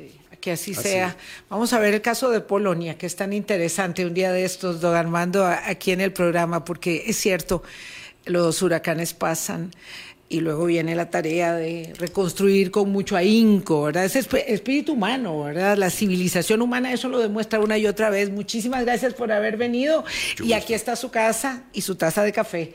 Que 0.42 0.52
así, 0.52 0.74
sea. 0.74 1.16
Vamos 1.48 1.72
a 1.72 1.78
ver 1.78 1.94
el 1.94 2.02
caso 2.02 2.30
de 2.30 2.40
Polonia, 2.40 2.98
que 2.98 3.06
es 3.06 3.16
tan 3.16 3.32
interesante 3.32 4.04
un 4.04 4.12
día 4.12 4.32
de 4.32 4.44
estos, 4.44 4.82
don 4.82 4.94
Armando, 4.94 5.46
aquí 5.46 5.92
en 5.92 6.02
el 6.02 6.12
programa, 6.12 6.66
porque 6.66 7.04
es 7.06 7.16
cierto, 7.16 7.62
los 8.26 8.60
huracanes 8.60 9.14
pasan 9.14 9.70
y 10.28 10.40
luego 10.40 10.64
viene 10.64 10.94
la 10.94 11.10
tarea 11.10 11.54
de 11.54 11.92
reconstruir 11.98 12.70
con 12.70 12.90
mucho 12.90 13.16
ahínco, 13.16 13.82
¿verdad? 13.84 14.04
Ese 14.04 14.26
espíritu 14.48 14.94
humano, 14.94 15.44
¿verdad? 15.44 15.76
La 15.76 15.90
civilización 15.90 16.60
humana, 16.60 16.92
eso 16.92 17.08
lo 17.08 17.20
demuestra 17.20 17.60
una 17.60 17.78
y 17.78 17.86
otra 17.86 18.10
vez. 18.10 18.30
Muchísimas 18.30 18.84
gracias 18.84 19.14
por 19.14 19.30
haber 19.30 19.56
venido 19.56 20.04
y 20.42 20.54
aquí 20.54 20.74
está 20.74 20.96
su 20.96 21.10
casa 21.10 21.64
y 21.72 21.82
su 21.82 21.94
taza 21.94 22.22
de 22.24 22.32
café. 22.32 22.74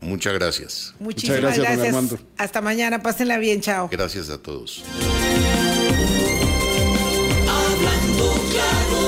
Muchas 0.00 0.32
gracias. 0.32 0.94
Muchísimas 0.98 1.40
gracias, 1.40 1.58
don 1.58 1.76
gracias. 1.76 1.94
Armando. 1.94 2.18
Hasta 2.38 2.60
mañana, 2.62 3.02
pásenla 3.02 3.38
bien, 3.38 3.60
chao. 3.60 3.88
Gracias 3.92 4.30
a 4.30 4.38
todos. 4.38 4.82
Hablando 7.80 8.34
claro. 8.50 8.99